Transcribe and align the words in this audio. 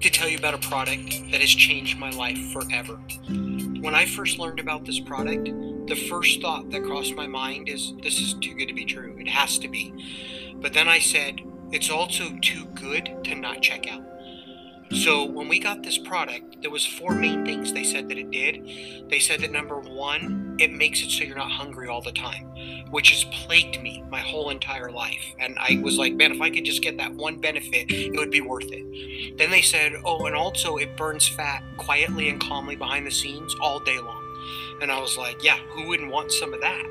to 0.00 0.10
tell 0.10 0.28
you 0.28 0.38
about 0.38 0.54
a 0.54 0.58
product 0.58 1.30
that 1.30 1.40
has 1.40 1.50
changed 1.50 1.98
my 1.98 2.10
life 2.10 2.38
forever. 2.52 2.96
When 3.80 3.94
I 3.94 4.06
first 4.06 4.38
learned 4.38 4.60
about 4.60 4.84
this 4.84 5.00
product, 5.00 5.48
the 5.86 6.06
first 6.08 6.40
thought 6.40 6.70
that 6.70 6.84
crossed 6.84 7.14
my 7.14 7.26
mind 7.26 7.68
is 7.68 7.92
this 8.02 8.20
is 8.20 8.34
too 8.34 8.54
good 8.54 8.68
to 8.68 8.74
be 8.74 8.84
true. 8.84 9.16
It 9.18 9.28
has 9.28 9.58
to 9.58 9.68
be. 9.68 9.92
But 10.56 10.72
then 10.72 10.88
I 10.88 10.98
said, 10.98 11.40
it's 11.72 11.90
also 11.90 12.36
too 12.40 12.66
good 12.74 13.24
to 13.24 13.34
not 13.34 13.62
check 13.62 13.86
out. 13.90 14.02
So 14.92 15.24
when 15.24 15.48
we 15.48 15.60
got 15.60 15.82
this 15.82 15.98
product, 15.98 16.62
there 16.62 16.70
was 16.70 16.84
four 16.84 17.14
main 17.14 17.44
things 17.44 17.72
they 17.72 17.84
said 17.84 18.08
that 18.08 18.18
it 18.18 18.30
did. 18.30 19.08
They 19.08 19.20
said 19.20 19.40
that 19.40 19.52
number 19.52 19.78
one, 19.78 20.39
it 20.60 20.72
makes 20.72 21.02
it 21.02 21.10
so 21.10 21.24
you're 21.24 21.36
not 21.36 21.50
hungry 21.50 21.88
all 21.88 22.02
the 22.02 22.12
time, 22.12 22.44
which 22.90 23.10
has 23.10 23.24
plagued 23.24 23.80
me 23.82 24.04
my 24.10 24.20
whole 24.20 24.50
entire 24.50 24.90
life. 24.90 25.34
And 25.38 25.56
I 25.58 25.80
was 25.82 25.96
like, 25.96 26.14
man, 26.14 26.32
if 26.32 26.40
I 26.40 26.50
could 26.50 26.64
just 26.64 26.82
get 26.82 26.98
that 26.98 27.14
one 27.14 27.38
benefit, 27.38 27.90
it 27.90 28.16
would 28.16 28.30
be 28.30 28.40
worth 28.40 28.70
it. 28.70 29.38
Then 29.38 29.50
they 29.50 29.62
said, 29.62 29.94
oh, 30.04 30.26
and 30.26 30.36
also 30.36 30.76
it 30.76 30.96
burns 30.96 31.26
fat 31.26 31.62
quietly 31.78 32.28
and 32.28 32.40
calmly 32.40 32.76
behind 32.76 33.06
the 33.06 33.10
scenes 33.10 33.54
all 33.60 33.80
day 33.80 33.98
long. 33.98 34.22
And 34.82 34.90
I 34.90 35.00
was 35.00 35.16
like, 35.16 35.42
yeah, 35.42 35.58
who 35.70 35.88
wouldn't 35.88 36.10
want 36.10 36.32
some 36.32 36.52
of 36.52 36.60
that? 36.60 36.84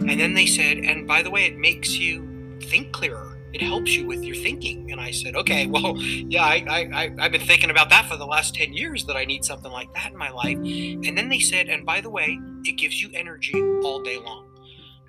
And 0.00 0.18
then 0.18 0.34
they 0.34 0.46
said, 0.46 0.78
and 0.78 1.06
by 1.06 1.22
the 1.22 1.30
way, 1.30 1.44
it 1.44 1.56
makes 1.56 1.96
you 1.96 2.28
think 2.60 2.92
clearer 2.92 3.31
it 3.52 3.62
helps 3.62 3.94
you 3.96 4.06
with 4.06 4.22
your 4.24 4.36
thinking. 4.36 4.90
And 4.92 5.00
I 5.00 5.10
said, 5.10 5.36
okay, 5.36 5.66
well, 5.68 5.96
yeah, 5.98 6.44
I, 6.44 6.90
I, 6.94 7.14
I've 7.18 7.32
been 7.32 7.40
thinking 7.40 7.70
about 7.70 7.90
that 7.90 8.06
for 8.06 8.16
the 8.16 8.26
last 8.26 8.54
10 8.54 8.72
years 8.72 9.04
that 9.06 9.16
I 9.16 9.24
need 9.24 9.44
something 9.44 9.70
like 9.70 9.92
that 9.94 10.12
in 10.12 10.16
my 10.16 10.30
life. 10.30 10.56
And 10.58 11.16
then 11.16 11.28
they 11.28 11.40
said, 11.40 11.68
and 11.68 11.84
by 11.84 12.00
the 12.00 12.10
way, 12.10 12.38
it 12.64 12.72
gives 12.72 13.02
you 13.02 13.10
energy 13.14 13.60
all 13.82 14.02
day 14.02 14.18
long. 14.18 14.48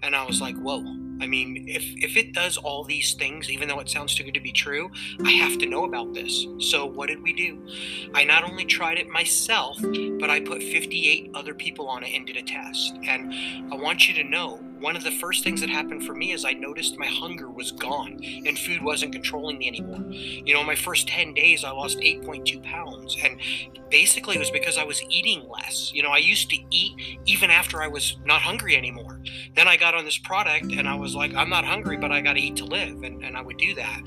And 0.03 0.15
I 0.15 0.25
was 0.25 0.41
like, 0.41 0.57
whoa. 0.57 0.83
I 1.21 1.27
mean, 1.27 1.65
if, 1.69 1.83
if 2.03 2.17
it 2.17 2.33
does 2.33 2.57
all 2.57 2.83
these 2.83 3.13
things, 3.13 3.49
even 3.49 3.69
though 3.69 3.79
it 3.79 3.89
sounds 3.89 4.13
too 4.13 4.25
good 4.25 4.33
to 4.33 4.41
be 4.41 4.51
true, 4.51 4.91
I 5.23 5.31
have 5.31 5.57
to 5.59 5.65
know 5.65 5.85
about 5.85 6.13
this. 6.13 6.45
So, 6.59 6.85
what 6.85 7.07
did 7.07 7.23
we 7.23 7.31
do? 7.31 7.65
I 8.13 8.25
not 8.25 8.43
only 8.43 8.65
tried 8.65 8.97
it 8.97 9.07
myself, 9.07 9.77
but 10.19 10.29
I 10.29 10.41
put 10.41 10.61
58 10.61 11.31
other 11.33 11.53
people 11.53 11.87
on 11.87 12.03
it 12.03 12.13
and 12.13 12.27
did 12.27 12.35
a 12.35 12.41
test. 12.41 12.97
And 13.03 13.33
I 13.71 13.75
want 13.75 14.09
you 14.09 14.13
to 14.15 14.29
know 14.29 14.59
one 14.83 14.97
of 14.97 15.03
the 15.05 15.11
first 15.11 15.45
things 15.45 15.61
that 15.61 15.69
happened 15.69 16.03
for 16.03 16.13
me 16.13 16.33
is 16.33 16.43
I 16.43 16.51
noticed 16.51 16.99
my 16.99 17.07
hunger 17.07 17.49
was 17.49 17.71
gone 17.71 18.19
and 18.45 18.59
food 18.59 18.83
wasn't 18.83 19.13
controlling 19.13 19.57
me 19.57 19.69
anymore. 19.69 20.03
You 20.11 20.53
know, 20.53 20.61
my 20.61 20.75
first 20.75 21.07
10 21.07 21.33
days, 21.33 21.63
I 21.63 21.71
lost 21.71 21.99
8.2 21.99 22.61
pounds. 22.63 23.15
And 23.23 23.39
basically, 23.89 24.35
it 24.35 24.39
was 24.39 24.51
because 24.51 24.77
I 24.77 24.83
was 24.83 25.01
eating 25.03 25.47
less. 25.47 25.93
You 25.93 26.03
know, 26.03 26.09
I 26.09 26.17
used 26.17 26.49
to 26.49 26.57
eat 26.69 27.19
even 27.25 27.49
after 27.49 27.81
I 27.81 27.87
was 27.87 28.17
not 28.25 28.41
hungry 28.41 28.75
anymore. 28.75 29.21
Then 29.55 29.69
I 29.69 29.77
got 29.77 29.95
on 29.95 30.03
this 30.03 30.17
product 30.17 30.73
and 30.73 30.85
I 30.85 30.95
was 30.95 31.15
like, 31.15 31.33
I'm 31.33 31.49
not 31.49 31.63
hungry, 31.63 31.95
but 31.95 32.11
I 32.11 32.19
got 32.19 32.33
to 32.33 32.41
eat 32.41 32.57
to 32.57 32.65
live. 32.65 33.03
And, 33.03 33.23
and 33.23 33.37
I 33.37 33.41
would 33.41 33.57
do 33.57 33.73
that. 33.75 34.01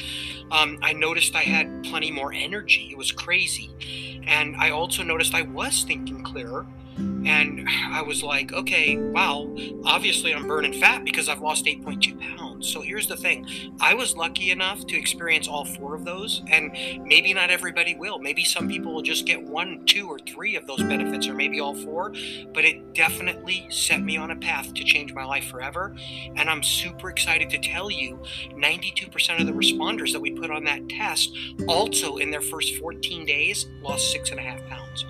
Um, 0.50 0.78
I 0.82 0.92
noticed 0.92 1.34
I 1.34 1.42
had 1.42 1.84
plenty 1.84 2.10
more 2.10 2.34
energy. 2.34 2.90
It 2.92 2.98
was 2.98 3.12
crazy. 3.12 4.20
And 4.26 4.54
I 4.56 4.70
also 4.70 5.02
noticed 5.02 5.34
I 5.34 5.40
was 5.42 5.84
thinking 5.84 6.22
clearer 6.22 6.66
and 6.96 7.68
I 7.68 8.02
was 8.02 8.22
like, 8.22 8.52
okay, 8.52 8.96
wow, 8.96 9.54
obviously 9.84 10.34
I'm 10.34 10.46
burning 10.46 10.72
fat 10.72 11.04
because 11.04 11.28
I've 11.28 11.40
lost 11.40 11.64
8.2 11.64 12.20
pounds. 12.20 12.68
So 12.68 12.80
here's 12.80 13.06
the 13.08 13.16
thing 13.16 13.46
I 13.80 13.94
was 13.94 14.16
lucky 14.16 14.50
enough 14.50 14.86
to 14.86 14.96
experience 14.96 15.48
all 15.48 15.64
four 15.64 15.94
of 15.94 16.04
those, 16.04 16.42
and 16.48 16.72
maybe 17.04 17.34
not 17.34 17.50
everybody 17.50 17.94
will. 17.94 18.18
Maybe 18.18 18.44
some 18.44 18.68
people 18.68 18.94
will 18.94 19.02
just 19.02 19.26
get 19.26 19.42
one, 19.42 19.84
two, 19.86 20.08
or 20.08 20.18
three 20.18 20.56
of 20.56 20.66
those 20.66 20.82
benefits, 20.82 21.28
or 21.28 21.34
maybe 21.34 21.60
all 21.60 21.74
four, 21.74 22.12
but 22.54 22.64
it 22.64 22.94
definitely 22.94 23.66
set 23.70 24.02
me 24.02 24.16
on 24.16 24.30
a 24.30 24.36
path 24.36 24.72
to 24.74 24.84
change 24.84 25.12
my 25.12 25.24
life 25.24 25.44
forever. 25.44 25.94
And 26.36 26.48
I'm 26.48 26.62
super 26.62 27.10
excited 27.10 27.50
to 27.50 27.58
tell 27.58 27.90
you 27.90 28.20
92% 28.52 29.40
of 29.40 29.46
the 29.46 29.52
responders 29.52 30.12
that 30.12 30.20
we 30.20 30.30
put 30.30 30.50
on 30.50 30.64
that 30.64 30.88
test 30.88 31.36
also 31.68 32.16
in 32.16 32.30
their 32.30 32.40
first 32.40 32.76
14 32.76 33.26
days 33.26 33.66
lost 33.82 34.12
six 34.12 34.30
and 34.30 34.40
a 34.40 34.42
half 34.42 34.64
pounds. 34.66 35.04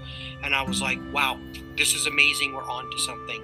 And 0.46 0.54
I 0.54 0.62
was 0.62 0.80
like, 0.80 1.00
wow, 1.12 1.40
this 1.76 1.94
is 1.94 2.06
amazing. 2.06 2.54
We're 2.54 2.62
on 2.62 2.88
to 2.88 2.98
something. 3.00 3.42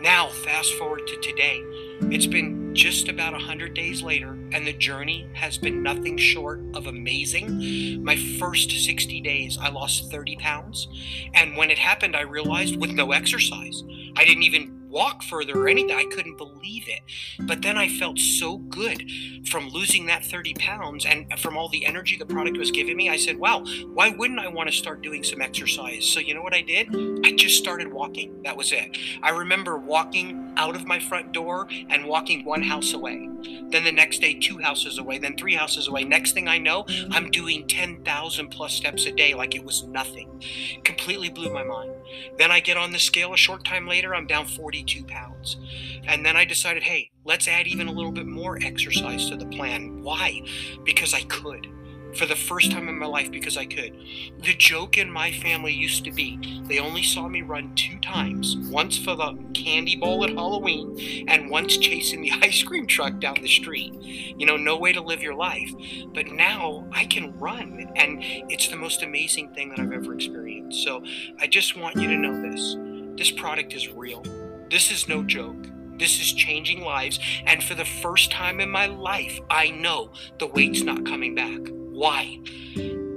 Now, 0.00 0.28
fast 0.28 0.72
forward 0.74 1.06
to 1.08 1.16
today. 1.16 1.62
It's 2.02 2.26
been 2.26 2.74
just 2.74 3.08
about 3.08 3.32
100 3.32 3.74
days 3.74 4.00
later, 4.00 4.38
and 4.52 4.66
the 4.66 4.72
journey 4.72 5.28
has 5.34 5.58
been 5.58 5.82
nothing 5.82 6.16
short 6.16 6.60
of 6.72 6.86
amazing. 6.86 8.02
My 8.02 8.16
first 8.16 8.70
60 8.70 9.20
days, 9.20 9.58
I 9.60 9.70
lost 9.70 10.10
30 10.10 10.36
pounds. 10.36 10.88
And 11.34 11.56
when 11.56 11.70
it 11.70 11.78
happened, 11.78 12.16
I 12.16 12.22
realized 12.22 12.76
with 12.76 12.92
no 12.92 13.10
exercise, 13.10 13.82
I 14.16 14.24
didn't 14.24 14.44
even 14.44 14.79
walk 14.90 15.22
further 15.22 15.56
or 15.56 15.68
anything. 15.68 15.96
I 15.96 16.04
couldn't 16.04 16.36
believe 16.36 16.88
it. 16.88 17.00
But 17.38 17.62
then 17.62 17.78
I 17.78 17.88
felt 17.88 18.18
so 18.18 18.58
good 18.58 19.10
from 19.46 19.68
losing 19.68 20.06
that 20.06 20.24
30 20.24 20.54
pounds 20.54 21.06
and 21.06 21.26
from 21.38 21.56
all 21.56 21.68
the 21.68 21.86
energy 21.86 22.16
the 22.16 22.26
product 22.26 22.58
was 22.58 22.70
giving 22.70 22.96
me. 22.96 23.08
I 23.08 23.16
said, 23.16 23.38
wow, 23.38 23.64
why 23.92 24.10
wouldn't 24.10 24.40
I 24.40 24.48
want 24.48 24.68
to 24.68 24.76
start 24.76 25.02
doing 25.02 25.22
some 25.24 25.40
exercise? 25.40 26.06
So, 26.06 26.20
you 26.20 26.34
know 26.34 26.42
what 26.42 26.54
I 26.54 26.62
did? 26.62 26.88
I 27.24 27.32
just 27.32 27.58
started 27.58 27.92
walking. 27.92 28.42
That 28.42 28.56
was 28.56 28.72
it. 28.72 28.96
I 29.22 29.30
remember 29.30 29.78
walking 29.78 30.52
out 30.56 30.74
of 30.74 30.86
my 30.86 30.98
front 30.98 31.32
door 31.32 31.68
and 31.88 32.04
walking 32.04 32.44
one 32.44 32.62
house 32.62 32.92
away. 32.92 33.28
Then 33.70 33.84
the 33.84 33.92
next 33.92 34.20
day, 34.20 34.34
two 34.34 34.58
houses 34.58 34.98
away, 34.98 35.18
then 35.18 35.36
three 35.36 35.54
houses 35.54 35.88
away. 35.88 36.04
Next 36.04 36.32
thing 36.32 36.48
I 36.48 36.58
know, 36.58 36.84
I'm 37.10 37.30
doing 37.30 37.66
10,000 37.66 38.48
plus 38.48 38.72
steps 38.72 39.06
a 39.06 39.12
day 39.12 39.34
like 39.34 39.54
it 39.54 39.64
was 39.64 39.84
nothing. 39.84 40.42
Completely 40.84 41.30
blew 41.30 41.52
my 41.52 41.62
mind. 41.62 41.92
Then 42.38 42.50
I 42.50 42.60
get 42.60 42.76
on 42.76 42.92
the 42.92 42.98
scale 42.98 43.32
a 43.32 43.36
short 43.36 43.64
time 43.64 43.86
later, 43.86 44.14
I'm 44.14 44.26
down 44.26 44.46
42 44.46 45.04
pounds. 45.04 45.56
And 46.04 46.24
then 46.24 46.36
I 46.36 46.44
decided, 46.44 46.82
hey, 46.82 47.10
let's 47.24 47.48
add 47.48 47.66
even 47.66 47.88
a 47.88 47.92
little 47.92 48.12
bit 48.12 48.26
more 48.26 48.58
exercise 48.62 49.28
to 49.30 49.36
the 49.36 49.46
plan. 49.46 50.02
Why? 50.02 50.42
Because 50.84 51.14
I 51.14 51.22
could 51.22 51.68
for 52.14 52.26
the 52.26 52.36
first 52.36 52.70
time 52.72 52.88
in 52.88 52.98
my 52.98 53.06
life 53.06 53.30
because 53.30 53.56
I 53.56 53.66
could. 53.66 53.96
The 54.38 54.54
joke 54.54 54.98
in 54.98 55.10
my 55.10 55.32
family 55.32 55.72
used 55.72 56.04
to 56.04 56.12
be 56.12 56.60
they 56.66 56.78
only 56.78 57.02
saw 57.02 57.28
me 57.28 57.42
run 57.42 57.74
two 57.74 57.98
times 57.98 58.56
once 58.70 58.98
for 58.98 59.14
the 59.14 59.36
candy 59.54 59.96
bowl 59.96 60.24
at 60.24 60.30
Halloween 60.30 61.26
and 61.28 61.50
once 61.50 61.76
chasing 61.76 62.22
the 62.22 62.32
ice 62.42 62.62
cream 62.62 62.86
truck 62.86 63.18
down 63.20 63.36
the 63.40 63.48
street. 63.48 63.94
You 63.94 64.46
know, 64.46 64.56
no 64.56 64.76
way 64.76 64.92
to 64.92 65.00
live 65.00 65.22
your 65.22 65.34
life. 65.34 65.70
But 66.14 66.28
now 66.28 66.86
I 66.92 67.04
can 67.04 67.38
run, 67.38 67.90
and 67.96 68.18
it's 68.50 68.68
the 68.68 68.76
most 68.76 69.02
amazing 69.02 69.54
thing 69.54 69.70
that 69.70 69.78
I've 69.78 69.92
ever 69.92 70.14
experienced. 70.14 70.82
So 70.82 71.02
I 71.38 71.46
just 71.46 71.76
want 71.76 71.96
you 71.96 72.08
to 72.08 72.16
know 72.16 72.40
this 72.42 72.76
this 73.16 73.30
product 73.30 73.74
is 73.74 73.88
real, 73.88 74.22
this 74.70 74.90
is 74.90 75.08
no 75.08 75.22
joke. 75.22 75.66
This 75.98 76.18
is 76.18 76.32
changing 76.32 76.80
lives. 76.80 77.20
And 77.44 77.62
for 77.62 77.74
the 77.74 77.84
first 77.84 78.30
time 78.30 78.58
in 78.58 78.70
my 78.70 78.86
life, 78.86 79.38
I 79.50 79.68
know 79.68 80.12
the 80.38 80.46
weight's 80.46 80.82
not 80.82 81.04
coming 81.04 81.34
back. 81.34 81.60
Why? 82.00 82.40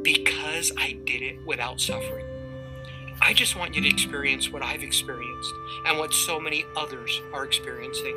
Because 0.01 0.73
I 0.77 0.97
did 1.05 1.21
it 1.21 1.37
without 1.45 1.79
suffering. 1.79 2.25
I 3.21 3.31
just 3.31 3.55
want 3.55 3.75
you 3.75 3.81
to 3.81 3.87
experience 3.87 4.49
what 4.49 4.61
I've 4.61 4.83
experienced 4.83 5.53
and 5.85 5.97
what 5.97 6.13
so 6.13 6.37
many 6.37 6.65
others 6.75 7.21
are 7.31 7.45
experiencing. 7.45 8.13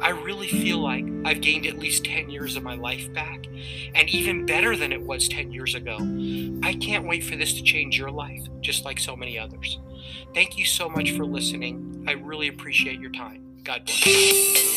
I 0.00 0.08
really 0.08 0.48
feel 0.48 0.78
like 0.78 1.04
I've 1.26 1.42
gained 1.42 1.66
at 1.66 1.78
least 1.78 2.06
10 2.06 2.30
years 2.30 2.56
of 2.56 2.62
my 2.62 2.74
life 2.74 3.12
back, 3.12 3.48
and 3.94 4.08
even 4.08 4.46
better 4.46 4.78
than 4.78 4.92
it 4.92 5.02
was 5.02 5.28
10 5.28 5.52
years 5.52 5.74
ago. 5.74 5.98
I 6.62 6.72
can't 6.72 7.06
wait 7.06 7.22
for 7.22 7.36
this 7.36 7.52
to 7.52 7.62
change 7.62 7.98
your 7.98 8.10
life, 8.10 8.48
just 8.62 8.86
like 8.86 8.98
so 8.98 9.14
many 9.14 9.38
others. 9.38 9.78
Thank 10.32 10.56
you 10.56 10.64
so 10.64 10.88
much 10.88 11.10
for 11.10 11.26
listening. 11.26 12.06
I 12.08 12.12
really 12.12 12.48
appreciate 12.48 12.98
your 12.98 13.12
time. 13.12 13.44
God 13.62 13.84
bless. 13.84 14.68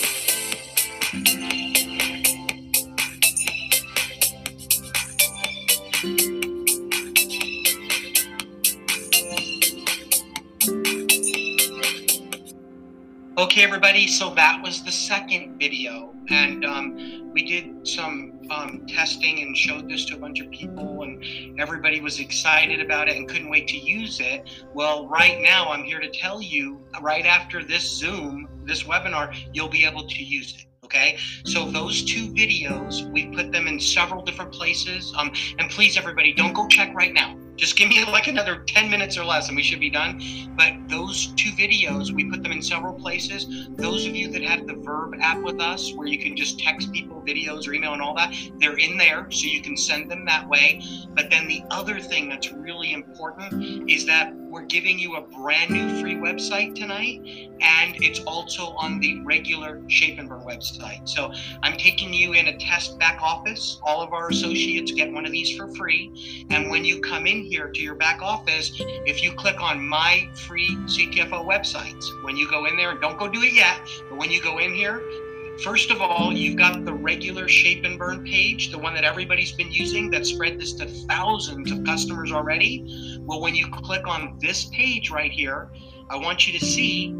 Okay, 13.41 13.63
everybody, 13.63 14.05
so 14.05 14.35
that 14.35 14.61
was 14.61 14.83
the 14.83 14.91
second 14.91 15.57
video, 15.57 16.13
and 16.29 16.63
um, 16.63 17.31
we 17.33 17.43
did 17.43 17.87
some 17.87 18.39
um, 18.51 18.85
testing 18.87 19.41
and 19.41 19.57
showed 19.57 19.89
this 19.89 20.05
to 20.05 20.15
a 20.15 20.19
bunch 20.19 20.39
of 20.41 20.51
people, 20.51 21.01
and 21.01 21.59
everybody 21.59 22.01
was 22.01 22.19
excited 22.19 22.79
about 22.79 23.09
it 23.09 23.17
and 23.17 23.27
couldn't 23.27 23.49
wait 23.49 23.67
to 23.69 23.77
use 23.77 24.19
it. 24.19 24.47
Well, 24.75 25.07
right 25.07 25.41
now, 25.41 25.69
I'm 25.69 25.83
here 25.83 25.99
to 25.99 26.11
tell 26.11 26.39
you, 26.39 26.85
right 27.01 27.25
after 27.25 27.63
this 27.63 27.81
Zoom, 27.81 28.47
this 28.63 28.83
webinar, 28.83 29.35
you'll 29.53 29.69
be 29.69 29.85
able 29.85 30.07
to 30.07 30.23
use 30.23 30.53
it 30.59 30.65
okay? 30.83 31.17
So 31.45 31.71
those 31.71 32.03
two 32.03 32.27
videos 32.33 33.09
we 33.11 33.27
put 33.27 33.51
them 33.51 33.65
in 33.65 33.79
several 33.79 34.21
different 34.23 34.51
places. 34.51 35.13
Um, 35.17 35.31
and 35.57 35.71
please 35.71 35.97
everybody 35.97 36.33
don't 36.33 36.53
go 36.53 36.67
check 36.67 36.93
right 36.93 37.13
now 37.13 37.40
just 37.61 37.75
give 37.75 37.89
me 37.89 38.03
like 38.05 38.27
another 38.27 38.63
10 38.65 38.89
minutes 38.89 39.19
or 39.19 39.23
less 39.23 39.47
and 39.47 39.55
we 39.55 39.61
should 39.61 39.79
be 39.79 39.89
done. 39.89 40.19
But 40.57 40.73
those 40.89 41.27
two 41.37 41.51
videos, 41.51 42.11
we 42.11 42.27
put 42.27 42.41
them 42.41 42.51
in 42.51 42.61
several 42.61 42.91
places. 42.91 43.69
Those 43.77 44.07
of 44.07 44.15
you 44.15 44.31
that 44.31 44.41
have 44.41 44.65
the 44.65 44.73
Verb 44.73 45.13
app 45.21 45.43
with 45.43 45.61
us, 45.61 45.93
where 45.93 46.07
you 46.07 46.17
can 46.17 46.35
just 46.35 46.59
text 46.59 46.91
people 46.91 47.21
videos 47.21 47.67
or 47.67 47.73
email 47.73 47.93
and 47.93 48.01
all 48.01 48.15
that, 48.15 48.33
they're 48.59 48.79
in 48.79 48.97
there. 48.97 49.29
So 49.29 49.45
you 49.45 49.61
can 49.61 49.77
send 49.77 50.09
them 50.09 50.25
that 50.25 50.49
way. 50.49 50.81
But 51.13 51.29
then 51.29 51.47
the 51.47 51.63
other 51.69 51.99
thing 51.99 52.29
that's 52.29 52.51
really 52.51 52.93
important 52.93 53.87
is 53.89 54.07
that 54.07 54.33
we're 54.51 54.65
giving 54.65 54.99
you 54.99 55.15
a 55.15 55.21
brand 55.21 55.71
new 55.71 56.01
free 56.01 56.15
website 56.15 56.75
tonight, 56.75 57.21
and 57.61 57.95
it's 58.03 58.19
also 58.21 58.71
on 58.71 58.99
the 58.99 59.21
regular 59.21 59.81
Shape 59.87 60.19
and 60.19 60.27
Burn 60.27 60.41
website. 60.41 61.07
So 61.07 61.31
I'm 61.63 61.77
taking 61.77 62.13
you 62.13 62.33
in 62.33 62.47
a 62.47 62.57
test 62.57 62.99
back 62.99 63.21
office. 63.21 63.79
All 63.83 64.01
of 64.01 64.11
our 64.11 64.29
associates 64.29 64.91
get 64.91 65.11
one 65.11 65.25
of 65.25 65.31
these 65.31 65.55
for 65.55 65.73
free. 65.75 66.45
And 66.49 66.69
when 66.69 66.83
you 66.83 66.99
come 66.99 67.27
in 67.27 67.43
here 67.43 67.69
to 67.69 67.81
your 67.81 67.95
back 67.95 68.21
office, 68.21 68.71
if 69.05 69.23
you 69.23 69.31
click 69.31 69.61
on 69.61 69.87
my 69.87 70.29
free 70.35 70.75
CTFO 70.85 71.47
websites, 71.47 72.05
when 72.25 72.35
you 72.35 72.49
go 72.49 72.65
in 72.65 72.75
there, 72.75 72.93
don't 72.95 73.17
go 73.17 73.29
do 73.29 73.41
it 73.41 73.53
yet, 73.53 73.79
but 74.09 74.17
when 74.17 74.31
you 74.31 74.43
go 74.43 74.57
in 74.57 74.73
here, 74.73 75.01
First 75.63 75.91
of 75.91 76.01
all, 76.01 76.33
you've 76.33 76.55
got 76.55 76.85
the 76.85 76.93
regular 76.93 77.47
shape 77.47 77.83
and 77.83 77.99
burn 77.99 78.23
page, 78.23 78.71
the 78.71 78.79
one 78.79 78.95
that 78.95 79.03
everybody's 79.03 79.51
been 79.51 79.71
using 79.71 80.09
that 80.09 80.25
spread 80.25 80.59
this 80.59 80.73
to 80.73 80.87
thousands 80.87 81.71
of 81.71 81.83
customers 81.83 82.31
already. 82.31 83.10
Well, 83.25 83.39
when 83.39 83.55
you 83.55 83.69
click 83.69 84.07
on 84.07 84.37
this 84.39 84.65
page 84.65 85.09
right 85.09 85.31
here, 85.31 85.69
I 86.09 86.17
want 86.17 86.47
you 86.47 86.57
to 86.59 86.65
see 86.65 87.13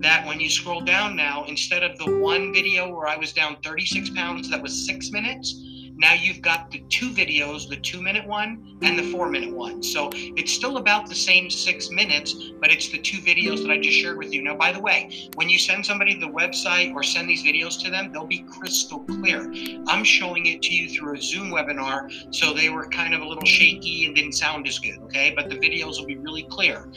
that 0.00 0.26
when 0.26 0.38
you 0.38 0.50
scroll 0.50 0.82
down 0.82 1.16
now, 1.16 1.44
instead 1.44 1.82
of 1.82 1.98
the 1.98 2.18
one 2.18 2.52
video 2.52 2.88
where 2.94 3.08
I 3.08 3.16
was 3.16 3.32
down 3.32 3.56
36 3.64 4.10
pounds 4.10 4.50
that 4.50 4.62
was 4.62 4.86
six 4.86 5.10
minutes, 5.10 5.62
now 5.96 6.12
you've 6.12 6.42
got 6.42 6.70
the 6.70 6.80
two 6.90 7.10
videos, 7.10 7.68
the 7.68 7.76
two 7.76 8.02
minute 8.02 8.26
one 8.26 8.76
and 8.82 8.98
the 8.98 9.02
four 9.10 9.30
minute 9.30 9.54
one. 9.54 9.82
So 9.82 10.10
it's 10.12 10.52
still 10.52 10.76
about 10.76 11.08
the 11.08 11.14
same 11.14 11.48
six 11.50 11.90
minutes, 11.90 12.34
but 12.60 12.70
it's 12.70 12.90
the 12.90 12.98
two 12.98 13.18
videos 13.18 13.62
that 13.62 13.70
I 13.70 13.78
just 13.78 13.96
shared 13.96 14.18
with 14.18 14.32
you. 14.32 14.42
Now, 14.42 14.56
by 14.56 14.72
the 14.72 14.80
way, 14.80 15.30
when 15.36 15.48
you 15.48 15.58
send 15.58 15.86
somebody 15.86 16.18
the 16.18 16.26
website 16.26 16.94
or 16.94 17.02
send 17.02 17.30
these 17.30 17.42
videos 17.42 17.82
to 17.82 17.90
them, 17.90 18.12
they'll 18.12 18.26
be 18.26 18.44
crystal 18.50 19.00
clear. 19.00 19.50
I'm 19.86 20.04
showing 20.04 20.46
it 20.46 20.60
to 20.62 20.74
you 20.74 20.90
through 20.90 21.16
a 21.16 21.22
Zoom 21.22 21.50
webinar, 21.50 22.12
so 22.34 22.52
they 22.52 22.68
were 22.68 22.86
kind 22.88 23.14
of 23.14 23.22
a 23.22 23.26
little 23.26 23.44
shaky 23.44 24.04
and 24.04 24.14
didn't 24.14 24.32
sound 24.32 24.68
as 24.68 24.78
good, 24.78 24.98
okay? 25.04 25.32
But 25.34 25.48
the 25.48 25.56
videos 25.56 25.98
will 25.98 26.06
be 26.06 26.16
really 26.16 26.44
clear. 26.44 26.90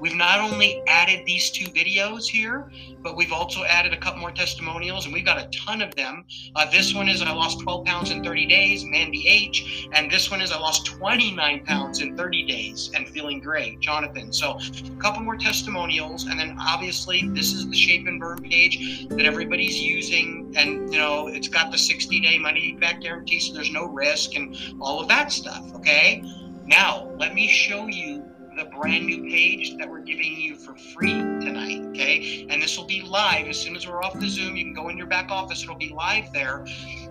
We've 0.00 0.16
not 0.16 0.40
only 0.40 0.82
added 0.86 1.26
these 1.26 1.50
two 1.50 1.66
videos 1.66 2.26
here, 2.26 2.72
but 3.02 3.16
we've 3.16 3.32
also 3.32 3.64
added 3.64 3.92
a 3.92 3.98
couple 3.98 4.20
more 4.20 4.30
testimonials, 4.30 5.04
and 5.04 5.12
we've 5.12 5.26
got 5.26 5.38
a 5.38 5.48
ton 5.50 5.82
of 5.82 5.94
them. 5.94 6.24
Uh, 6.56 6.68
this 6.70 6.94
one 6.94 7.08
is 7.08 7.20
I 7.20 7.32
lost 7.32 7.60
12 7.60 7.84
pounds 7.84 8.10
in 8.10 8.24
30 8.24 8.39
days, 8.46 8.84
Mandy 8.84 9.26
H, 9.28 9.88
and 9.92 10.10
this 10.10 10.30
one 10.30 10.40
is 10.40 10.52
I 10.52 10.58
lost 10.58 10.86
29 10.86 11.64
pounds 11.64 12.00
in 12.00 12.16
30 12.16 12.44
days 12.44 12.90
and 12.94 13.08
feeling 13.08 13.40
great, 13.40 13.80
Jonathan. 13.80 14.32
So 14.32 14.58
a 14.58 15.00
couple 15.00 15.22
more 15.22 15.36
testimonials, 15.36 16.26
and 16.26 16.38
then 16.38 16.56
obviously 16.60 17.28
this 17.28 17.52
is 17.52 17.68
the 17.68 17.76
Shape 17.76 18.06
and 18.06 18.20
Burn 18.20 18.42
page 18.42 19.08
that 19.08 19.26
everybody's 19.26 19.80
using, 19.80 20.52
and 20.56 20.92
you 20.92 20.98
know 20.98 21.28
it's 21.28 21.48
got 21.48 21.72
the 21.72 21.78
60 21.78 22.20
day 22.20 22.38
money 22.38 22.72
back 22.72 23.00
guarantee, 23.00 23.40
so 23.40 23.54
there's 23.54 23.72
no 23.72 23.86
risk 23.86 24.34
and 24.34 24.56
all 24.80 25.00
of 25.00 25.08
that 25.08 25.32
stuff. 25.32 25.64
Okay. 25.74 26.22
Now 26.64 27.10
let 27.18 27.34
me 27.34 27.48
show 27.48 27.86
you 27.86 28.24
the 28.56 28.64
brand 28.66 29.06
new 29.06 29.22
page 29.30 29.76
that 29.78 29.88
we're 29.88 30.00
giving 30.00 30.32
you 30.40 30.56
for 30.56 30.74
free 30.74 31.12
tonight. 31.12 31.82
Okay. 31.88 32.46
And 32.50 32.62
this 32.62 32.76
will 32.76 32.86
be 32.86 33.00
live 33.02 33.46
as 33.46 33.58
soon 33.58 33.76
as 33.76 33.86
we're 33.86 34.02
off 34.02 34.18
the 34.18 34.28
Zoom. 34.28 34.56
You 34.56 34.64
can 34.64 34.74
go 34.74 34.88
in 34.88 34.98
your 34.98 35.06
back 35.06 35.30
office, 35.30 35.62
it'll 35.62 35.76
be 35.76 35.88
live 35.88 36.32
there. 36.32 36.66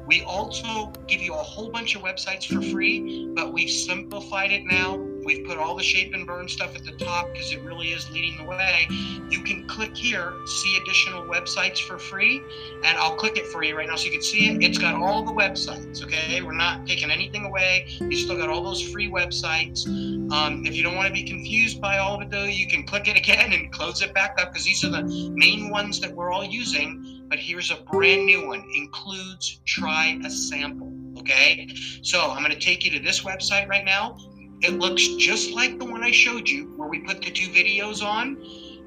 We 0.10 0.24
also 0.24 0.92
give 1.08 1.22
you 1.22 1.36
a 1.36 1.44
whole 1.44 1.70
bunch 1.70 1.96
of 1.96 2.02
websites 2.02 2.48
for 2.48 2.64
free, 2.64 3.30
but 3.36 3.54
we've 3.54 3.70
simplified 3.70 4.52
it 4.52 4.66
now 4.66 4.98
We've 5.24 5.46
put 5.46 5.58
all 5.58 5.76
the 5.76 5.84
shape 5.84 6.14
and 6.14 6.26
burn 6.26 6.48
stuff 6.48 6.76
at 6.76 6.84
the 6.84 6.92
top 6.94 7.32
because 7.32 7.52
it 7.52 7.62
really 7.62 7.88
is 7.88 8.10
leading 8.12 8.38
the 8.38 8.46
way. 8.46 8.88
You 9.30 9.42
can 9.44 9.68
click 9.68 9.96
here, 9.96 10.34
see 10.46 10.78
additional 10.82 11.24
websites 11.24 11.80
for 11.80 12.00
free, 12.00 12.42
and 12.84 12.98
I'll 12.98 13.16
click 13.16 13.38
it 13.38 13.46
for 13.48 13.64
you 13.64 13.78
right 13.78 13.88
now 13.88 13.96
so 13.96 14.06
you 14.06 14.12
can 14.12 14.22
see 14.22 14.50
it. 14.50 14.64
It's 14.64 14.78
got 14.78 14.96
all 14.96 15.24
the 15.24 15.32
websites, 15.32 16.04
okay? 16.04 16.42
We're 16.42 16.54
not 16.54 16.88
taking 16.88 17.12
anything 17.12 17.46
away. 17.46 17.86
You 18.00 18.16
still 18.16 18.38
got 18.38 18.50
all 18.50 18.64
those 18.64 18.82
free 18.82 19.10
websites. 19.10 19.86
Um, 20.32 20.66
if 20.66 20.76
you 20.76 20.84
don't 20.84 20.96
want 20.96 21.08
to 21.08 21.14
be 21.14 21.24
confused 21.24 21.82
by 21.82 21.98
all 21.98 22.16
of 22.16 22.22
it, 22.22 22.32
though, 22.32 22.46
you 22.46 22.68
can 22.68 22.84
click 22.84 23.08
it 23.08 23.18
again 23.18 23.54
and 23.54 23.72
close 23.72 24.02
it 24.02 24.14
back 24.14 24.40
up 24.42 24.52
because 24.52 24.66
these 24.66 24.84
are 24.84 24.90
the 24.90 25.04
main 25.36 25.70
ones 25.70 26.00
that 26.00 26.12
we're 26.12 26.32
all 26.32 26.46
using. 26.46 27.19
But 27.30 27.40
here's 27.40 27.70
a 27.70 27.76
brand 27.76 28.26
new 28.26 28.48
one 28.48 28.64
includes 28.76 29.62
try 29.66 30.20
a 30.26 30.30
sample. 30.30 30.92
Okay, 31.20 31.68
so 32.02 32.31
I'm 32.31 32.44
going 32.44 32.52
to 32.52 32.60
take 32.60 32.84
you 32.84 32.92
to 32.92 33.00
this 33.00 33.22
website 33.22 33.68
right 33.68 33.86
now. 33.86 34.18
It 34.62 34.80
looks 34.80 35.08
just 35.18 35.52
like 35.52 35.78
the 35.78 35.86
one 35.86 36.04
I 36.04 36.12
showed 36.12 36.50
you 36.50 36.74
where 36.76 36.90
we 36.90 37.00
put 37.00 37.22
the 37.22 37.30
two 37.30 37.50
videos 37.50 38.04
on. 38.04 38.38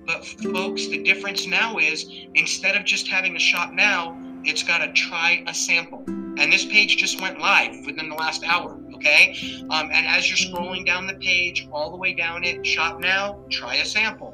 But 0.06 0.24
folks, 0.24 0.88
the 0.88 1.02
difference 1.02 1.46
now 1.46 1.78
is 1.78 2.06
instead 2.34 2.74
of 2.74 2.84
just 2.84 3.06
having 3.06 3.36
a 3.36 3.38
shop 3.38 3.72
now, 3.72 4.18
it's 4.44 4.62
got 4.62 4.82
a 4.82 4.92
try 4.92 5.44
a 5.46 5.54
sample. 5.54 6.04
And 6.08 6.52
this 6.52 6.64
page 6.64 6.96
just 6.96 7.20
went 7.20 7.38
live 7.38 7.86
within 7.86 8.08
the 8.08 8.16
last 8.16 8.42
hour. 8.44 8.78
Okay. 8.94 9.36
Um, 9.70 9.90
and 9.92 10.06
as 10.06 10.28
you're 10.28 10.50
scrolling 10.50 10.86
down 10.86 11.06
the 11.06 11.14
page, 11.14 11.68
all 11.72 11.90
the 11.90 11.96
way 11.96 12.14
down 12.14 12.44
it, 12.44 12.66
shop 12.66 13.00
now, 13.00 13.38
try 13.50 13.76
a 13.76 13.84
sample. 13.84 14.31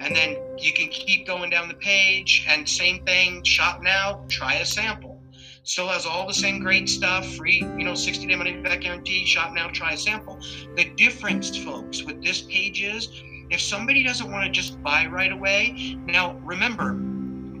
And 0.00 0.14
then 0.14 0.36
you 0.58 0.72
can 0.72 0.88
keep 0.88 1.26
going 1.26 1.50
down 1.50 1.68
the 1.68 1.74
page 1.74 2.46
and 2.48 2.68
same 2.68 3.04
thing, 3.04 3.42
shop 3.44 3.82
now, 3.82 4.24
try 4.28 4.54
a 4.54 4.66
sample. 4.66 5.20
Still 5.64 5.88
has 5.88 6.06
all 6.06 6.26
the 6.26 6.34
same 6.34 6.60
great 6.60 6.88
stuff, 6.88 7.26
free, 7.34 7.58
you 7.76 7.84
know, 7.84 7.94
60 7.94 8.26
day 8.26 8.36
money 8.36 8.56
back 8.58 8.82
guarantee, 8.82 9.24
shop 9.26 9.52
now, 9.52 9.68
try 9.68 9.92
a 9.92 9.96
sample. 9.96 10.38
The 10.76 10.92
difference, 10.96 11.56
folks, 11.56 12.02
with 12.04 12.22
this 12.22 12.42
page 12.42 12.82
is 12.82 13.08
if 13.50 13.60
somebody 13.60 14.04
doesn't 14.04 14.30
want 14.30 14.44
to 14.44 14.50
just 14.50 14.80
buy 14.82 15.06
right 15.06 15.32
away, 15.32 15.96
now 16.06 16.36
remember, 16.44 16.94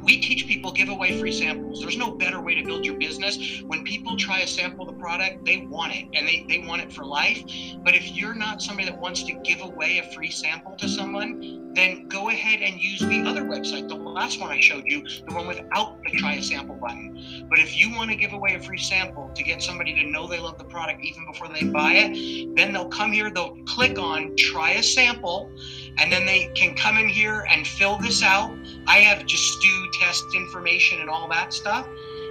we 0.06 0.20
teach 0.20 0.46
people 0.46 0.70
give 0.70 0.88
away 0.88 1.18
free 1.18 1.32
samples. 1.32 1.80
There's 1.80 1.96
no 1.96 2.12
better 2.12 2.40
way 2.40 2.54
to 2.54 2.64
build 2.64 2.86
your 2.86 2.96
business. 2.96 3.60
When 3.66 3.82
people 3.82 4.16
try 4.16 4.40
to 4.40 4.46
sample 4.46 4.86
the 4.86 4.92
product, 4.92 5.44
they 5.44 5.66
want 5.68 5.94
it 5.94 6.06
and 6.14 6.26
they, 6.26 6.46
they 6.48 6.66
want 6.66 6.80
it 6.80 6.92
for 6.92 7.04
life. 7.04 7.42
But 7.82 7.96
if 7.96 8.12
you're 8.12 8.34
not 8.34 8.62
somebody 8.62 8.88
that 8.88 9.00
wants 9.00 9.24
to 9.24 9.34
give 9.42 9.62
away 9.62 9.98
a 9.98 10.14
free 10.14 10.30
sample 10.30 10.76
to 10.76 10.88
someone, 10.88 11.72
then 11.74 12.08
go 12.08 12.30
ahead 12.30 12.60
and 12.62 12.80
use 12.80 13.00
the 13.00 13.22
other 13.26 13.42
website, 13.42 13.88
the 13.88 13.96
last 13.96 14.40
one 14.40 14.50
I 14.50 14.60
showed 14.60 14.84
you, 14.86 15.02
the 15.28 15.34
one 15.34 15.46
without 15.46 16.02
the 16.04 16.10
try 16.16 16.34
a 16.34 16.42
sample 16.42 16.76
button. 16.76 17.46
But 17.50 17.58
if 17.58 17.76
you 17.76 17.94
want 17.94 18.10
to 18.10 18.16
give 18.16 18.32
away 18.32 18.54
a 18.54 18.60
free 18.60 18.78
sample 18.78 19.30
to 19.34 19.42
get 19.42 19.60
somebody 19.60 19.92
to 19.94 20.04
know 20.08 20.26
they 20.26 20.38
love 20.38 20.56
the 20.56 20.64
product 20.64 21.04
even 21.04 21.26
before 21.26 21.48
they 21.48 21.64
buy 21.64 21.92
it, 21.94 22.56
then 22.56 22.72
they'll 22.72 22.88
come 22.88 23.12
here, 23.12 23.30
they'll 23.30 23.56
click 23.66 23.98
on 23.98 24.34
try 24.36 24.70
a 24.72 24.82
sample 24.82 25.50
and 25.98 26.10
then 26.10 26.24
they 26.24 26.50
can 26.54 26.74
come 26.74 26.96
in 26.96 27.08
here 27.08 27.44
and 27.50 27.66
fill 27.66 27.98
this 27.98 28.22
out. 28.22 28.56
I 28.86 28.98
have 28.98 29.26
just 29.26 29.60
do 29.60 29.90
test 30.00 30.24
information 30.34 31.00
and 31.00 31.10
all 31.10 31.28
that 31.28 31.52
stuff. 31.52 31.86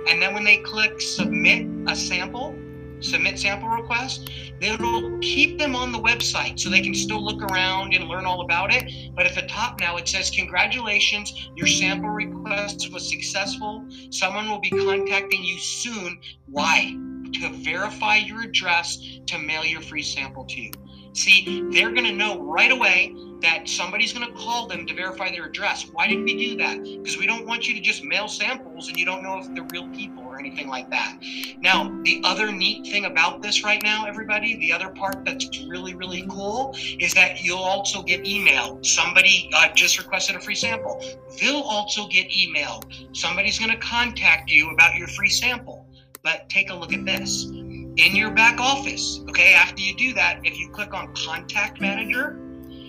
And 0.08 0.22
then 0.22 0.34
when 0.34 0.44
they 0.44 0.58
click 0.58 1.02
submit 1.02 1.68
a 1.88 1.96
sample, 1.96 2.56
submit 3.02 3.40
sample 3.40 3.70
request, 3.70 4.30
it'll 4.62 5.18
keep 5.20 5.58
them 5.58 5.76
on 5.76 5.92
the 5.92 6.00
website 6.00 6.60
so 6.60 6.70
they 6.70 6.82
can 6.82 6.94
still 6.94 7.24
look 7.24 7.42
around 7.52 7.94
and 7.94 8.06
learn 8.06 8.26
all 8.26 8.42
about 8.42 8.74
it. 8.74 9.14
But 9.16 9.26
at 9.26 9.36
the 9.36 9.44
top 9.44 9.80
now, 9.80 9.98
it 9.98 10.08
says, 10.08 10.30
Congratulations, 10.30 11.50
your 11.56 11.68
sample 11.68 12.10
request 12.10 12.92
was 12.94 13.10
successful. 13.10 13.86
Someone 14.12 14.50
will 14.50 14.60
be 14.60 14.70
contacting 14.70 15.44
you 15.44 15.60
soon. 15.60 16.20
Why? 16.48 16.96
To 17.34 17.50
verify 17.64 18.18
your 18.18 18.44
address 18.44 18.98
to 19.28 19.38
mail 19.38 19.66
your 19.66 19.82
free 19.82 20.04
sample 20.04 20.46
to 20.46 20.62
you. 20.62 20.72
See, 21.16 21.64
they're 21.72 21.92
going 21.92 22.04
to 22.04 22.12
know 22.12 22.42
right 22.42 22.72
away 22.72 23.16
that 23.40 23.70
somebody's 23.70 24.12
going 24.12 24.28
to 24.28 24.34
call 24.34 24.68
them 24.68 24.86
to 24.86 24.94
verify 24.94 25.32
their 25.32 25.46
address. 25.46 25.88
Why 25.94 26.08
did 26.08 26.22
we 26.26 26.36
do 26.36 26.58
that? 26.58 26.84
Because 26.84 27.18
we 27.18 27.26
don't 27.26 27.46
want 27.48 27.70
you 27.70 27.74
to 27.74 27.80
just 27.80 28.04
mail 28.04 28.28
samples 28.28 28.90
and 28.90 28.98
you 28.98 29.06
don't 29.06 29.24
know 29.24 29.40
if 29.40 29.54
they're 29.56 29.66
real 29.72 29.88
people 29.90 30.24
or 30.24 30.38
anything 30.38 30.68
like 30.68 30.90
that. 30.90 31.18
Now, 31.62 31.98
the 32.04 32.22
other 32.26 32.52
neat 32.52 32.92
thing 32.92 33.06
about 33.06 33.42
this 33.42 33.64
right 33.64 33.82
now, 33.82 34.06
everybody, 34.06 34.58
the 34.58 34.74
other 34.74 34.90
part 34.90 35.24
that's 35.24 35.48
really, 35.70 35.96
really 35.96 36.28
cool 36.30 36.76
is 37.00 37.14
that 37.14 37.42
you'll 37.42 37.60
also 37.60 38.04
get 38.04 38.28
email. 38.28 38.84
Somebody 38.84 39.50
uh, 39.56 39.70
just 39.74 39.98
requested 39.98 40.36
a 40.36 40.42
free 40.42 40.56
sample. 40.56 41.02
They'll 41.40 41.62
also 41.62 42.08
get 42.08 42.30
email. 42.36 42.84
Somebody's 43.14 43.58
going 43.58 43.72
to 43.72 43.78
contact 43.78 44.52
you 44.52 44.72
about 44.72 44.96
your 44.96 45.08
free 45.08 45.30
sample. 45.30 45.88
But 46.24 46.50
take 46.50 46.72
a 46.72 46.74
look 46.74 46.92
at 46.92 47.06
this 47.06 47.46
in 47.98 48.16
your 48.16 48.32
back 48.32 48.60
office. 48.60 49.22
Okay, 49.30 49.54
after 49.54 49.82
you 49.82 49.96
do 49.96 50.14
that, 50.14 50.40
if 50.44 50.60
you 50.60 50.70
click 50.70 50.94
on 50.94 51.14
Contact 51.14 51.80
Manager, 51.80 52.38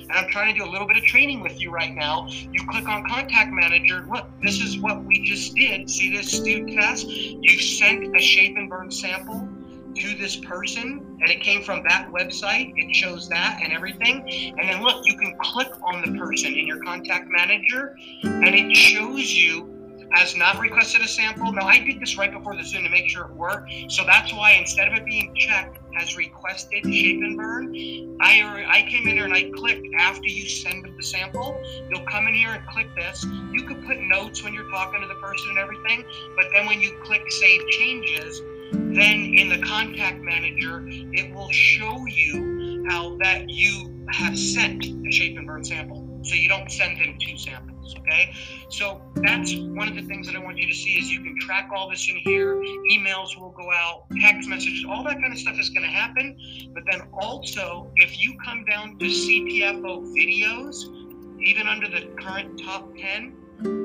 and 0.09 0.13
I'm 0.13 0.29
trying 0.31 0.55
to 0.55 0.61
do 0.61 0.69
a 0.69 0.71
little 0.71 0.87
bit 0.87 0.97
of 0.97 1.05
training 1.05 1.41
with 1.41 1.61
you 1.61 1.71
right 1.71 1.95
now, 1.95 2.29
you 2.29 2.65
click 2.69 2.89
on 2.89 3.05
Contact 3.09 3.51
Manager. 3.53 4.07
Look, 4.09 4.27
this 4.43 4.61
is 4.61 4.79
what 4.79 5.05
we 5.05 5.25
just 5.25 5.55
did. 5.55 5.91
See 5.91 6.15
this 6.15 6.31
student 6.31 6.79
test? 6.79 7.07
You 7.09 7.59
sent 7.59 8.17
a 8.17 8.21
shape 8.21 8.57
and 8.57 8.71
burn 8.71 8.91
sample 8.91 9.49
to 9.97 10.15
this 10.15 10.37
person 10.37 11.19
and 11.21 11.31
it 11.31 11.41
came 11.41 11.63
from 11.63 11.83
that 11.83 12.11
website 12.13 12.73
it 12.77 12.95
shows 12.95 13.31
that 13.31 13.59
and 13.63 13.73
everything 13.73 14.21
and 14.59 14.69
then 14.69 14.83
look 14.83 15.03
you 15.07 15.17
can 15.17 15.35
click 15.41 15.69
on 15.83 16.03
the 16.03 16.19
person 16.19 16.53
in 16.53 16.67
your 16.67 16.83
contact 16.83 17.29
manager 17.31 17.97
and 18.23 18.55
it 18.55 18.77
shows 18.77 19.33
you 19.33 19.76
has 20.13 20.37
not 20.37 20.59
requested 20.59 21.03
a 21.03 21.09
sample. 21.09 21.53
Now, 21.53 21.67
I 21.67 21.79
did 21.79 22.01
this 22.01 22.17
right 22.17 22.33
before 22.33 22.57
the 22.57 22.65
Zoom 22.65 22.85
to 22.85 22.91
make 22.91 23.09
sure 23.09 23.25
it 23.25 23.35
worked. 23.35 23.71
So 23.89 24.05
that's 24.05 24.33
why 24.33 24.53
instead 24.53 24.89
of 24.89 24.95
it 24.95 25.05
being 25.05 25.35
checked 25.35 25.79
has 25.97 26.17
requested 26.17 26.85
shape 26.85 27.21
and 27.23 27.37
burn, 27.37 27.75
I, 28.21 28.67
I 28.69 28.83
came 28.91 29.07
in 29.07 29.17
here 29.17 29.25
and 29.25 29.35
I 29.35 29.51
clicked 29.55 29.87
after 29.99 30.29
you 30.29 30.49
send 30.49 30.87
the 30.97 31.03
sample. 31.03 31.61
You'll 31.91 32.07
come 32.07 32.27
in 32.27 32.35
here 32.35 32.51
and 32.51 32.67
click 32.69 32.89
this. 32.97 33.25
You 33.51 33.65
could 33.65 33.85
put 33.87 33.99
notes 34.01 34.43
when 34.43 34.55
you're 34.55 34.71
talking 34.71 35.01
to 35.01 35.07
the 35.07 35.15
person 35.15 35.51
and 35.51 35.59
everything, 35.59 36.05
but 36.37 36.47
then 36.53 36.67
when 36.67 36.81
you 36.81 36.99
click 37.05 37.23
save 37.31 37.67
changes, 37.69 38.41
then 38.73 39.35
in 39.35 39.49
the 39.49 39.59
contact 39.59 40.21
manager, 40.21 40.85
it 40.89 41.35
will 41.35 41.51
show 41.51 42.05
you 42.07 42.85
how 42.89 43.17
that 43.19 43.49
you 43.49 44.05
have 44.11 44.39
sent 44.39 44.85
a 44.85 45.11
shape 45.11 45.37
and 45.37 45.47
burn 45.47 45.65
sample. 45.65 46.21
So 46.23 46.35
you 46.35 46.49
don't 46.49 46.71
send 46.71 46.99
them 46.99 47.17
two 47.21 47.37
samples, 47.37 47.76
okay? 47.99 48.35
So 48.69 49.01
that's 49.17 49.55
one 49.55 49.89
of 49.89 49.95
the 49.95 50.03
things 50.03 50.27
that 50.27 50.37
I 50.37 50.39
want 50.39 50.59
you 50.59 50.67
to 50.67 50.75
see 50.75 50.99
is 50.99 51.11
you 51.11 51.23
can 51.23 51.39
track 51.41 51.71
all 51.75 51.89
this 51.91 52.09
in 52.09 52.17
here. 52.17 52.57
Emails 52.93 53.39
will 53.39 53.51
go 53.51 53.71
out, 53.73 54.07
text 54.21 54.49
messages, 54.49 54.85
all 54.89 55.05
that 55.05 55.21
kind 55.21 55.33
of 55.33 55.39
stuff 55.39 55.59
is 55.59 55.71
going 55.71 55.85
to 55.85 55.89
happen. 55.93 56.37
But 56.75 56.85
then 56.91 57.03
also, 57.13 57.91
if 57.97 58.21
you 58.21 58.37
come 58.45 58.65
down 58.65 58.99
to 58.99 59.05
CTFO 59.05 60.15
videos, 60.15 60.93
even 61.45 61.67
under 61.69 61.89
the 61.89 62.07
current 62.21 62.61
top 62.63 62.95
10, 62.97 63.37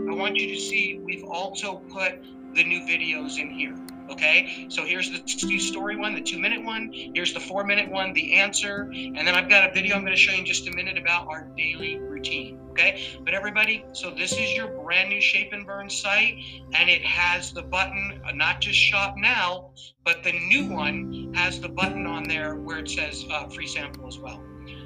I 0.09 0.13
want 0.13 0.35
you 0.35 0.47
to 0.53 0.59
see 0.59 0.99
we've 1.03 1.23
also 1.23 1.77
put 1.89 2.21
the 2.53 2.63
new 2.63 2.81
videos 2.81 3.39
in 3.39 3.49
here. 3.51 3.75
Okay, 4.11 4.65
so 4.67 4.83
here's 4.83 5.09
the 5.09 5.19
two 5.19 5.57
story 5.57 5.95
one, 5.95 6.13
the 6.13 6.21
two 6.21 6.37
minute 6.37 6.63
one. 6.63 6.91
Here's 6.91 7.33
the 7.33 7.39
four 7.39 7.63
minute 7.63 7.89
one, 7.89 8.11
the 8.11 8.33
answer. 8.33 8.91
And 8.93 9.17
then 9.17 9.35
I've 9.35 9.49
got 9.49 9.69
a 9.69 9.73
video 9.73 9.95
I'm 9.95 10.01
going 10.01 10.13
to 10.13 10.19
show 10.19 10.33
you 10.33 10.39
in 10.39 10.45
just 10.45 10.67
a 10.67 10.75
minute 10.75 10.97
about 10.97 11.27
our 11.27 11.47
daily 11.55 11.97
routine. 11.97 12.59
Okay, 12.71 13.19
but 13.23 13.33
everybody, 13.33 13.85
so 13.93 14.11
this 14.11 14.33
is 14.33 14.53
your 14.53 14.67
brand 14.67 15.09
new 15.09 15.19
Shape 15.19 15.51
and 15.51 15.65
Burn 15.65 15.89
site, 15.89 16.35
and 16.73 16.89
it 16.89 17.03
has 17.03 17.51
the 17.51 17.63
button, 17.63 18.21
uh, 18.25 18.31
not 18.31 18.61
just 18.61 18.79
shop 18.79 19.15
now, 19.17 19.71
but 20.05 20.23
the 20.23 20.31
new 20.31 20.69
one 20.69 21.33
has 21.35 21.59
the 21.59 21.67
button 21.67 22.05
on 22.05 22.23
there 22.23 22.55
where 22.55 22.79
it 22.79 22.89
says 22.89 23.25
uh, 23.29 23.47
free 23.49 23.67
sample 23.67 24.07
as 24.07 24.19
well. 24.19 24.41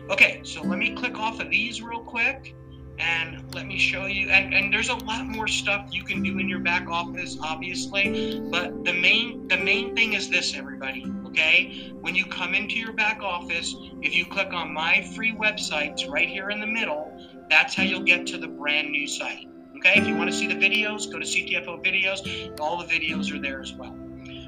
Okay, 0.10 0.42
so 0.44 0.62
let 0.62 0.80
me 0.80 0.96
click 0.96 1.18
off 1.20 1.40
of 1.40 1.50
these 1.50 1.82
real 1.82 2.04
quick 2.04 2.56
and 3.00 3.54
let 3.54 3.66
me 3.66 3.78
show 3.78 4.06
you 4.06 4.30
and, 4.30 4.54
and 4.54 4.74
there's 4.74 4.90
a 4.90 4.96
lot 4.96 5.26
more 5.26 5.48
stuff 5.48 5.88
you 5.92 6.04
can 6.04 6.24
do 6.24 6.40
in 6.40 6.48
your 6.48 6.60
back 6.60 6.88
office 6.90 7.38
obviously 7.42 8.42
but 8.52 8.86
the 8.86 8.94
main 8.94 9.48
the 9.48 9.58
main 9.58 9.96
thing 9.96 10.14
is 10.14 10.30
this 10.30 10.56
everybody 10.56 11.06
okay? 11.26 11.92
When 12.00 12.16
you 12.16 12.26
come 12.26 12.54
into 12.54 12.76
your 12.76 12.94
back 12.94 13.22
office 13.22 13.76
if 14.02 14.16
you 14.16 14.26
click 14.26 14.54
on 14.54 14.74
my 14.74 15.02
free 15.16 15.34
websites 15.34 16.10
right 16.10 16.30
here 16.30 16.50
in 16.50 16.62
the 16.62 16.68
middle 16.68 17.12
that's 17.50 17.76
how 17.76 17.84
you'll 17.84 18.04
get 18.04 18.26
to 18.28 18.38
the 18.38 18.48
brand 18.48 18.90
new 18.92 19.08
site 19.08 19.48
okay? 19.78 19.94
If 20.00 20.08
you 20.08 20.16
want 20.16 20.30
to 20.30 20.36
see 20.36 20.48
the 20.48 20.56
videos 20.56 21.12
go 21.12 21.20
to 21.20 21.26
ctfo 21.26 21.84
videos 21.84 22.60
all 22.60 22.78
the 22.78 22.86
videos 22.86 23.34
are 23.34 23.40
there 23.40 23.62
as 23.62 23.74
well. 23.74 23.96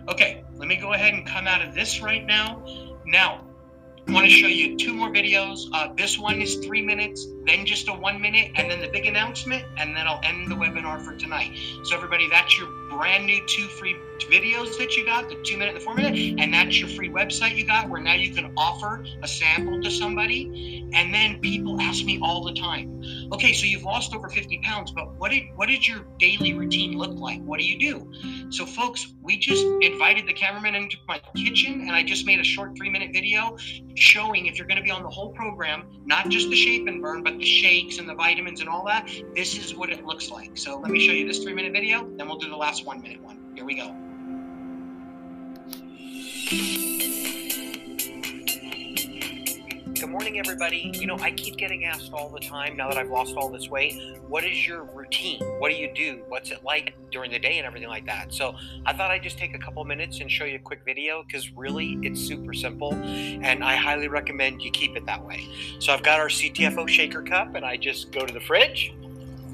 Okay 0.08 0.44
let 0.56 0.68
me 0.68 0.78
go 0.78 0.94
ahead 0.94 1.14
and 1.14 1.26
come 1.26 1.48
out 1.48 1.62
of 1.62 1.76
this 1.76 2.02
right 2.02 2.26
now. 2.26 2.64
Now 3.06 3.44
I 4.08 4.12
want 4.14 4.26
to 4.26 4.32
show 4.32 4.48
you 4.48 4.78
two 4.78 4.94
more 4.94 5.10
videos. 5.10 5.68
Uh, 5.74 5.90
this 5.98 6.18
one 6.18 6.42
is 6.42 6.56
three 6.66 6.82
minutes, 6.82 7.28
then 7.48 7.66
just 7.66 7.88
a 7.88 7.94
one 7.94 8.22
minute, 8.22 8.52
and 8.56 8.70
then 8.70 8.82
the 8.82 8.90
big 8.90 9.06
announcement, 9.06 9.64
and 9.78 9.96
then 9.96 10.06
I'll 10.08 10.20
end 10.24 10.52
the 10.52 10.56
webinar 10.56 11.02
for 11.02 11.16
tonight. 11.16 11.58
So 11.84 11.96
everybody, 11.96 12.30
that's 12.30 12.58
your 12.58 12.68
brand 12.90 13.26
new 13.26 13.46
two 13.48 13.68
free 13.68 13.96
videos 14.20 14.78
that 14.78 14.96
you 14.96 15.06
got, 15.06 15.30
the 15.30 15.36
two 15.44 15.58
minute, 15.58 15.76
and 15.76 15.82
the 15.82 15.86
four 15.86 15.96
minute, 15.96 16.40
and 16.40 16.54
that's 16.54 16.80
your 16.80 16.90
free 16.90 17.10
website 17.10 17.56
you 17.56 17.66
got 17.66 17.90
where 17.90 18.02
now 18.02 18.14
you 18.14 18.34
can 18.34 18.54
offer 18.58 19.06
a 19.24 19.28
sample 19.28 19.82
to 19.82 19.90
somebody. 19.90 20.90
And 20.94 21.14
then 21.14 21.40
people 21.40 21.80
ask 21.82 22.04
me 22.06 22.20
all 22.22 22.44
the 22.44 22.54
time, 22.54 23.02
okay, 23.32 23.54
so 23.54 23.66
you've 23.66 23.84
lost 23.84 24.14
over 24.16 24.30
50 24.30 24.60
pounds, 24.64 24.92
but 24.92 25.14
what 25.16 25.32
did 25.32 25.44
what 25.56 25.68
did 25.68 25.88
your 25.88 26.06
daily 26.20 26.54
routine 26.54 26.98
look 26.98 27.18
like? 27.18 27.42
What 27.44 27.60
do 27.60 27.66
you 27.66 27.78
do? 27.78 28.12
So 28.50 28.66
folks, 28.66 29.14
we 29.22 29.38
just 29.38 29.66
invited 29.82 30.28
the 30.28 30.34
cameraman 30.34 30.76
into 30.76 30.98
my 31.08 31.22
kitchen 31.36 31.82
and 31.82 31.92
I 31.92 32.04
just 32.04 32.26
made 32.26 32.40
a 32.40 32.44
short 32.44 32.76
three 32.78 32.90
minute 32.90 33.12
video 33.14 33.58
showing 33.96 34.46
if 34.46 34.58
you're 34.58 34.68
going 34.68 34.78
to 34.78 34.84
be 34.84 34.92
on 34.92 35.04
the 35.04 35.10
whole 35.10 35.32
program, 35.34 35.84
not 36.06 36.30
just 36.30 36.50
the 36.50 36.56
shape 36.56 36.88
and 36.88 37.02
burn, 37.02 37.24
but 37.24 37.37
the 37.38 37.46
shakes 37.46 37.98
and 38.00 38.08
the 38.08 38.16
vitamins 38.16 38.62
and 38.62 38.70
all 38.70 38.86
that, 38.86 39.10
this 39.36 39.58
is 39.58 39.76
what 39.76 39.90
it 39.90 40.06
looks 40.06 40.30
like. 40.30 40.58
So 40.58 40.80
let 40.80 40.92
me 40.92 41.06
show 41.06 41.14
you 41.14 41.28
this 41.28 41.40
three 41.44 41.54
minute 41.54 41.74
video, 41.74 42.10
then 42.18 42.28
we'll 42.28 42.38
do 42.38 42.50
the 42.50 42.58
last 42.58 42.86
one 42.86 43.02
minute 43.02 43.22
one. 43.22 43.40
Here 43.56 43.66
we 43.66 43.76
go. 43.76 43.96
Good 50.00 50.12
morning, 50.12 50.38
everybody. 50.38 50.92
You 50.94 51.08
know, 51.08 51.18
I 51.22 51.32
keep 51.32 51.58
getting 51.58 51.86
asked 51.86 52.14
all 52.14 52.30
the 52.30 52.40
time 52.40 52.78
now 52.78 52.88
that 52.88 53.00
I've 53.00 53.10
lost 53.10 53.36
all 53.36 53.50
this 53.50 53.68
weight, 53.68 54.00
what 54.28 54.44
is 54.44 54.68
your 54.68 54.84
routine? 54.84 55.42
What 55.58 55.72
do 55.72 55.76
you 55.76 55.92
do? 55.92 56.22
What's 56.28 56.52
it 56.52 56.64
like 56.64 56.94
during 57.10 57.32
the 57.32 57.40
day 57.40 57.58
and 57.58 57.66
everything 57.66 57.90
like 57.90 58.06
that? 58.06 58.32
So 58.32 58.54
I 58.86 58.94
thought 58.94 59.10
I'd 59.10 59.24
just 59.24 59.40
take 59.40 59.56
a 59.56 59.58
couple 59.58 59.84
minutes 59.86 60.20
and 60.20 60.30
show 60.30 60.46
you 60.46 60.58
a 60.58 60.60
quick 60.60 60.82
video 60.86 61.24
because 61.24 61.52
really 61.54 61.98
it's 62.04 62.22
super 62.22 62.54
simple 62.54 62.94
and 62.94 63.64
I 63.64 63.76
highly 63.76 64.08
recommend 64.08 64.62
you 64.62 64.70
keep 64.70 64.96
it 64.96 65.04
that 65.08 65.26
way. 65.26 65.48
So 65.80 65.92
I've 65.94 66.04
got 66.04 66.20
our 66.20 66.30
CTFO 66.30 66.88
shaker 66.88 67.24
cup 67.24 67.56
and 67.56 67.66
I 67.66 67.76
just 67.76 68.12
go 68.12 68.24
to 68.24 68.32
the 68.32 68.42
fridge 68.42 68.94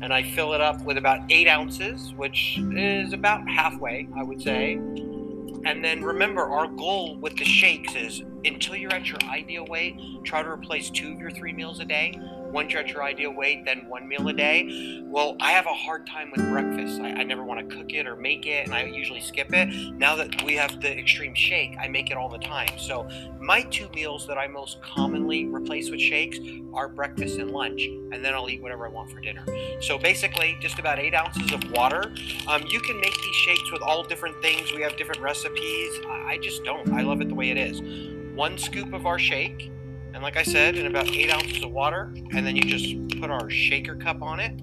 and 0.01 0.13
I 0.13 0.23
fill 0.23 0.51
it 0.53 0.59
up 0.59 0.83
with 0.83 0.97
about 0.97 1.21
eight 1.29 1.47
ounces, 1.47 2.11
which 2.15 2.57
is 2.75 3.13
about 3.13 3.47
halfway, 3.49 4.09
I 4.13 4.23
would 4.23 4.41
say. 4.41 4.73
And 4.73 5.81
then 5.81 6.03
remember, 6.03 6.41
our 6.41 6.67
goal 6.67 7.15
with 7.15 7.37
the 7.37 7.45
shakes 7.45 7.95
is 7.95 8.23
until 8.45 8.75
you're 8.75 8.93
at 8.93 9.07
your 9.07 9.19
ideal 9.23 9.65
weight, 9.65 9.95
try 10.23 10.43
to 10.43 10.49
replace 10.49 10.89
two 10.89 11.13
of 11.13 11.19
your 11.19 11.31
three 11.31 11.53
meals 11.53 11.79
a 11.79 11.85
day 11.85 12.19
once 12.53 12.71
you're 12.71 12.81
at 12.81 12.89
your 12.89 13.03
ideal 13.03 13.31
weight, 13.31 13.65
then 13.65 13.89
one 13.89 14.07
meal 14.07 14.27
a 14.27 14.33
day. 14.33 15.01
Well, 15.05 15.35
I 15.39 15.51
have 15.53 15.65
a 15.65 15.73
hard 15.73 16.05
time 16.05 16.31
with 16.31 16.47
breakfast. 16.49 17.01
I, 17.01 17.09
I 17.09 17.23
never 17.23 17.43
want 17.43 17.67
to 17.67 17.75
cook 17.75 17.91
it 17.93 18.05
or 18.05 18.15
make 18.15 18.45
it, 18.45 18.65
and 18.67 18.75
I 18.75 18.85
usually 18.85 19.21
skip 19.21 19.51
it. 19.53 19.69
Now 19.97 20.15
that 20.15 20.43
we 20.43 20.53
have 20.53 20.79
the 20.79 20.97
extreme 20.97 21.33
shake, 21.33 21.75
I 21.81 21.87
make 21.87 22.11
it 22.11 22.15
all 22.15 22.29
the 22.29 22.37
time. 22.37 22.69
So 22.77 23.09
my 23.39 23.63
two 23.63 23.89
meals 23.95 24.27
that 24.27 24.37
I 24.37 24.47
most 24.47 24.81
commonly 24.83 25.45
replace 25.45 25.89
with 25.89 25.99
shakes 25.99 26.37
are 26.75 26.87
breakfast 26.87 27.39
and 27.39 27.49
lunch, 27.49 27.81
and 27.81 28.23
then 28.23 28.35
I'll 28.35 28.49
eat 28.49 28.61
whatever 28.61 28.85
I 28.85 28.89
want 28.89 29.11
for 29.11 29.19
dinner. 29.19 29.43
So 29.81 29.97
basically, 29.97 30.55
just 30.61 30.77
about 30.77 30.99
eight 30.99 31.15
ounces 31.15 31.51
of 31.51 31.71
water. 31.71 32.13
Um, 32.47 32.63
you 32.69 32.79
can 32.81 32.99
make 32.99 33.15
these 33.19 33.35
shakes 33.35 33.71
with 33.71 33.81
all 33.81 34.03
different 34.03 34.39
things. 34.43 34.71
We 34.73 34.83
have 34.83 34.95
different 34.95 35.21
recipes. 35.21 35.99
I 36.07 36.37
just 36.39 36.63
don't. 36.63 36.93
I 36.93 37.01
love 37.01 37.19
it 37.19 37.29
the 37.29 37.35
way 37.35 37.49
it 37.49 37.57
is. 37.57 38.12
One 38.35 38.57
scoop 38.57 38.93
of 38.93 39.05
our 39.05 39.19
shake 39.19 39.71
and 40.13 40.21
like 40.21 40.37
I 40.37 40.43
said, 40.43 40.77
in 40.77 40.85
about 40.85 41.07
eight 41.09 41.31
ounces 41.31 41.63
of 41.63 41.71
water, 41.71 42.13
and 42.31 42.45
then 42.45 42.55
you 42.55 42.61
just 42.61 43.19
put 43.19 43.31
our 43.31 43.49
shaker 43.49 43.95
cup 43.95 44.21
on 44.21 44.39
it. 44.39 44.53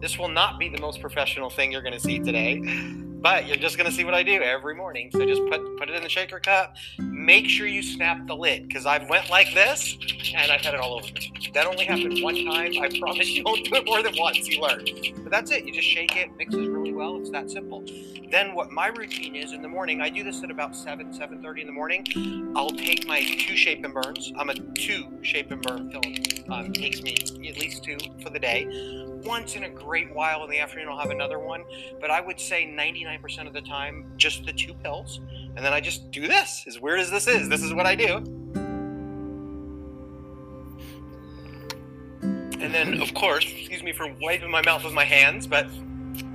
This 0.00 0.18
will 0.18 0.28
not 0.28 0.58
be 0.58 0.70
the 0.70 0.80
most 0.80 1.00
professional 1.00 1.50
thing 1.50 1.70
you're 1.70 1.82
going 1.82 1.92
to 1.92 2.00
see 2.00 2.18
today, 2.18 2.62
but 3.20 3.46
you're 3.46 3.56
just 3.56 3.78
to 3.78 3.92
see 3.92 4.04
what 4.04 4.14
I 4.14 4.22
do 4.22 4.40
every 4.42 4.74
morning. 4.74 5.10
So 5.12 5.24
just 5.24 5.42
put 5.50 5.78
put 5.78 5.88
it 5.88 5.94
in 5.94 6.02
the 6.02 6.08
shaker 6.08 6.38
cup. 6.38 6.76
Make 6.98 7.48
sure 7.48 7.66
you 7.66 7.82
snap 7.82 8.26
the 8.26 8.34
lid 8.34 8.68
because 8.68 8.86
I've 8.86 9.08
went 9.08 9.30
like 9.30 9.52
this 9.54 9.96
and 10.34 10.50
I've 10.50 10.60
had 10.60 10.74
it 10.74 10.80
all 10.80 10.94
over 10.94 11.06
me. 11.12 11.32
That 11.54 11.66
only 11.66 11.84
happened 11.84 12.22
one 12.22 12.34
time. 12.44 12.72
I 12.80 12.88
promise 12.98 13.28
you 13.28 13.42
won't 13.44 13.64
do 13.64 13.76
it 13.76 13.86
more 13.86 14.02
than 14.02 14.14
once. 14.16 14.46
You 14.48 14.60
learn. 14.60 14.84
But 15.22 15.30
that's 15.30 15.50
it. 15.50 15.64
You 15.64 15.72
just 15.72 15.88
shake 15.88 16.16
it, 16.16 16.36
mixes 16.36 16.68
really 16.68 16.92
well. 16.92 17.16
It's 17.18 17.30
that 17.30 17.50
simple. 17.50 17.84
Then 18.30 18.54
what 18.54 18.70
my 18.70 18.88
routine 18.88 19.34
is 19.34 19.52
in 19.52 19.62
the 19.62 19.68
morning, 19.68 20.02
I 20.02 20.10
do 20.10 20.22
this 20.22 20.42
at 20.42 20.50
about 20.50 20.76
7, 20.76 21.12
7.30 21.12 21.60
in 21.60 21.66
the 21.66 21.72
morning. 21.72 22.52
I'll 22.54 22.70
take 22.70 23.06
my 23.06 23.22
two 23.22 23.56
shape 23.56 23.82
and 23.84 23.94
burns. 23.94 24.32
I'm 24.36 24.50
a 24.50 24.54
two 24.54 25.06
shape 25.22 25.50
and 25.50 25.62
burn 25.62 25.90
pill. 25.90 26.02
Um, 26.52 26.72
takes 26.72 27.00
me 27.02 27.16
at 27.48 27.58
least 27.58 27.84
two 27.84 27.96
for 28.22 28.28
the 28.28 28.38
day. 28.38 28.66
Once 29.24 29.56
in 29.56 29.64
a 29.64 29.68
great 29.68 30.12
while 30.14 30.44
in 30.44 30.50
the 30.50 30.58
afternoon, 30.58 30.88
I'll 30.88 30.98
have 30.98 31.10
another 31.10 31.38
one. 31.38 31.64
But 32.00 32.10
I 32.10 32.20
would 32.20 32.38
say 32.38 32.66
99% 32.66 33.46
of 33.46 33.52
the 33.52 33.60
time, 33.60 34.04
just 34.16 34.44
the 34.44 34.52
two 34.52 34.74
pills. 34.74 35.20
And 35.56 35.64
then 35.64 35.72
I 35.72 35.80
just 35.80 36.10
do 36.10 36.28
this. 36.28 36.64
As 36.66 36.80
weird 36.80 37.00
as 37.00 37.10
this 37.10 37.26
is, 37.26 37.48
this 37.48 37.62
is 37.62 37.74
what 37.74 37.86
I 37.86 37.94
do. 37.94 38.16
And 42.60 42.74
then, 42.74 43.00
of 43.00 43.14
course, 43.14 43.44
excuse 43.44 43.82
me 43.82 43.92
for 43.92 44.12
wiping 44.20 44.50
my 44.50 44.62
mouth 44.62 44.84
with 44.84 44.92
my 44.92 45.04
hands, 45.04 45.46
but 45.46 45.66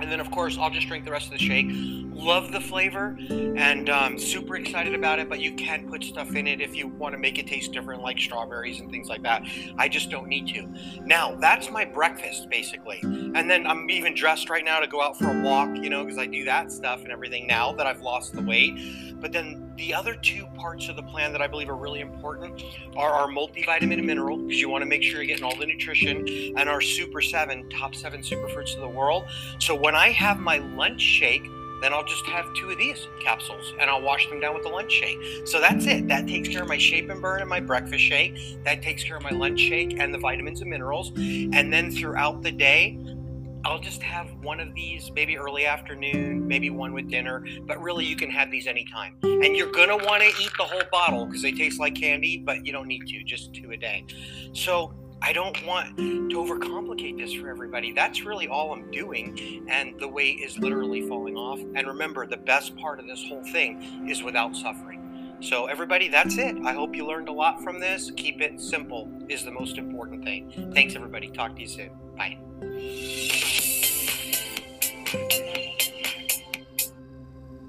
and 0.00 0.10
then, 0.10 0.20
of 0.20 0.30
course, 0.30 0.56
I'll 0.58 0.70
just 0.70 0.88
drink 0.88 1.04
the 1.04 1.10
rest 1.10 1.26
of 1.26 1.32
the 1.32 1.38
shake. 1.38 1.66
Love 2.14 2.52
the 2.52 2.60
flavor 2.60 3.18
and 3.28 3.90
um, 3.90 4.18
super 4.18 4.56
excited 4.56 4.94
about 4.94 5.18
it, 5.18 5.28
but 5.28 5.40
you 5.40 5.52
can 5.52 5.88
put 5.88 6.04
stuff 6.04 6.36
in 6.36 6.46
it 6.46 6.60
if 6.60 6.76
you 6.76 6.86
want 6.86 7.12
to 7.12 7.18
make 7.18 7.38
it 7.38 7.46
taste 7.48 7.72
different, 7.72 8.02
like 8.02 8.18
strawberries 8.18 8.78
and 8.78 8.88
things 8.88 9.08
like 9.08 9.22
that. 9.24 9.42
I 9.78 9.88
just 9.88 10.10
don't 10.10 10.28
need 10.28 10.46
to. 10.54 10.68
Now, 11.04 11.34
that's 11.34 11.70
my 11.70 11.84
breakfast, 11.84 12.48
basically. 12.48 13.00
And 13.02 13.50
then 13.50 13.66
I'm 13.66 13.90
even 13.90 14.14
dressed 14.14 14.48
right 14.48 14.64
now 14.64 14.78
to 14.78 14.86
go 14.86 15.02
out 15.02 15.18
for 15.18 15.28
a 15.28 15.42
walk, 15.42 15.76
you 15.76 15.90
know, 15.90 16.04
because 16.04 16.16
I 16.16 16.26
do 16.26 16.44
that 16.44 16.70
stuff 16.70 17.02
and 17.02 17.10
everything 17.10 17.48
now 17.48 17.72
that 17.72 17.86
I've 17.86 18.00
lost 18.00 18.32
the 18.32 18.42
weight. 18.42 19.20
But 19.20 19.32
then 19.32 19.72
the 19.76 19.92
other 19.92 20.14
two 20.14 20.46
parts 20.54 20.88
of 20.88 20.94
the 20.94 21.02
plan 21.02 21.32
that 21.32 21.42
I 21.42 21.48
believe 21.48 21.68
are 21.68 21.76
really 21.76 22.00
important 22.00 22.62
are 22.96 23.10
our 23.10 23.26
multivitamin 23.26 23.94
and 23.94 24.06
mineral, 24.06 24.38
because 24.38 24.60
you 24.60 24.68
want 24.68 24.82
to 24.82 24.86
make 24.86 25.02
sure 25.02 25.16
you're 25.16 25.26
getting 25.26 25.44
all 25.44 25.56
the 25.56 25.66
nutrition, 25.66 26.28
and 26.56 26.68
our 26.68 26.80
Super 26.80 27.20
7, 27.20 27.68
top 27.70 27.94
seven 27.94 28.20
superfruits 28.20 28.74
of 28.74 28.82
the 28.82 28.88
world. 28.88 29.24
So 29.58 29.74
when 29.74 29.96
I 29.96 30.10
have 30.10 30.38
my 30.38 30.58
lunch 30.58 31.00
shake, 31.00 31.44
then 31.84 31.92
I'll 31.92 32.04
just 32.04 32.24
have 32.26 32.46
two 32.54 32.70
of 32.70 32.78
these 32.78 33.08
capsules 33.20 33.74
and 33.78 33.90
I'll 33.90 34.00
wash 34.00 34.26
them 34.28 34.40
down 34.40 34.54
with 34.54 34.62
the 34.62 34.70
lunch 34.70 34.90
shake. 34.90 35.18
So 35.44 35.60
that's 35.60 35.84
it. 35.86 36.08
That 36.08 36.26
takes 36.26 36.48
care 36.48 36.62
of 36.62 36.68
my 36.68 36.78
shape 36.78 37.10
and 37.10 37.20
burn 37.20 37.42
and 37.42 37.50
my 37.50 37.60
breakfast 37.60 38.02
shake. 38.02 38.64
That 38.64 38.80
takes 38.80 39.04
care 39.04 39.18
of 39.18 39.22
my 39.22 39.30
lunch 39.30 39.60
shake 39.60 40.00
and 40.00 40.12
the 40.14 40.18
vitamins 40.18 40.62
and 40.62 40.70
minerals. 40.70 41.12
And 41.16 41.70
then 41.70 41.90
throughout 41.90 42.42
the 42.42 42.52
day, 42.52 42.98
I'll 43.66 43.78
just 43.78 44.02
have 44.02 44.32
one 44.42 44.60
of 44.60 44.74
these 44.74 45.10
maybe 45.14 45.36
early 45.36 45.66
afternoon, 45.66 46.46
maybe 46.46 46.70
one 46.70 46.94
with 46.94 47.10
dinner, 47.10 47.44
but 47.66 47.80
really 47.82 48.04
you 48.04 48.16
can 48.16 48.30
have 48.30 48.50
these 48.50 48.66
anytime. 48.66 49.16
And 49.22 49.56
you're 49.56 49.72
going 49.72 49.88
to 49.88 49.96
want 50.06 50.22
to 50.22 50.28
eat 50.42 50.52
the 50.56 50.64
whole 50.64 50.82
bottle 50.90 51.26
because 51.26 51.42
they 51.42 51.52
taste 51.52 51.80
like 51.80 51.94
candy, 51.94 52.38
but 52.38 52.64
you 52.64 52.72
don't 52.72 52.88
need 52.88 53.06
to, 53.08 53.22
just 53.24 53.52
two 53.52 53.70
a 53.72 53.76
day. 53.76 54.04
So 54.52 54.94
I 55.24 55.32
don't 55.32 55.64
want 55.64 55.96
to 55.96 56.36
overcomplicate 56.36 57.16
this 57.16 57.32
for 57.32 57.48
everybody. 57.48 57.92
That's 57.92 58.24
really 58.24 58.46
all 58.46 58.74
I'm 58.74 58.90
doing. 58.90 59.64
And 59.68 59.98
the 59.98 60.06
weight 60.06 60.40
is 60.40 60.58
literally 60.58 61.08
falling 61.08 61.34
off. 61.34 61.60
And 61.74 61.86
remember, 61.86 62.26
the 62.26 62.36
best 62.36 62.76
part 62.76 63.00
of 63.00 63.06
this 63.06 63.24
whole 63.26 63.42
thing 63.44 64.06
is 64.06 64.22
without 64.22 64.54
suffering. 64.54 65.36
So, 65.40 65.64
everybody, 65.64 66.08
that's 66.08 66.36
it. 66.36 66.56
I 66.64 66.74
hope 66.74 66.94
you 66.94 67.06
learned 67.06 67.28
a 67.28 67.32
lot 67.32 67.62
from 67.62 67.80
this. 67.80 68.10
Keep 68.16 68.42
it 68.42 68.60
simple, 68.60 69.10
is 69.30 69.44
the 69.44 69.50
most 69.50 69.78
important 69.78 70.24
thing. 70.24 70.70
Thanks, 70.74 70.94
everybody. 70.94 71.30
Talk 71.30 71.56
to 71.56 71.62
you 71.62 71.68
soon. 71.68 71.90
Bye. 72.18 73.70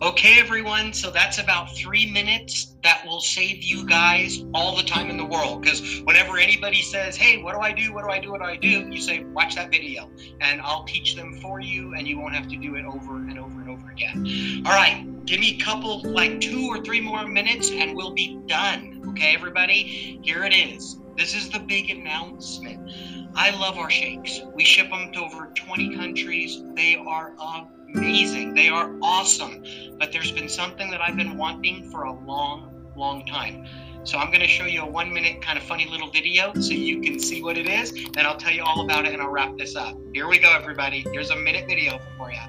Okay, 0.02 0.42
everyone, 0.42 0.92
so 0.92 1.10
that's 1.10 1.38
about 1.38 1.74
three 1.74 2.12
minutes. 2.12 2.75
That 2.84 3.06
will 3.08 3.22
save 3.22 3.64
you 3.64 3.86
guys 3.86 4.44
all 4.54 4.75
the 4.75 4.84
time 4.84 5.10
in 5.10 5.16
the 5.16 5.24
world. 5.24 5.62
Because 5.62 6.02
whenever 6.02 6.38
anybody 6.38 6.82
says, 6.82 7.16
Hey, 7.16 7.42
what 7.42 7.54
do 7.54 7.62
I 7.62 7.72
do? 7.72 7.94
What 7.94 8.04
do 8.04 8.12
I 8.12 8.20
do? 8.20 8.32
What 8.32 8.42
do 8.42 8.46
I 8.46 8.58
do? 8.58 8.90
You 8.92 9.00
say, 9.00 9.24
Watch 9.24 9.56
that 9.56 9.72
video, 9.72 10.10
and 10.42 10.60
I'll 10.60 10.84
teach 10.84 11.16
them 11.16 11.40
for 11.40 11.62
you, 11.62 11.94
and 11.94 12.06
you 12.06 12.20
won't 12.20 12.36
have 12.36 12.50
to 12.50 12.58
do 12.58 12.75
it 12.75 12.84
over 12.84 13.16
and 13.16 13.40
over 13.40 13.62
and 13.62 13.70
over 13.70 13.90
again. 13.90 14.64
All 14.66 14.74
right, 14.74 15.25
give 15.25 15.40
me 15.40 15.58
a 15.58 15.64
couple, 15.64 16.02
like 16.04 16.42
two 16.42 16.68
or 16.68 16.84
three 16.84 17.00
more 17.00 17.25
minutes, 17.25 17.72
and 17.72 17.96
we'll 17.96 18.14
be 18.14 18.38
done. 18.48 19.02
Okay, 19.12 19.34
everybody? 19.34 20.20
Here 20.24 20.44
it 20.44 20.54
is. 20.54 21.00
This 21.18 21.34
is 21.34 21.50
the 21.50 21.60
big 21.60 21.90
announcement. 21.90 22.92
I 23.34 23.52
love 23.52 23.78
our 23.78 23.90
shakes. 23.90 24.42
We 24.54 24.66
ship 24.66 24.90
them 24.90 25.14
to 25.14 25.20
over 25.22 25.52
20 25.56 25.96
countries. 25.96 26.64
They 26.75 26.98
are 26.98 27.32
amazing. 27.40 27.75
They 27.96 28.70
are 28.70 28.92
awesome. 29.02 29.64
But 30.00 30.12
there's 30.12 30.32
been 30.32 30.50
something 30.50 30.90
that 30.92 31.02
I've 31.02 31.16
been 31.16 31.38
wanting 31.38 31.90
for 31.92 32.04
a 32.04 32.14
long, 32.14 32.92
long 32.96 33.25
time. 33.25 33.68
So 34.04 34.18
I'm 34.18 34.28
going 34.28 34.42
to 34.42 34.48
show 34.48 34.66
you 34.66 34.82
a 34.82 34.86
one 34.86 35.14
minute 35.14 35.42
kind 35.42 35.58
of 35.58 35.64
funny 35.64 35.88
little 35.90 36.10
video 36.10 36.54
so 36.54 36.74
you 36.74 37.02
can 37.02 37.20
see 37.20 37.44
what 37.44 37.58
it 37.58 37.68
is. 37.68 37.92
Then 38.14 38.25
I'll 38.25 38.38
tell 38.38 38.54
you 38.54 38.64
all 38.64 38.82
about 38.86 39.06
it 39.06 39.14
and 39.14 39.22
I'll 39.22 39.30
wrap 39.30 39.58
this 39.58 39.75
up. 39.75 39.98
Here 40.14 40.28
we 40.28 40.40
go, 40.40 40.52
everybody. 40.52 41.06
Here's 41.12 41.32
a 41.32 41.36
minute 41.36 41.68
video 41.68 42.00
for 42.18 42.32
you. 42.32 42.40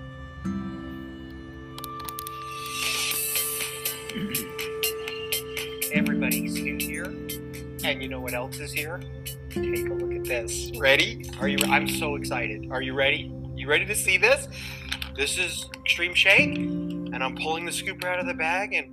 Everybody's 5.92 6.54
new 6.54 6.76
here. 6.78 7.06
And 7.84 8.02
you 8.02 8.08
know 8.08 8.20
what 8.20 8.34
else 8.34 8.58
is 8.58 8.72
here? 8.72 9.00
Take 9.50 9.88
a 9.88 9.94
look 9.94 10.12
at 10.12 10.24
this. 10.24 10.70
Ready? 10.78 11.30
Are 11.40 11.48
you 11.48 11.58
I'm 11.66 11.88
so 11.88 12.16
excited. 12.16 12.68
Are 12.70 12.82
you 12.82 12.94
ready? 12.94 13.32
You 13.54 13.68
ready 13.68 13.86
to 13.86 13.94
see 13.94 14.18
this? 14.18 14.48
This 15.16 15.38
is 15.38 15.64
Extreme 15.80 16.12
Shake, 16.12 16.56
and 16.58 17.24
I'm 17.24 17.36
pulling 17.36 17.64
the 17.64 17.70
scooper 17.70 18.04
out 18.04 18.20
of 18.20 18.26
the 18.26 18.34
bag, 18.34 18.74
and 18.74 18.90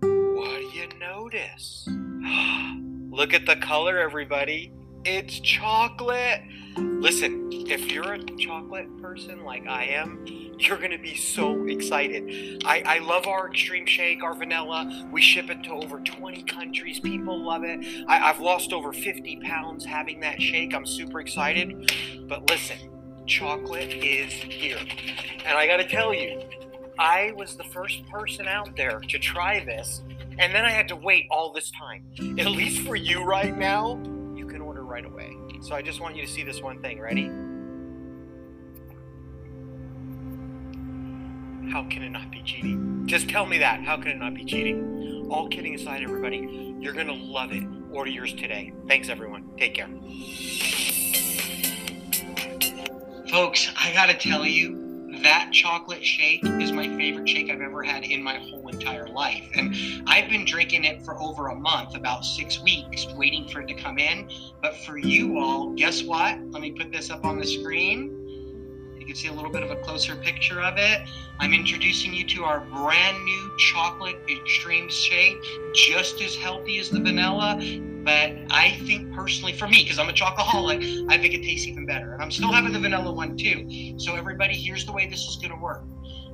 what 0.00 0.58
do 0.58 0.68
you 0.76 0.88
notice? 0.98 1.86
Look 3.16 3.32
at 3.32 3.46
the 3.46 3.54
color, 3.54 3.96
everybody. 3.98 4.72
It's 5.04 5.38
chocolate. 5.38 6.40
Listen, 6.76 7.48
if 7.52 7.92
you're 7.92 8.14
a 8.14 8.18
chocolate 8.36 9.00
person 9.00 9.44
like 9.44 9.68
I 9.68 9.84
am, 9.84 10.24
you're 10.58 10.76
going 10.76 10.90
to 10.90 10.98
be 10.98 11.14
so 11.14 11.64
excited. 11.66 12.64
I, 12.66 12.82
I 12.84 12.98
love 12.98 13.28
our 13.28 13.48
Extreme 13.48 13.86
Shake, 13.86 14.24
our 14.24 14.34
vanilla. 14.34 15.08
We 15.12 15.22
ship 15.22 15.50
it 15.50 15.62
to 15.64 15.70
over 15.70 16.00
20 16.00 16.42
countries. 16.42 16.98
People 16.98 17.46
love 17.46 17.62
it. 17.62 18.04
I, 18.08 18.28
I've 18.28 18.40
lost 18.40 18.72
over 18.72 18.92
50 18.92 19.36
pounds 19.44 19.84
having 19.84 20.18
that 20.20 20.42
shake. 20.42 20.74
I'm 20.74 20.84
super 20.84 21.20
excited. 21.20 21.92
But 22.28 22.50
listen, 22.50 22.89
chocolate 23.30 23.92
is 23.92 24.32
here. 24.32 24.76
And 25.46 25.56
I 25.56 25.66
got 25.66 25.76
to 25.76 25.88
tell 25.88 26.12
you, 26.12 26.42
I 26.98 27.32
was 27.36 27.54
the 27.56 27.64
first 27.64 28.04
person 28.08 28.48
out 28.48 28.76
there 28.76 28.98
to 28.98 29.18
try 29.18 29.64
this, 29.64 30.02
and 30.38 30.52
then 30.52 30.64
I 30.64 30.70
had 30.70 30.88
to 30.88 30.96
wait 30.96 31.26
all 31.30 31.52
this 31.52 31.70
time. 31.70 32.04
At 32.38 32.46
least 32.46 32.82
for 32.82 32.96
you 32.96 33.22
right 33.22 33.56
now, 33.56 34.00
you 34.34 34.46
can 34.46 34.60
order 34.60 34.82
right 34.82 35.06
away. 35.06 35.36
So 35.62 35.74
I 35.76 35.80
just 35.80 36.00
want 36.00 36.16
you 36.16 36.26
to 36.26 36.28
see 36.28 36.42
this 36.42 36.60
one 36.60 36.82
thing. 36.82 37.00
Ready? 37.00 37.30
How 41.72 41.84
can 41.88 42.02
it 42.02 42.10
not 42.10 42.32
be 42.32 42.42
cheating? 42.42 43.04
Just 43.06 43.28
tell 43.28 43.46
me 43.46 43.58
that. 43.58 43.84
How 43.84 43.96
can 43.96 44.08
it 44.08 44.18
not 44.18 44.34
be 44.34 44.44
cheating? 44.44 45.28
All 45.30 45.48
kidding 45.48 45.76
aside, 45.76 46.02
everybody, 46.02 46.74
you're 46.80 46.94
going 46.94 47.06
to 47.06 47.14
love 47.14 47.52
it. 47.52 47.62
Order 47.92 48.10
yours 48.10 48.32
today. 48.34 48.72
Thanks, 48.88 49.08
everyone. 49.08 49.50
Take 49.56 49.74
care. 49.74 49.88
Folks, 53.30 53.70
I 53.76 53.92
gotta 53.92 54.14
tell 54.14 54.44
you, 54.44 55.08
that 55.22 55.50
chocolate 55.52 56.04
shake 56.04 56.44
is 56.44 56.72
my 56.72 56.88
favorite 56.96 57.28
shake 57.28 57.48
I've 57.48 57.60
ever 57.60 57.80
had 57.84 58.02
in 58.02 58.20
my 58.20 58.38
whole 58.38 58.66
entire 58.66 59.06
life. 59.06 59.48
And 59.54 59.72
I've 60.08 60.28
been 60.28 60.44
drinking 60.44 60.82
it 60.82 61.04
for 61.04 61.16
over 61.22 61.46
a 61.46 61.54
month, 61.54 61.94
about 61.94 62.24
six 62.24 62.60
weeks, 62.60 63.06
waiting 63.14 63.46
for 63.46 63.60
it 63.60 63.68
to 63.68 63.74
come 63.74 64.00
in. 64.00 64.28
But 64.60 64.76
for 64.78 64.98
you 64.98 65.38
all, 65.38 65.74
guess 65.76 66.02
what? 66.02 66.40
Let 66.50 66.60
me 66.60 66.72
put 66.72 66.90
this 66.90 67.08
up 67.08 67.24
on 67.24 67.38
the 67.38 67.46
screen. 67.46 68.19
Can 69.10 69.16
see 69.16 69.26
a 69.26 69.32
little 69.32 69.50
bit 69.50 69.64
of 69.64 69.72
a 69.72 69.76
closer 69.82 70.14
picture 70.14 70.62
of 70.62 70.74
it. 70.76 71.00
I'm 71.40 71.52
introducing 71.52 72.14
you 72.14 72.24
to 72.28 72.44
our 72.44 72.60
brand 72.60 73.24
new 73.24 73.56
chocolate 73.58 74.20
extreme 74.30 74.88
shake, 74.88 75.42
just 75.74 76.20
as 76.20 76.36
healthy 76.36 76.78
as 76.78 76.90
the 76.90 77.00
vanilla, 77.00 77.56
but 78.04 78.36
I 78.52 78.78
think 78.86 79.12
personally, 79.12 79.52
for 79.54 79.66
me, 79.66 79.82
because 79.82 79.98
I'm 79.98 80.08
a 80.08 80.12
chocoholic, 80.12 81.10
I 81.10 81.18
think 81.18 81.34
it 81.34 81.42
tastes 81.42 81.66
even 81.66 81.86
better. 81.86 82.14
And 82.14 82.22
I'm 82.22 82.30
still 82.30 82.52
having 82.52 82.72
the 82.72 82.78
vanilla 82.78 83.12
one 83.12 83.36
too. 83.36 83.98
So, 83.98 84.14
everybody, 84.14 84.54
here's 84.54 84.86
the 84.86 84.92
way 84.92 85.08
this 85.08 85.26
is 85.26 85.34
going 85.34 85.50
to 85.50 85.60
work. 85.60 85.82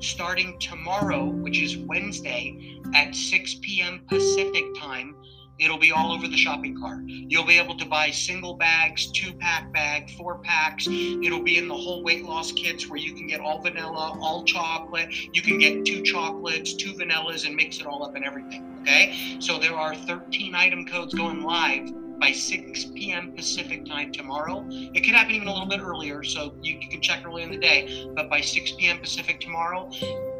Starting 0.00 0.58
tomorrow, 0.60 1.24
which 1.24 1.62
is 1.62 1.78
Wednesday 1.78 2.78
at 2.94 3.14
6 3.14 3.54
p.m. 3.62 4.02
Pacific 4.06 4.64
time, 4.76 5.16
It'll 5.58 5.78
be 5.78 5.90
all 5.90 6.12
over 6.12 6.28
the 6.28 6.36
shopping 6.36 6.78
cart. 6.78 7.00
You'll 7.06 7.46
be 7.46 7.58
able 7.58 7.76
to 7.78 7.86
buy 7.86 8.10
single 8.10 8.54
bags, 8.54 9.10
two 9.10 9.32
pack 9.34 9.72
bag, 9.72 10.10
four 10.10 10.38
packs. 10.38 10.86
It'll 10.86 11.42
be 11.42 11.56
in 11.56 11.66
the 11.68 11.74
whole 11.74 12.02
weight 12.02 12.24
loss 12.24 12.52
kits 12.52 12.88
where 12.88 12.98
you 12.98 13.14
can 13.14 13.26
get 13.26 13.40
all 13.40 13.62
vanilla, 13.62 14.18
all 14.20 14.44
chocolate. 14.44 15.12
You 15.34 15.40
can 15.40 15.58
get 15.58 15.84
two 15.84 16.02
chocolates, 16.02 16.74
two 16.74 16.92
vanillas, 16.92 17.46
and 17.46 17.56
mix 17.56 17.78
it 17.78 17.86
all 17.86 18.04
up 18.04 18.14
and 18.14 18.24
everything. 18.24 18.78
Okay? 18.82 19.38
So 19.40 19.58
there 19.58 19.74
are 19.74 19.94
13 19.94 20.54
item 20.54 20.86
codes 20.86 21.14
going 21.14 21.42
live 21.42 21.90
by 22.18 22.32
6 22.32 22.84
p.m. 22.94 23.32
Pacific 23.32 23.86
time 23.86 24.12
tomorrow. 24.12 24.66
It 24.70 25.04
could 25.04 25.14
happen 25.14 25.34
even 25.34 25.48
a 25.48 25.52
little 25.52 25.68
bit 25.68 25.80
earlier, 25.80 26.22
so 26.22 26.54
you, 26.62 26.78
you, 26.80 26.88
can 26.88 27.02
check 27.02 27.22
early 27.26 27.42
in 27.42 27.50
the 27.50 27.58
day. 27.58 28.06
But 28.14 28.30
by 28.30 28.40
6 28.40 28.72
p.m. 28.72 28.98
Pacific 28.98 29.40
tomorrow, 29.40 29.90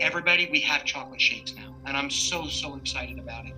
everybody, 0.01 0.49
we 0.51 0.61
have 0.61 0.85
chocolate 0.85 1.21
shakes 1.21 1.55
now 1.55 1.77
and 1.87 1.97
I'm 1.97 2.11
so, 2.11 2.47
so 2.49 2.75
excited 2.75 3.19
about 3.19 3.47
it. 3.47 3.55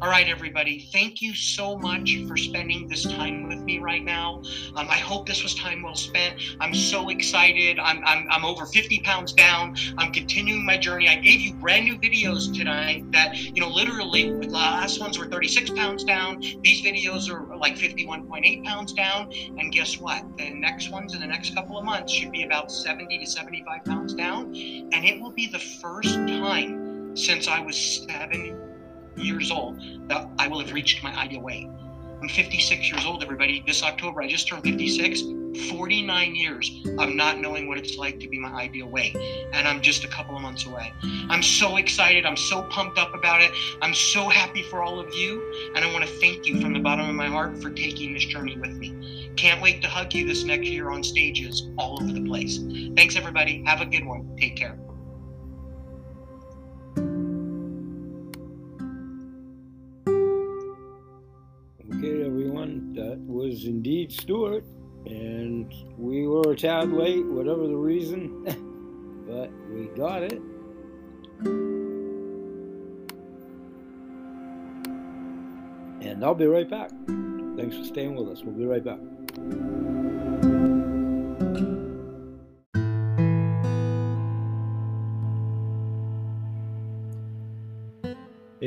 All 0.00 0.08
right, 0.08 0.28
everybody, 0.28 0.88
thank 0.92 1.20
you 1.20 1.34
so 1.34 1.76
much 1.76 2.18
for 2.28 2.36
spending 2.36 2.86
this 2.86 3.02
time 3.02 3.48
with 3.48 3.58
me 3.58 3.80
right 3.80 4.04
now. 4.04 4.42
Um, 4.76 4.86
I 4.88 4.96
hope 4.96 5.26
this 5.26 5.42
was 5.42 5.56
time 5.56 5.82
well 5.82 5.96
spent. 5.96 6.40
I'm 6.60 6.72
so 6.72 7.08
excited. 7.08 7.80
I'm, 7.80 8.04
I'm, 8.04 8.28
I'm 8.30 8.44
over 8.44 8.64
50 8.64 9.00
pounds 9.00 9.32
down. 9.32 9.74
I'm 9.98 10.12
continuing 10.12 10.64
my 10.64 10.76
journey. 10.76 11.08
I 11.08 11.16
gave 11.16 11.40
you 11.40 11.52
brand 11.54 11.84
new 11.84 11.98
videos 11.98 12.56
tonight 12.56 13.10
that, 13.10 13.36
you 13.36 13.60
know, 13.60 13.68
literally 13.68 14.30
the 14.30 14.46
last 14.50 15.00
ones 15.00 15.18
were 15.18 15.26
36 15.26 15.70
pounds 15.70 16.04
down. 16.04 16.42
These 16.62 16.82
videos 16.82 17.28
are 17.28 17.56
like 17.56 17.74
51.8 17.74 18.64
pounds 18.64 18.92
down. 18.92 19.32
And 19.58 19.72
guess 19.72 19.98
what? 19.98 20.22
The 20.36 20.50
next 20.50 20.92
ones 20.92 21.12
in 21.14 21.20
the 21.20 21.26
next 21.26 21.56
couple 21.56 21.76
of 21.76 21.84
months 21.84 22.12
should 22.12 22.30
be 22.30 22.44
about 22.44 22.70
70 22.70 23.18
to 23.18 23.26
75 23.26 23.84
pounds 23.84 24.14
down. 24.14 24.54
And 24.54 25.04
it 25.04 25.20
will 25.20 25.32
be 25.32 25.48
the 25.48 25.58
first 25.58 26.14
time 26.14 27.16
since 27.16 27.48
I 27.48 27.58
was 27.58 27.76
seven 27.76 28.67
years 29.18 29.50
old 29.50 29.80
that 30.08 30.28
I 30.38 30.48
will 30.48 30.60
have 30.60 30.72
reached 30.72 31.02
my 31.02 31.14
ideal 31.16 31.40
weight. 31.40 31.68
I'm 32.20 32.28
56 32.28 32.90
years 32.90 33.04
old, 33.06 33.22
everybody. 33.22 33.62
This 33.66 33.82
October, 33.82 34.22
I 34.22 34.28
just 34.28 34.48
turned 34.48 34.64
56. 34.64 35.22
49 35.70 36.34
years 36.34 36.70
of 36.98 37.10
not 37.10 37.38
knowing 37.38 37.68
what 37.68 37.78
it's 37.78 37.96
like 37.96 38.20
to 38.20 38.28
be 38.28 38.38
my 38.38 38.50
ideal 38.50 38.88
weight. 38.88 39.16
And 39.52 39.66
I'm 39.66 39.80
just 39.80 40.04
a 40.04 40.08
couple 40.08 40.36
of 40.36 40.42
months 40.42 40.66
away. 40.66 40.92
I'm 41.28 41.42
so 41.42 41.76
excited. 41.76 42.26
I'm 42.26 42.36
so 42.36 42.62
pumped 42.64 42.98
up 42.98 43.14
about 43.14 43.40
it. 43.40 43.50
I'm 43.82 43.94
so 43.94 44.28
happy 44.28 44.62
for 44.62 44.82
all 44.82 45.00
of 45.00 45.12
you. 45.14 45.72
And 45.74 45.84
I 45.84 45.92
want 45.92 46.04
to 46.04 46.10
thank 46.10 46.46
you 46.46 46.60
from 46.60 46.72
the 46.72 46.80
bottom 46.80 47.08
of 47.08 47.14
my 47.14 47.28
heart 47.28 47.60
for 47.62 47.70
taking 47.70 48.14
this 48.14 48.24
journey 48.24 48.56
with 48.58 48.76
me. 48.76 49.32
Can't 49.36 49.62
wait 49.62 49.82
to 49.82 49.88
hug 49.88 50.14
you 50.14 50.26
this 50.26 50.44
next 50.44 50.68
year 50.68 50.90
on 50.90 51.02
stages 51.02 51.68
all 51.78 52.02
over 52.02 52.12
the 52.12 52.24
place. 52.24 52.58
Thanks, 52.96 53.16
everybody. 53.16 53.62
Have 53.64 53.80
a 53.80 53.86
good 53.86 54.04
one. 54.04 54.36
Take 54.38 54.56
care. 54.56 54.78
Was 63.26 63.64
indeed 63.64 64.12
Stuart, 64.12 64.64
and 65.06 65.72
we 65.96 66.26
were 66.26 66.52
a 66.52 66.56
tad 66.56 66.92
late, 66.92 67.24
whatever 67.24 67.66
the 67.66 67.76
reason, 67.76 68.44
but 69.26 69.50
we 69.70 69.86
got 69.96 70.22
it. 70.22 70.40
And 76.00 76.24
I'll 76.24 76.34
be 76.34 76.46
right 76.46 76.68
back. 76.68 76.90
Thanks 77.56 77.76
for 77.76 77.84
staying 77.84 78.16
with 78.16 78.28
us. 78.28 78.42
We'll 78.42 78.54
be 78.54 78.66
right 78.66 78.84
back. 78.84 78.98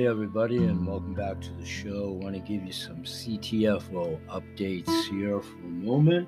Hey, 0.02 0.08
everybody, 0.08 0.58
and 0.58 0.88
welcome 0.88 1.14
back 1.14 1.40
to 1.42 1.54
the 1.60 1.64
show. 1.64 2.18
I 2.20 2.24
want 2.24 2.34
to 2.34 2.42
give 2.42 2.66
you 2.66 2.72
some 2.74 3.04
CTFO 3.04 4.20
updates 4.30 5.08
here 5.12 5.40
for 5.40 5.58
a 5.60 5.70
moment. 5.70 6.28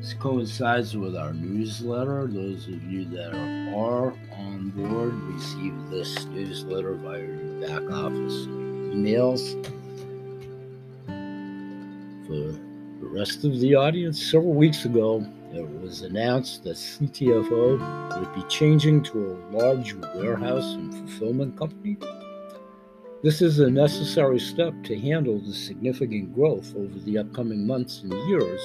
This 0.00 0.14
coincides 0.14 0.96
with 0.96 1.14
our 1.14 1.32
newsletter. 1.32 2.26
Those 2.26 2.66
of 2.66 2.82
you 2.82 3.04
that 3.10 3.36
are 3.72 4.12
on 4.36 4.70
board 4.70 5.14
receive 5.32 5.76
this 5.90 6.24
newsletter 6.24 6.94
via 6.94 7.20
your 7.20 7.60
back 7.60 7.88
office 7.88 8.34
emails. 8.96 9.64
For 12.26 12.58
the 13.00 13.06
rest 13.06 13.44
of 13.44 13.60
the 13.60 13.76
audience, 13.76 14.20
several 14.20 14.54
weeks 14.54 14.84
ago, 14.86 15.24
it 15.54 15.80
was 15.80 16.02
announced 16.02 16.64
that 16.64 16.76
CTFO 16.76 18.18
would 18.18 18.34
be 18.34 18.48
changing 18.48 19.02
to 19.04 19.32
a 19.32 19.56
large 19.56 19.94
warehouse 20.14 20.74
and 20.74 20.92
fulfillment 20.94 21.56
company. 21.56 21.96
This 23.22 23.42
is 23.42 23.58
a 23.58 23.70
necessary 23.70 24.38
step 24.38 24.74
to 24.84 24.98
handle 24.98 25.40
the 25.40 25.52
significant 25.52 26.34
growth 26.34 26.74
over 26.76 26.98
the 27.00 27.18
upcoming 27.18 27.66
months 27.66 28.02
and 28.02 28.12
years 28.28 28.60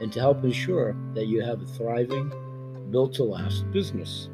and 0.00 0.12
to 0.12 0.20
help 0.20 0.44
ensure 0.44 0.94
that 1.14 1.26
you 1.26 1.42
have 1.42 1.62
a 1.62 1.66
thriving, 1.66 2.30
built 2.90 3.14
to 3.14 3.24
last 3.24 3.70
business. 3.72 4.28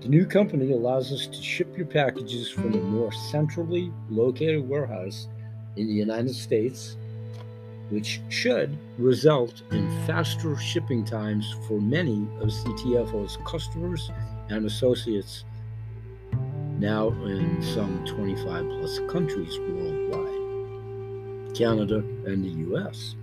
The 0.00 0.08
new 0.08 0.26
company 0.26 0.72
allows 0.72 1.12
us 1.12 1.26
to 1.26 1.42
ship 1.42 1.76
your 1.76 1.86
packages 1.86 2.50
from 2.50 2.74
a 2.74 2.78
more 2.78 3.10
centrally 3.12 3.92
located 4.10 4.68
warehouse 4.68 5.28
in 5.76 5.86
the 5.86 5.94
United 5.94 6.34
States 6.34 6.96
which 7.90 8.20
should 8.28 8.76
result 8.98 9.62
in 9.70 9.88
faster 10.06 10.56
shipping 10.56 11.04
times 11.04 11.54
for 11.66 11.80
many 11.80 12.26
of 12.40 12.48
CTFO's 12.48 13.38
customers 13.46 14.10
and 14.50 14.66
associates 14.66 15.44
now 16.78 17.08
in 17.24 17.62
some 17.62 18.04
25 18.06 18.68
plus 18.68 19.00
countries 19.08 19.58
worldwide, 19.58 21.56
Canada 21.56 21.98
and 22.26 22.44
the 22.44 22.50
US. 22.76 23.16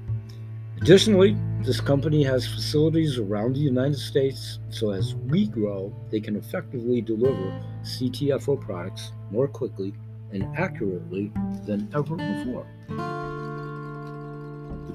Additionally, 0.82 1.38
this 1.62 1.80
company 1.80 2.22
has 2.24 2.46
facilities 2.46 3.18
around 3.18 3.56
the 3.56 3.62
United 3.62 3.98
States, 3.98 4.60
so 4.70 4.90
as 4.92 5.16
we 5.16 5.48
grow, 5.48 5.94
they 6.12 6.20
can 6.20 6.36
effectively 6.36 7.02
deliver 7.02 7.64
CTFO 7.84 8.60
products 8.60 9.14
more 9.32 9.48
quickly 9.48 9.94
and 10.34 10.44
accurately 10.58 11.32
than 11.66 11.88
ever 11.94 12.16
before 12.18 12.68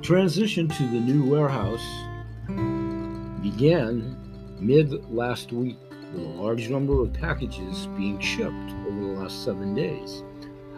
transition 0.02 0.66
to 0.66 0.82
the 0.84 0.98
new 0.98 1.22
warehouse 1.22 1.86
began 3.42 4.16
mid 4.58 4.92
last 5.10 5.52
week 5.52 5.76
with 6.12 6.22
a 6.22 6.28
large 6.28 6.70
number 6.70 7.02
of 7.02 7.12
packages 7.12 7.86
being 7.98 8.18
shipped 8.18 8.72
over 8.86 9.00
the 9.00 9.20
last 9.20 9.44
seven 9.44 9.74
days. 9.74 10.24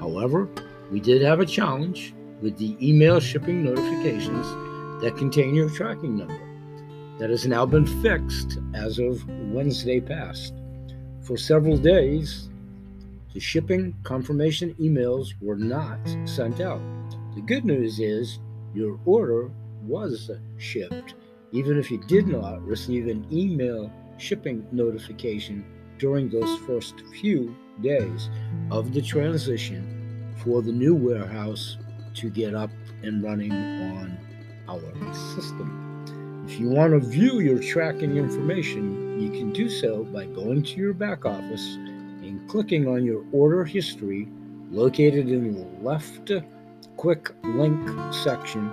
However, 0.00 0.48
we 0.90 1.00
did 1.00 1.22
have 1.22 1.40
a 1.40 1.46
challenge 1.46 2.14
with 2.40 2.58
the 2.58 2.76
email 2.86 3.20
shipping 3.20 3.62
notifications 3.64 4.46
that 5.02 5.16
contain 5.16 5.54
your 5.54 5.70
tracking 5.70 6.16
number. 6.16 6.48
That 7.18 7.30
has 7.30 7.46
now 7.46 7.64
been 7.64 7.86
fixed 8.02 8.58
as 8.74 8.98
of 8.98 9.26
Wednesday 9.28 10.00
past. 10.00 10.54
For 11.20 11.36
several 11.36 11.76
days, 11.76 12.48
the 13.32 13.40
shipping 13.40 13.94
confirmation 14.02 14.74
emails 14.80 15.28
were 15.40 15.56
not 15.56 16.00
sent 16.24 16.60
out. 16.60 16.82
The 17.36 17.42
good 17.42 17.64
news 17.64 18.00
is 18.00 18.40
your 18.74 18.98
order 19.04 19.50
was 19.84 20.30
shipped, 20.58 21.14
even 21.52 21.78
if 21.78 21.90
you 21.90 21.98
did 22.06 22.26
not 22.26 22.62
receive 22.66 23.06
an 23.08 23.26
email 23.32 23.90
shipping 24.18 24.66
notification 24.72 25.64
during 25.98 26.28
those 26.28 26.58
first 26.60 26.94
few 27.20 27.54
days 27.80 28.30
of 28.70 28.92
the 28.92 29.02
transition 29.02 30.34
for 30.42 30.62
the 30.62 30.72
new 30.72 30.94
warehouse 30.94 31.76
to 32.14 32.30
get 32.30 32.54
up 32.54 32.70
and 33.02 33.22
running 33.22 33.52
on 33.52 34.18
our 34.68 35.14
system. 35.34 36.44
If 36.46 36.58
you 36.58 36.68
want 36.68 36.92
to 36.92 37.08
view 37.08 37.40
your 37.40 37.60
tracking 37.60 38.16
information, 38.16 39.20
you 39.20 39.30
can 39.30 39.52
do 39.52 39.68
so 39.68 40.04
by 40.04 40.26
going 40.26 40.62
to 40.64 40.76
your 40.76 40.92
back 40.92 41.24
office 41.24 41.76
and 41.76 42.48
clicking 42.48 42.88
on 42.88 43.04
your 43.04 43.24
order 43.32 43.64
history 43.64 44.28
located 44.70 45.28
in 45.28 45.54
the 45.54 45.66
left 45.82 46.32
quick 47.02 47.34
link 47.42 47.90
section, 48.14 48.72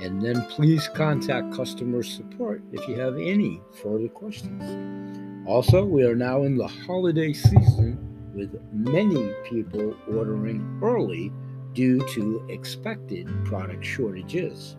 and 0.00 0.22
then 0.22 0.42
please 0.46 0.88
contact 0.94 1.52
customer 1.52 2.02
support 2.02 2.62
if 2.72 2.88
you 2.88 2.98
have 2.98 3.18
any 3.18 3.60
further 3.82 4.08
questions. 4.08 5.46
Also, 5.46 5.84
we 5.84 6.02
are 6.02 6.14
now 6.14 6.44
in 6.44 6.56
the 6.56 6.66
holiday 6.66 7.34
season 7.34 7.98
with 8.34 8.58
many 8.72 9.30
people 9.44 9.94
ordering 10.10 10.80
early 10.82 11.30
due 11.74 12.00
to 12.08 12.42
expected 12.48 13.28
product 13.44 13.84
shortages. 13.84 14.74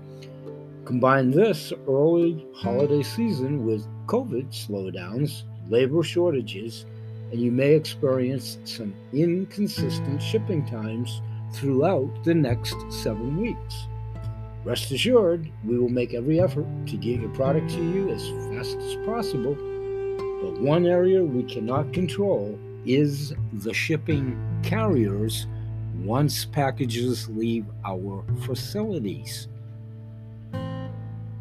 Combine 0.83 1.29
this 1.29 1.71
early 1.87 2.47
holiday 2.55 3.03
season 3.03 3.63
with 3.63 3.85
COVID 4.07 4.47
slowdowns, 4.49 5.43
labor 5.69 6.01
shortages, 6.01 6.87
and 7.31 7.39
you 7.39 7.51
may 7.51 7.75
experience 7.75 8.57
some 8.63 8.95
inconsistent 9.13 10.19
shipping 10.19 10.65
times 10.65 11.21
throughout 11.53 12.23
the 12.23 12.33
next 12.33 12.75
seven 12.89 13.37
weeks. 13.37 13.87
Rest 14.63 14.91
assured, 14.91 15.51
we 15.65 15.79
will 15.79 15.89
make 15.89 16.13
every 16.13 16.39
effort 16.39 16.67
to 16.87 16.97
get 16.97 17.19
your 17.19 17.29
product 17.29 17.69
to 17.71 17.83
you 17.83 18.09
as 18.11 18.27
fast 18.49 18.77
as 18.77 18.95
possible. 19.05 19.55
But 20.41 20.61
one 20.61 20.85
area 20.85 21.23
we 21.23 21.43
cannot 21.43 21.93
control 21.93 22.59
is 22.85 23.33
the 23.53 23.73
shipping 23.73 24.39
carriers 24.63 25.47
once 26.03 26.45
packages 26.45 27.27
leave 27.29 27.65
our 27.85 28.23
facilities. 28.45 29.47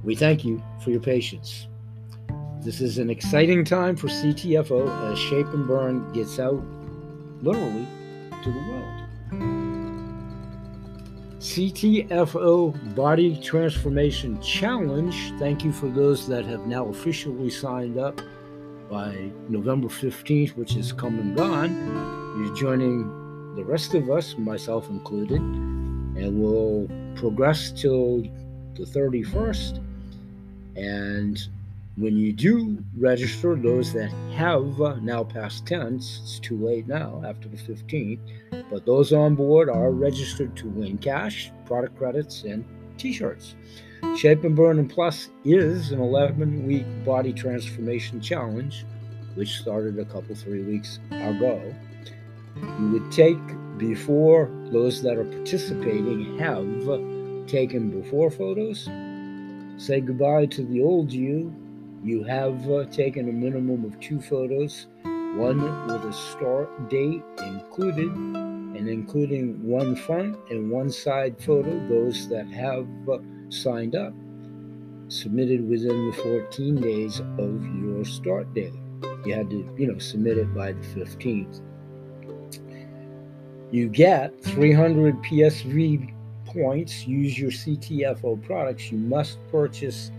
We 0.02 0.14
thank 0.14 0.44
you 0.44 0.62
for 0.82 0.90
your 0.90 1.00
patience. 1.00 1.66
This 2.62 2.80
is 2.80 2.98
an 2.98 3.10
exciting 3.10 3.64
time 3.64 3.96
for 3.96 4.08
CTFO 4.08 5.12
as 5.12 5.18
Shape 5.18 5.46
and 5.48 5.66
Burn 5.66 6.10
gets 6.12 6.38
out 6.38 6.62
literally 7.42 7.86
to 8.42 8.52
the 8.52 8.58
world. 8.58 8.99
CTFO 11.40 12.94
Body 12.94 13.40
Transformation 13.40 14.38
Challenge. 14.42 15.14
Thank 15.38 15.64
you 15.64 15.72
for 15.72 15.88
those 15.88 16.28
that 16.28 16.44
have 16.44 16.66
now 16.66 16.88
officially 16.88 17.48
signed 17.48 17.96
up 17.96 18.20
by 18.90 19.30
November 19.48 19.88
15th, 19.88 20.50
which 20.50 20.76
is 20.76 20.92
come 20.92 21.18
and 21.18 21.34
gone. 21.34 21.74
You're 22.36 22.54
joining 22.54 23.04
the 23.56 23.64
rest 23.64 23.94
of 23.94 24.10
us, 24.10 24.36
myself 24.36 24.90
included, 24.90 25.40
and 25.40 26.38
we'll 26.38 26.86
progress 27.18 27.72
till 27.72 28.20
the 28.74 28.84
31st. 28.84 29.82
And 30.76 31.42
when 32.00 32.16
you 32.16 32.32
do 32.32 32.82
register, 32.96 33.54
those 33.54 33.92
that 33.92 34.10
have 34.32 34.78
now 35.02 35.22
past 35.22 35.66
tense, 35.66 36.20
it's 36.22 36.38
too 36.38 36.56
late 36.56 36.88
now 36.88 37.22
after 37.26 37.46
the 37.46 37.58
15th, 37.58 38.20
but 38.70 38.86
those 38.86 39.12
on 39.12 39.34
board 39.34 39.68
are 39.68 39.90
registered 39.90 40.56
to 40.56 40.66
win 40.68 40.96
cash, 40.96 41.52
product 41.66 41.98
credits, 41.98 42.44
and 42.44 42.64
t 42.96 43.12
shirts. 43.12 43.54
Shape 44.16 44.44
and 44.44 44.56
Burn 44.56 44.78
and 44.78 44.88
Plus 44.88 45.28
is 45.44 45.92
an 45.92 46.00
11 46.00 46.66
week 46.66 46.86
body 47.04 47.34
transformation 47.34 48.18
challenge, 48.18 48.86
which 49.34 49.58
started 49.58 49.98
a 49.98 50.06
couple, 50.06 50.34
three 50.34 50.62
weeks 50.62 51.00
ago. 51.10 51.60
You 52.56 52.90
would 52.92 53.12
take 53.12 53.38
before 53.76 54.50
those 54.72 55.02
that 55.02 55.18
are 55.18 55.24
participating 55.24 56.38
have 56.38 57.46
taken 57.46 57.90
before 57.90 58.30
photos, 58.30 58.88
say 59.76 60.00
goodbye 60.00 60.46
to 60.46 60.64
the 60.64 60.80
old 60.82 61.12
you 61.12 61.54
you 62.02 62.22
have 62.24 62.70
uh, 62.70 62.84
taken 62.86 63.28
a 63.28 63.32
minimum 63.32 63.84
of 63.84 63.98
two 64.00 64.20
photos, 64.20 64.86
one 65.36 65.62
with 65.86 66.04
a 66.04 66.12
start 66.12 66.88
date 66.88 67.22
included, 67.38 68.10
and 68.10 68.88
including 68.88 69.62
one 69.62 69.94
front 69.94 70.36
and 70.50 70.70
one 70.70 70.90
side 70.90 71.36
photo, 71.40 71.70
those 71.88 72.28
that 72.28 72.48
have 72.48 72.88
uh, 73.08 73.18
signed 73.50 73.94
up, 73.94 74.14
submitted 75.08 75.68
within 75.68 76.10
the 76.10 76.16
14 76.22 76.80
days 76.80 77.20
of 77.20 77.64
your 77.76 78.04
start 78.04 78.52
date. 78.54 78.72
You 79.26 79.34
had 79.34 79.50
to, 79.50 79.74
you 79.76 79.92
know, 79.92 79.98
submit 79.98 80.38
it 80.38 80.54
by 80.54 80.72
the 80.72 80.80
15th. 80.80 81.60
You 83.70 83.88
get 83.88 84.42
300 84.42 85.16
PSV 85.16 86.14
points. 86.46 87.06
Use 87.06 87.38
your 87.38 87.50
CTFO 87.50 88.42
products. 88.42 88.90
You 88.90 88.98
must 88.98 89.38
purchase 89.48 90.10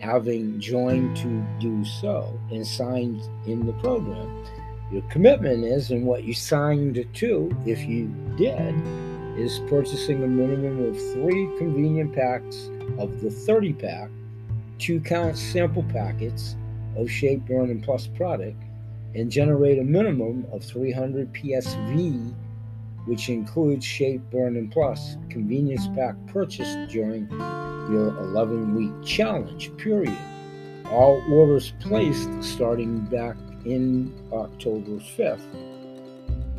having 0.00 0.58
joined 0.58 1.16
to 1.18 1.44
do 1.60 1.84
so 1.84 2.38
and 2.50 2.66
signed 2.66 3.20
in 3.46 3.66
the 3.66 3.72
program. 3.74 4.44
Your 4.90 5.02
commitment 5.02 5.64
is, 5.64 5.90
and 5.90 6.04
what 6.04 6.24
you 6.24 6.34
signed 6.34 7.06
to, 7.14 7.56
if 7.64 7.80
you 7.82 8.06
did, 8.36 8.74
is 9.38 9.60
purchasing 9.68 10.24
a 10.24 10.26
minimum 10.26 10.84
of 10.84 10.96
three 11.12 11.48
convenient 11.58 12.14
packs 12.14 12.70
of 12.98 13.20
the 13.20 13.30
30 13.30 13.74
pack, 13.74 14.10
two 14.78 14.98
count 15.00 15.36
sample 15.36 15.84
packets 15.84 16.56
of 16.96 17.08
Shape 17.08 17.46
Burn 17.46 17.70
and 17.70 17.82
Plus 17.82 18.08
product, 18.08 18.60
and 19.14 19.30
generate 19.30 19.78
a 19.78 19.84
minimum 19.84 20.46
of 20.50 20.64
300 20.64 21.32
PSV, 21.32 22.34
which 23.06 23.28
includes 23.28 23.84
Shape 23.84 24.22
Burn 24.30 24.56
and 24.56 24.70
Plus 24.70 25.16
convenience 25.28 25.88
pack 25.96 26.14
purchased 26.26 26.90
during 26.90 27.28
your 27.90 28.16
11 28.18 28.74
week 28.74 29.06
challenge 29.06 29.76
period. 29.76 30.16
all 30.86 31.22
orders 31.32 31.72
placed 31.80 32.30
starting 32.42 33.00
back 33.06 33.36
in 33.64 34.12
October 34.32 34.98
5th 35.16 35.40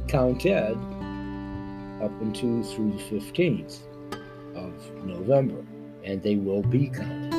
counted 0.08 0.78
up 2.02 2.12
until 2.22 2.64
through 2.64 2.92
the 2.92 3.04
15th 3.04 3.80
of 4.56 5.06
November, 5.06 5.64
and 6.04 6.22
they 6.22 6.36
will 6.36 6.64
be 6.64 6.90
counted. 6.90 7.32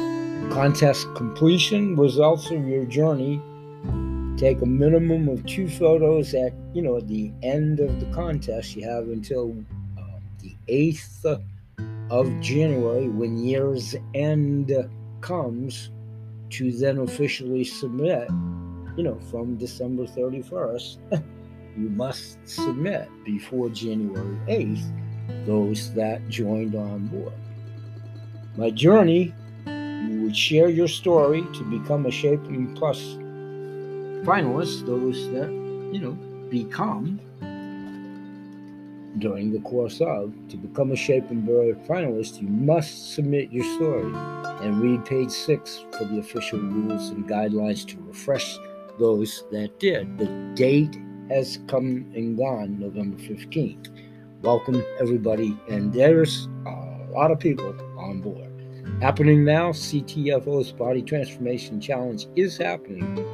Contest 0.52 1.06
completion 1.14 1.96
results 1.96 2.50
of 2.50 2.66
your 2.66 2.84
journey. 2.84 3.40
Take 4.42 4.60
a 4.60 4.66
minimum 4.66 5.28
of 5.28 5.46
two 5.46 5.68
photos 5.68 6.34
at 6.34 6.52
you 6.74 6.82
know 6.82 6.98
the 6.98 7.30
end 7.44 7.78
of 7.78 8.00
the 8.00 8.06
contest. 8.06 8.74
You 8.74 8.82
have 8.90 9.04
until 9.04 9.54
uh, 9.96 10.18
the 10.40 10.56
8th 10.66 11.40
of 12.10 12.40
January 12.40 13.08
when 13.08 13.38
year's 13.38 13.94
end 14.14 14.72
comes 15.20 15.92
to 16.50 16.72
then 16.72 16.98
officially 16.98 17.62
submit, 17.62 18.28
you 18.96 19.04
know, 19.04 19.16
from 19.30 19.58
December 19.58 20.06
31st, 20.06 20.98
you 21.78 21.88
must 21.90 22.38
submit 22.44 23.08
before 23.24 23.68
January 23.68 24.36
8th 24.48 25.46
those 25.46 25.94
that 25.94 26.28
joined 26.28 26.74
on 26.74 27.06
board. 27.06 27.32
My 28.56 28.70
journey, 28.70 29.32
you 29.68 30.22
would 30.24 30.36
share 30.36 30.68
your 30.68 30.88
story 30.88 31.46
to 31.54 31.78
become 31.78 32.06
a 32.06 32.10
Shaping 32.10 32.74
Plus 32.74 33.18
finalist, 34.24 34.86
those 34.86 35.30
that, 35.32 35.50
you 35.92 36.00
know, 36.00 36.12
become 36.48 37.20
during 39.18 39.52
the 39.52 39.60
course 39.60 40.00
of. 40.00 40.32
To 40.48 40.56
become 40.56 40.92
a 40.92 40.96
Shape 40.96 41.30
and 41.30 41.44
Burn 41.44 41.74
finalist, 41.86 42.40
you 42.40 42.48
must 42.48 43.14
submit 43.14 43.52
your 43.52 43.64
story 43.74 44.12
and 44.64 44.80
read 44.80 45.04
page 45.04 45.30
six 45.30 45.84
for 45.92 46.04
the 46.04 46.18
official 46.18 46.60
rules 46.60 47.10
and 47.10 47.28
guidelines 47.28 47.86
to 47.88 47.96
refresh 48.06 48.58
those 48.98 49.44
that 49.50 49.78
did. 49.80 50.18
The 50.18 50.26
date 50.54 50.96
has 51.28 51.58
come 51.66 52.06
and 52.14 52.36
gone, 52.36 52.78
November 52.78 53.16
15th. 53.18 53.88
Welcome, 54.42 54.82
everybody, 55.00 55.56
and 55.68 55.92
there's 55.92 56.48
a 56.66 57.06
lot 57.10 57.30
of 57.30 57.38
people 57.38 57.74
on 57.98 58.20
board. 58.20 58.50
Happening 59.00 59.44
now, 59.44 59.70
CTFO's 59.70 60.72
Body 60.72 61.02
Transformation 61.02 61.80
Challenge 61.80 62.26
is 62.36 62.56
happening, 62.56 63.24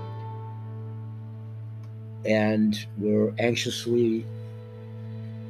and 2.29 2.87
we're 2.99 3.33
anxiously 3.39 4.25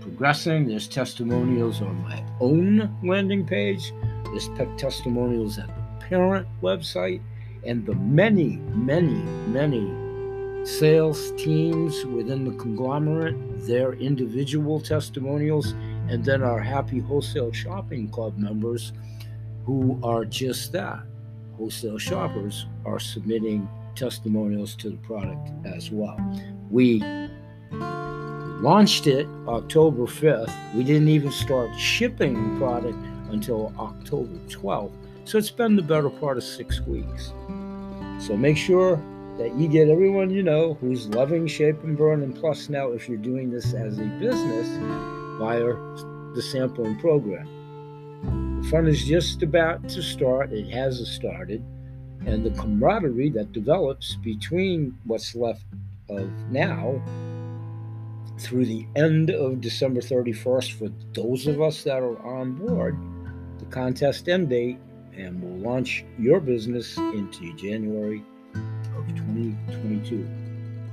progressing. 0.00 0.68
There's 0.68 0.86
testimonials 0.86 1.82
on 1.82 2.00
my 2.02 2.22
own 2.40 2.96
landing 3.02 3.44
page. 3.44 3.92
There's 4.26 4.48
testimonials 4.78 5.58
at 5.58 5.66
the 5.66 6.06
parent 6.06 6.46
website 6.62 7.20
and 7.66 7.84
the 7.84 7.94
many, 7.94 8.58
many, 8.74 9.22
many 9.48 10.64
sales 10.64 11.32
teams 11.32 12.04
within 12.04 12.44
the 12.44 12.56
conglomerate, 12.62 13.36
their 13.66 13.94
individual 13.94 14.80
testimonials, 14.80 15.72
and 16.08 16.24
then 16.24 16.44
our 16.44 16.60
Happy 16.60 17.00
Wholesale 17.00 17.52
Shopping 17.52 18.08
Club 18.08 18.38
members 18.38 18.92
who 19.64 19.98
are 20.04 20.24
just 20.24 20.72
that. 20.72 21.00
Wholesale 21.56 21.98
shoppers 21.98 22.66
are 22.86 23.00
submitting 23.00 23.68
testimonials 23.96 24.76
to 24.76 24.90
the 24.90 24.96
product 24.98 25.50
as 25.66 25.90
well. 25.90 26.16
We 26.70 27.02
launched 28.60 29.06
it 29.06 29.26
October 29.46 30.02
5th. 30.02 30.74
We 30.74 30.84
didn't 30.84 31.08
even 31.08 31.30
start 31.30 31.74
shipping 31.78 32.58
product 32.58 32.98
until 33.30 33.72
October 33.78 34.38
12th. 34.48 34.92
So 35.24 35.38
it's 35.38 35.50
been 35.50 35.76
the 35.76 35.82
better 35.82 36.10
part 36.10 36.36
of 36.36 36.44
six 36.44 36.80
weeks. 36.80 37.32
So 38.18 38.36
make 38.36 38.56
sure 38.56 38.96
that 39.38 39.54
you 39.56 39.68
get 39.68 39.88
everyone 39.88 40.30
you 40.30 40.42
know 40.42 40.74
who's 40.80 41.06
loving 41.08 41.46
Shape 41.46 41.82
and 41.84 41.96
Burn 41.96 42.22
and 42.22 42.34
Plus 42.34 42.68
now 42.68 42.90
if 42.90 43.08
you're 43.08 43.18
doing 43.18 43.50
this 43.50 43.72
as 43.72 43.98
a 43.98 44.04
business 44.18 44.66
via 45.38 45.74
the 46.34 46.42
sampling 46.42 46.98
program. 46.98 47.46
The 48.62 48.68
fun 48.68 48.88
is 48.88 49.04
just 49.04 49.42
about 49.42 49.88
to 49.90 50.02
start. 50.02 50.52
It 50.52 50.68
has 50.70 51.06
started. 51.08 51.62
And 52.26 52.44
the 52.44 52.50
camaraderie 52.50 53.30
that 53.30 53.52
develops 53.52 54.16
between 54.16 54.98
what's 55.04 55.36
left 55.36 55.62
of 56.10 56.30
now 56.50 57.00
through 58.38 58.66
the 58.66 58.86
end 58.96 59.30
of 59.30 59.60
December 59.60 60.00
31st 60.00 60.72
for 60.72 60.88
those 61.12 61.46
of 61.46 61.60
us 61.60 61.82
that 61.84 62.02
are 62.02 62.18
on 62.24 62.54
board, 62.54 62.96
the 63.58 63.64
contest 63.66 64.28
end 64.28 64.48
date, 64.48 64.78
and 65.16 65.42
we'll 65.42 65.72
launch 65.72 66.04
your 66.18 66.40
business 66.40 66.96
into 66.96 67.52
January 67.54 68.22
of 68.54 69.06
2022. 69.08 70.28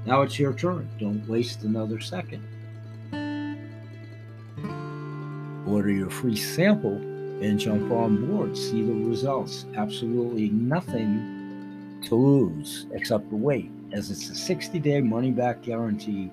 Now 0.05 0.21
it's 0.21 0.39
your 0.39 0.53
turn. 0.53 0.89
Don't 0.99 1.27
waste 1.27 1.63
another 1.63 1.99
second. 1.99 2.43
Order 5.67 5.91
your 5.91 6.09
free 6.09 6.35
sample 6.35 6.95
and 7.41 7.59
jump 7.59 7.91
on 7.91 8.27
board. 8.27 8.55
See 8.57 8.81
the 8.83 8.93
results. 8.93 9.65
Absolutely 9.75 10.49
nothing 10.49 11.99
to 12.05 12.15
lose 12.15 12.85
except 12.91 13.29
the 13.29 13.35
wait, 13.35 13.71
as 13.95 14.11
it's 14.11 14.29
a 14.29 14.35
60 14.35 14.77
day 14.79 14.99
money 14.99 15.31
back 15.31 15.61
guarantee 15.61 16.29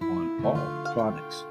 on 0.00 0.44
all 0.44 0.92
products. 0.92 1.44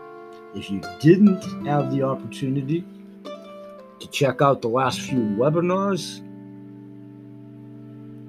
If 0.54 0.70
you 0.70 0.82
didn't 1.00 1.42
have 1.66 1.92
the 1.96 2.04
opportunity 2.04 2.84
to 3.24 4.08
check 4.10 4.42
out 4.42 4.62
the 4.62 4.68
last 4.68 5.00
few 5.00 5.20
webinars, 5.20 6.26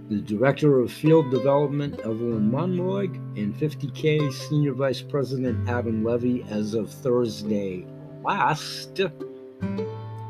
the 0.09 0.21
Director 0.21 0.79
of 0.79 0.93
Field 0.93 1.31
Development, 1.31 1.99
Evelyn 2.01 2.51
Monroy, 2.51 3.07
and 3.37 3.55
50K 3.57 4.33
Senior 4.33 4.75
Vice 4.75 5.03
President 5.03 5.69
Adam 5.69 6.05
Levy, 6.05 6.45
as 6.49 6.75
of 6.75 6.91
Thursday 6.91 7.87
last, 8.23 8.95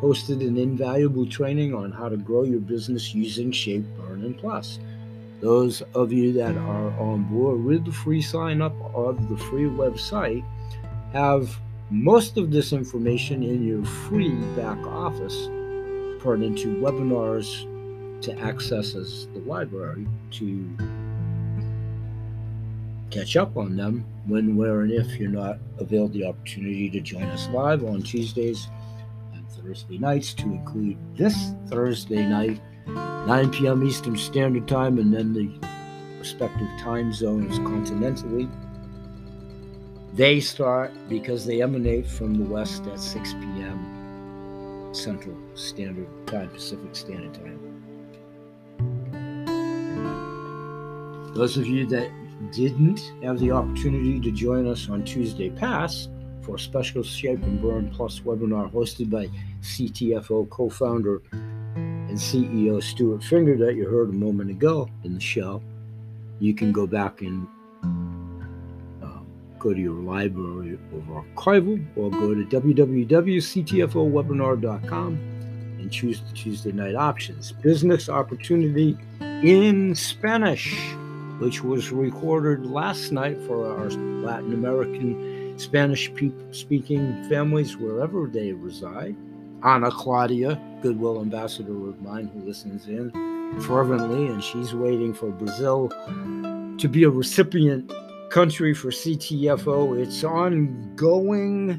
hosted 0.01 0.47
an 0.47 0.57
invaluable 0.57 1.27
training 1.27 1.75
on 1.75 1.93
how 1.93 2.09
to 2.09 2.17
grow 2.17 2.45
your 2.45 2.61
business 2.61 3.15
using 3.15 3.53
Shape, 3.53 3.85
Burn, 3.99 4.25
and 4.25 4.39
Plus. 4.39 4.79
Those 5.41 5.83
of 5.95 6.13
you 6.13 6.33
that 6.35 6.57
are 6.57 6.91
on 7.01 7.25
board 7.25 7.65
with 7.65 7.85
the 7.87 7.93
free 7.93 8.21
sign 8.21 8.61
up 8.61 8.75
of 8.95 9.29
the 9.29 9.37
free 9.37 9.65
website 9.65 10.45
have 11.13 11.59
most 11.91 12.37
of 12.37 12.51
this 12.51 12.73
information 12.73 13.43
in 13.43 13.67
your 13.67 13.85
free 13.85 14.35
back 14.55 14.79
office 14.87 15.47
turned 16.23 16.45
into 16.45 16.77
webinars 16.77 17.67
to 18.23 18.39
access 18.39 18.95
as 18.95 19.27
the 19.29 19.41
library 19.41 20.07
to 20.31 20.69
catch 23.11 23.37
up 23.37 23.57
on 23.57 23.77
them 23.77 24.05
when, 24.27 24.57
where, 24.57 24.83
and 24.83 24.93
if 24.93 25.19
you're 25.19 25.31
not 25.31 25.59
availed 25.79 26.13
the 26.13 26.25
opportunity 26.25 26.89
to 26.91 27.01
join 27.01 27.25
us 27.25 27.49
live 27.49 27.83
on 27.83 28.03
Tuesdays 28.03 28.69
and 29.35 29.49
Thursday 29.51 29.99
nights, 29.99 30.35
to 30.35 30.45
include 30.45 30.97
this 31.17 31.53
Thursday 31.69 32.25
night 32.25 32.61
9 32.95 33.51
p.m. 33.51 33.85
Eastern 33.85 34.17
Standard 34.17 34.67
Time, 34.67 34.99
and 34.99 35.13
then 35.13 35.33
the 35.33 35.51
respective 36.19 36.69
time 36.81 37.13
zones 37.13 37.59
continentally. 37.61 38.51
They 40.15 40.41
start 40.41 40.93
because 41.09 41.47
they 41.47 41.63
emanate 41.63 42.07
from 42.07 42.35
the 42.35 42.45
West 42.45 42.87
at 42.87 43.01
6 43.01 43.33
p.m. 43.35 44.91
Central 44.93 45.37
Standard 45.55 46.09
Time, 46.27 46.49
Pacific 46.51 46.95
Standard 46.95 47.35
Time. 47.35 47.59
Those 51.35 51.57
of 51.57 51.67
you 51.67 51.87
that 51.87 52.11
didn't 52.53 53.01
have 53.23 53.39
the 53.39 53.53
opportunity 53.53 54.19
to 54.21 54.31
join 54.31 54.67
us 54.67 54.89
on 54.89 55.05
Tuesday 55.05 55.51
past 55.51 56.11
for 56.43 56.57
a 56.57 56.59
special 56.59 57.03
Shape 57.03 57.43
and 57.43 57.63
Burn 57.63 57.91
Plus 57.91 58.21
webinar 58.21 58.71
hosted 58.73 59.11
by 59.11 59.29
CTFO 59.63 60.49
co 60.51 60.69
founder 60.69 61.23
and 62.11 62.19
CEO 62.19 62.83
Stuart 62.83 63.23
Finger 63.23 63.57
that 63.57 63.77
you 63.77 63.89
heard 63.89 64.09
a 64.09 64.13
moment 64.13 64.51
ago 64.51 64.91
in 65.05 65.15
the 65.15 65.21
show, 65.21 65.63
you 66.41 66.53
can 66.55 66.73
go 66.73 66.85
back 66.87 67.23
and 67.23 67.47
um, 67.85 69.25
go 69.61 69.73
to 69.73 69.81
your 69.81 69.95
library 69.95 70.75
of 70.75 70.81
archival 71.05 71.81
or 71.97 72.11
go 72.11 72.35
to 72.35 72.45
www.ctfowebinar.com 72.45 75.15
and 75.79 75.93
choose 75.93 76.21
the 76.21 76.33
Tuesday 76.35 76.73
night 76.73 76.97
options. 76.97 77.53
Business 77.53 78.09
opportunity 78.09 78.99
in 79.21 79.95
Spanish, 79.95 80.75
which 81.39 81.63
was 81.63 81.93
recorded 81.93 82.67
last 82.67 83.13
night 83.13 83.39
for 83.47 83.71
our 83.71 83.89
Latin 83.89 84.53
American 84.53 85.55
Spanish 85.59 86.11
speaking 86.51 87.25
families 87.29 87.77
wherever 87.77 88.27
they 88.27 88.53
reside. 88.53 89.15
Ana 89.63 89.91
Claudia, 89.91 90.61
Goodwill 90.83 91.21
ambassador 91.21 91.89
of 91.89 92.01
mine 92.01 92.31
who 92.33 92.41
listens 92.41 92.89
in 92.89 93.11
fervently, 93.61 94.27
and 94.27 94.43
she's 94.43 94.75
waiting 94.75 95.13
for 95.13 95.31
Brazil 95.31 95.89
to 96.79 96.89
be 96.89 97.05
a 97.05 97.11
recipient 97.11 97.93
country 98.31 98.73
for 98.73 98.89
CTFO. 98.89 99.99
It's 99.99 100.25
ongoing. 100.25 101.71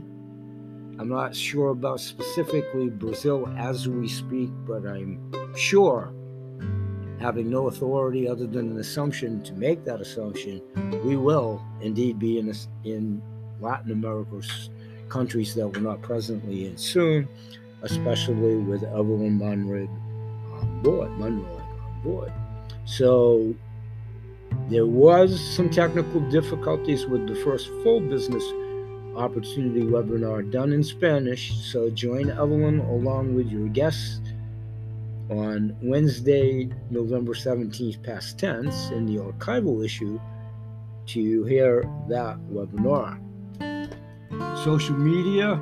I'm 0.99 1.09
not 1.09 1.35
sure 1.35 1.69
about 1.69 1.99
specifically 1.99 2.89
Brazil 2.89 3.51
as 3.57 3.87
we 3.87 4.07
speak, 4.07 4.51
but 4.67 4.85
I'm 4.85 5.31
sure 5.55 6.13
having 7.19 7.49
no 7.49 7.67
authority 7.67 8.27
other 8.27 8.47
than 8.47 8.71
an 8.71 8.79
assumption 8.79 9.41
to 9.43 9.53
make 9.53 9.85
that 9.85 10.01
assumption, 10.01 10.61
we 11.03 11.15
will 11.15 11.63
indeed 11.81 12.19
be 12.19 12.39
in, 12.39 12.53
in 12.83 13.21
Latin 13.59 13.91
America's 13.91 14.69
countries 15.07 15.53
that 15.53 15.67
we're 15.67 15.81
not 15.81 16.01
presently 16.01 16.65
in 16.65 16.77
soon, 16.77 17.27
especially 17.83 18.57
with 18.57 18.83
Evelyn 18.83 19.39
Monrig 19.39 19.87
um, 19.87 20.59
on 20.59 20.81
board, 20.81 21.11
Monroy 21.11 21.49
um, 21.49 21.61
on 21.85 22.01
board. 22.03 22.33
So 22.85 23.53
there 24.69 24.85
was 24.85 25.39
some 25.39 25.69
technical 25.69 26.21
difficulties 26.29 27.05
with 27.05 27.27
the 27.27 27.35
first 27.35 27.67
full 27.83 27.99
business 27.99 28.43
opportunity 29.15 29.81
webinar 29.81 30.49
done 30.51 30.73
in 30.73 30.83
Spanish. 30.83 31.53
So 31.71 31.89
join 31.89 32.29
Evelyn 32.29 32.79
along 32.79 33.35
with 33.35 33.47
your 33.47 33.67
guests 33.67 34.21
on 35.29 35.75
Wednesday, 35.81 36.69
November 36.89 37.33
17th, 37.33 38.03
past 38.03 38.37
tense, 38.37 38.89
in 38.89 39.05
the 39.05 39.21
archival 39.21 39.83
issue 39.83 40.19
to 41.07 41.43
hear 41.45 41.89
that 42.09 42.37
webinar. 42.51 43.19
Social 44.63 44.95
media, 44.95 45.61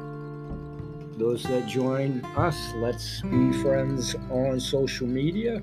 those 1.19 1.43
that 1.43 1.67
join 1.67 2.25
us, 2.35 2.57
let's 2.77 3.21
be 3.21 3.53
friends 3.61 4.15
on 4.31 4.59
social 4.59 5.07
media. 5.07 5.61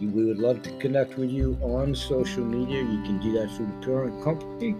We 0.00 0.24
would 0.24 0.38
love 0.38 0.62
to 0.62 0.70
connect 0.78 1.16
with 1.16 1.30
you 1.30 1.58
on 1.62 1.94
social 1.94 2.44
media. 2.44 2.82
You 2.82 3.02
can 3.02 3.18
do 3.20 3.32
that 3.32 3.50
through 3.56 3.66
the 3.66 3.86
parent 3.86 4.22
company. 4.22 4.76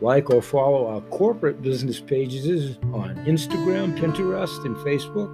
Like 0.00 0.30
or 0.30 0.42
follow 0.42 0.86
our 0.86 1.00
corporate 1.02 1.62
business 1.62 2.00
pages 2.00 2.78
on 2.92 3.16
Instagram, 3.26 3.98
Pinterest, 3.98 4.64
and 4.64 4.76
Facebook 4.76 5.30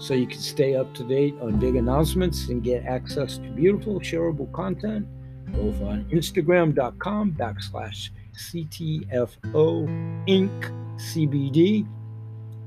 so 0.00 0.14
you 0.14 0.26
can 0.26 0.38
stay 0.38 0.76
up 0.76 0.94
to 0.94 1.04
date 1.04 1.34
on 1.40 1.58
big 1.58 1.76
announcements 1.76 2.48
and 2.48 2.62
get 2.62 2.84
access 2.84 3.38
to 3.38 3.50
beautiful, 3.50 4.00
shareable 4.00 4.50
content 4.52 5.06
both 5.52 5.80
on 5.82 6.04
Instagram.com 6.10 7.32
backslash 7.32 8.10
CTFO 8.36 9.86
Inc. 10.26 10.74
CBD 10.98 11.86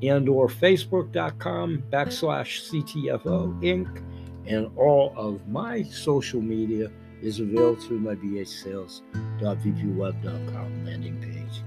and 0.02 0.30
or 0.30 0.48
Facebook.com 0.48 1.84
backslash 1.92 2.70
CTFO 2.70 3.62
Inc. 3.62 4.02
And 4.48 4.72
all 4.78 5.14
of 5.16 5.48
my 5.48 5.84
social 5.84 6.42
media 6.42 6.90
is 7.22 7.40
available 7.40 7.80
through 7.82 8.00
my 8.00 8.16
bhsales.vpweb.com 8.16 10.86
landing 10.86 11.22
page 11.22 11.62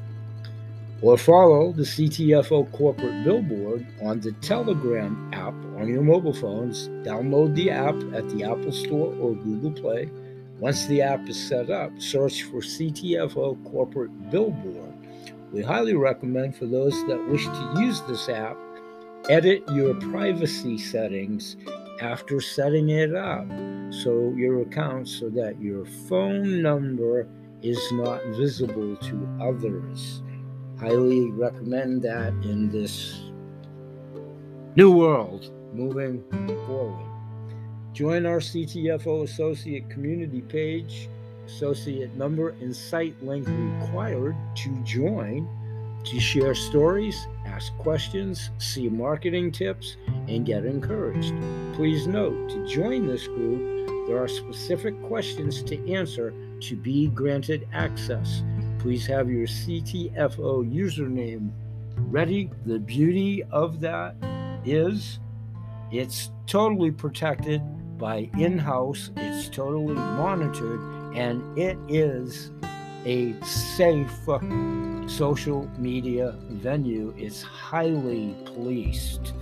or 1.05 1.19
follow 1.19 1.71
the 1.73 1.83
CTFO 1.83 2.73
corporate 2.73 3.25
billboard 3.25 3.87
on 4.03 4.21
the 4.21 4.33
Telegram 4.41 5.29
app 5.35 5.53
on 5.77 5.87
your 5.87 6.01
mobile 6.01 6.33
phones. 6.33 6.89
Download 7.07 7.55
the 7.55 7.71
app 7.71 7.95
at 8.15 8.27
the 8.31 8.43
Apple 8.43 8.73
Store 8.73 9.15
or 9.21 9.35
Google 9.35 9.73
Play. 9.73 10.09
Once 10.61 10.87
the 10.87 11.03
app 11.03 11.29
is 11.29 11.37
set 11.37 11.69
up, 11.69 11.93
search 12.01 12.45
for 12.45 12.63
CTFO 12.63 13.71
corporate 13.71 14.31
billboard. 14.31 14.94
We 15.55 15.63
highly 15.63 15.95
recommend 15.95 16.57
for 16.57 16.67
those 16.67 17.07
that 17.07 17.29
wish 17.29 17.45
to 17.45 17.75
use 17.79 18.01
this 18.09 18.29
app, 18.29 18.57
edit 19.31 19.63
your 19.71 19.95
privacy 19.95 20.77
settings 20.77 21.57
after 22.01 22.41
setting 22.41 22.89
it 22.89 23.15
up 23.15 23.47
so 23.93 24.35
your 24.37 24.63
account 24.63 25.07
so 25.07 25.31
that 25.31 25.61
your 25.61 25.85
phone 26.09 26.61
number 26.61 27.29
is 27.63 27.79
not 27.93 28.21
visible 28.37 28.97
to 28.97 29.39
others. 29.41 30.25
Highly 30.81 31.31
recommend 31.31 32.03
that 32.03 32.33
in 32.43 32.69
this 32.73 33.23
new 34.75 34.91
world. 34.91 35.53
Moving 35.73 36.25
forward. 36.67 37.07
Join 37.93 38.27
our 38.27 38.41
CTFO 38.41 39.23
Associate 39.23 39.89
Community 39.89 40.43
page, 40.43 41.09
associate 41.47 42.15
number 42.17 42.51
and 42.61 42.75
site 42.75 43.21
link 43.23 43.47
required 43.49 44.37
to 44.57 44.71
join 44.85 45.49
to 46.05 46.21
share 46.21 46.55
stories, 46.55 47.27
ask 47.47 47.75
questions, 47.79 48.51
see 48.59 48.89
marketing 48.91 49.51
tips, 49.51 49.97
and 50.29 50.45
get 50.45 50.67
encouraged. 50.67 51.33
Please 51.73 52.07
note 52.07 52.51
to 52.51 52.67
join 52.67 53.07
this 53.07 53.27
group, 53.27 54.07
there 54.07 54.23
are 54.23 54.29
specific 54.29 55.01
questions 55.05 55.63
to 55.63 55.93
answer 55.93 56.35
to 56.61 56.77
be 56.77 57.09
granted 57.09 57.67
access 57.73 58.43
please 58.85 59.07
have 59.07 59.31
your 59.31 59.47
CTFO 59.47 60.71
username 60.71 61.51
ready. 62.11 62.51
The 62.67 62.79
beauty 62.79 63.43
of 63.45 63.81
that 63.81 64.15
is 64.67 65.21
it's 65.91 66.31
totally 66.47 66.91
protected 66.91 67.63
by 67.97 68.29
in 68.37 68.59
house, 68.59 69.11
it's 69.17 69.49
totally 69.49 69.95
monitored, 69.95 70.83
and 71.15 71.59
it 71.59 71.79
is 71.89 72.51
a 73.05 73.35
safe 73.43 74.11
social 75.07 75.71
media 75.79 76.35
venue. 76.51 77.15
It's 77.17 77.43
highly 77.43 78.35
policed. 78.45 79.35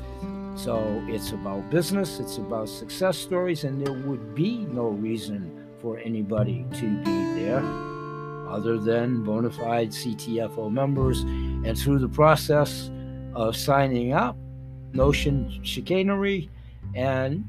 So 0.54 1.02
it's 1.08 1.32
about 1.32 1.70
business, 1.70 2.20
it's 2.20 2.36
about 2.36 2.68
success 2.68 3.16
stories, 3.16 3.64
and 3.64 3.84
there 3.84 3.94
would 3.94 4.34
be 4.34 4.58
no 4.66 4.88
reason 4.88 5.66
for 5.80 5.98
anybody 5.98 6.66
to 6.74 6.96
be 6.98 7.42
there 7.42 7.64
other 8.48 8.78
than 8.78 9.24
bona 9.24 9.50
fide 9.50 9.90
CTFO 9.90 10.70
members. 10.70 11.22
And 11.22 11.78
through 11.78 12.00
the 12.00 12.08
process 12.08 12.90
of 13.34 13.56
signing 13.56 14.12
up, 14.12 14.36
Notion 14.92 15.64
chicanery, 15.64 16.50
and 16.94 17.48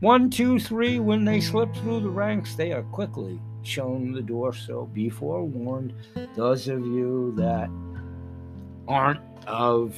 one, 0.00 0.30
two, 0.30 0.58
three, 0.58 1.00
when 1.00 1.24
they 1.26 1.40
slip 1.40 1.74
through 1.76 2.00
the 2.00 2.08
ranks, 2.08 2.54
they 2.54 2.72
are 2.72 2.82
quickly 2.84 3.38
shown 3.62 4.12
the 4.12 4.22
door. 4.22 4.52
So 4.52 4.86
be 4.86 5.08
forewarned, 5.08 5.92
those 6.34 6.68
of 6.68 6.80
you 6.80 7.32
that 7.36 7.68
aren't 8.86 9.20
of 9.46 9.96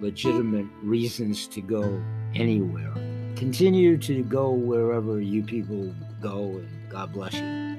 legitimate 0.00 0.66
reasons 0.82 1.46
to 1.48 1.60
go 1.60 2.02
anywhere. 2.34 2.92
Continue 3.36 3.98
to 3.98 4.22
go 4.22 4.50
wherever 4.50 5.20
you 5.20 5.42
people 5.42 5.94
go, 6.20 6.44
and 6.44 6.68
God 6.90 7.12
bless 7.12 7.34
you. 7.34 7.76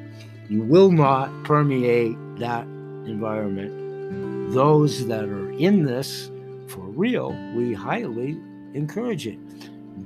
You 0.50 0.62
will 0.62 0.92
not 0.92 1.30
permeate 1.44 2.16
that 2.38 2.64
environment. 3.06 4.54
Those 4.54 5.08
that 5.08 5.26
are 5.26 5.52
in 5.52 5.84
this 5.84 6.32
for 6.68 6.82
real, 6.82 7.32
we 7.56 7.74
highly 7.74 8.38
encourage 8.74 9.28
it. 9.28 9.40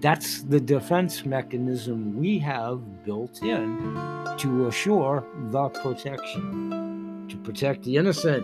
That's 0.01 0.41
the 0.41 0.59
defense 0.59 1.25
mechanism 1.27 2.17
we 2.17 2.39
have 2.39 3.05
built 3.05 3.43
in 3.43 3.93
to 4.39 4.65
assure 4.67 5.23
the 5.51 5.69
protection, 5.69 7.27
to 7.29 7.37
protect 7.37 7.83
the 7.83 7.97
innocent, 7.97 8.43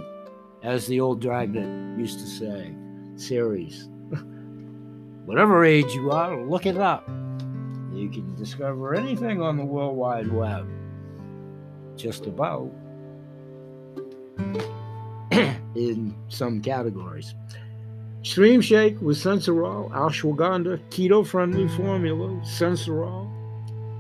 as 0.61 0.85
the 0.85 0.99
old 0.99 1.19
Dragnet 1.19 1.97
used 1.97 2.19
to 2.19 2.27
say. 2.27 2.75
Series. 3.15 3.89
Whatever 5.25 5.65
age 5.65 5.91
you 5.95 6.11
are, 6.11 6.39
look 6.45 6.67
it 6.67 6.77
up. 6.77 7.07
You 7.91 8.09
can 8.09 8.35
discover 8.35 8.93
anything 8.93 9.41
on 9.41 9.57
the 9.57 9.65
World 9.65 9.97
Wide 9.97 10.31
Web 10.31 10.69
just 11.95 12.27
about 12.27 12.71
in 15.75 16.13
some 16.27 16.61
categories. 16.61 17.33
Extreme 18.27 18.59
Shake 18.59 19.01
with 19.01 19.15
Sensoril, 19.15 19.89
ashwagandha, 19.91 20.81
keto 20.89 21.25
friendly 21.25 21.65
formula, 21.69 22.27
Sensoril. 22.43 23.31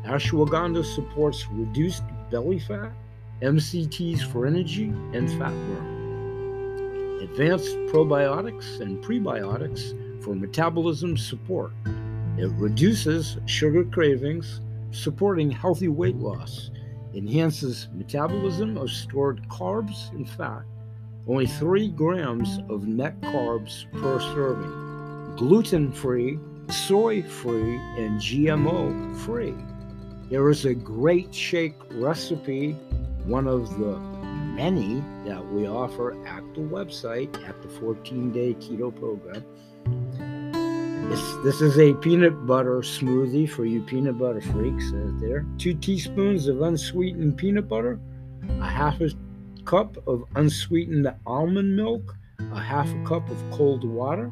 Ashwagandha 0.03 0.83
supports 0.83 1.47
reduced 1.49 2.03
belly 2.29 2.59
fat, 2.59 2.91
MCTs 3.41 4.29
for 4.29 4.45
energy, 4.45 4.89
and 5.13 5.29
fat 5.39 5.53
burn. 5.53 7.19
Advanced 7.21 7.73
probiotics 7.87 8.81
and 8.81 9.01
prebiotics 9.01 9.95
for 10.21 10.35
metabolism 10.35 11.15
support. 11.15 11.71
It 12.37 12.51
reduces 12.57 13.37
sugar 13.45 13.85
cravings, 13.85 14.59
supporting 14.91 15.49
healthy 15.49 15.87
weight 15.87 16.17
loss 16.17 16.69
enhances 17.15 17.87
metabolism 17.93 18.77
of 18.77 18.89
stored 18.89 19.41
carbs 19.47 20.11
and 20.11 20.29
fat. 20.29 20.63
Only 21.27 21.45
3 21.45 21.89
grams 21.89 22.59
of 22.69 22.87
net 22.87 23.19
carbs 23.21 23.85
per 23.99 24.19
serving. 24.19 25.35
Gluten 25.35 25.91
free, 25.91 26.39
soy 26.69 27.21
free, 27.21 27.75
and 27.97 28.19
GMO 28.19 29.15
free. 29.17 29.53
There 30.29 30.49
is 30.49 30.65
a 30.65 30.73
great 30.73 31.35
shake 31.35 31.75
recipe, 31.91 32.73
one 33.25 33.47
of 33.47 33.77
the 33.77 33.97
many 34.55 35.03
that 35.25 35.45
we 35.53 35.67
offer 35.67 36.13
at 36.25 36.43
the 36.53 36.61
website 36.61 37.47
at 37.47 37.61
the 37.61 37.67
14 37.67 38.31
day 38.31 38.53
keto 38.55 38.95
program. 38.97 39.43
This, 41.09 41.35
this 41.43 41.61
is 41.61 41.77
a 41.77 41.93
peanut 41.93 42.45
butter 42.45 42.79
smoothie 42.79 43.49
for 43.49 43.65
you 43.65 43.81
peanut 43.81 44.17
butter 44.17 44.41
freaks 44.41 44.91
out 44.93 45.19
there. 45.19 45.45
Two 45.57 45.73
teaspoons 45.73 46.47
of 46.47 46.61
unsweetened 46.61 47.37
peanut 47.37 47.69
butter, 47.69 47.99
a 48.59 48.65
half 48.65 48.99
a 48.99 49.09
cup 49.67 49.97
of 50.07 50.23
unsweetened 50.35 51.13
almond 51.25 51.75
milk, 51.75 52.15
a 52.53 52.59
half 52.59 52.89
a 52.89 53.03
cup 53.03 53.29
of 53.29 53.37
cold 53.51 53.83
water, 53.83 54.31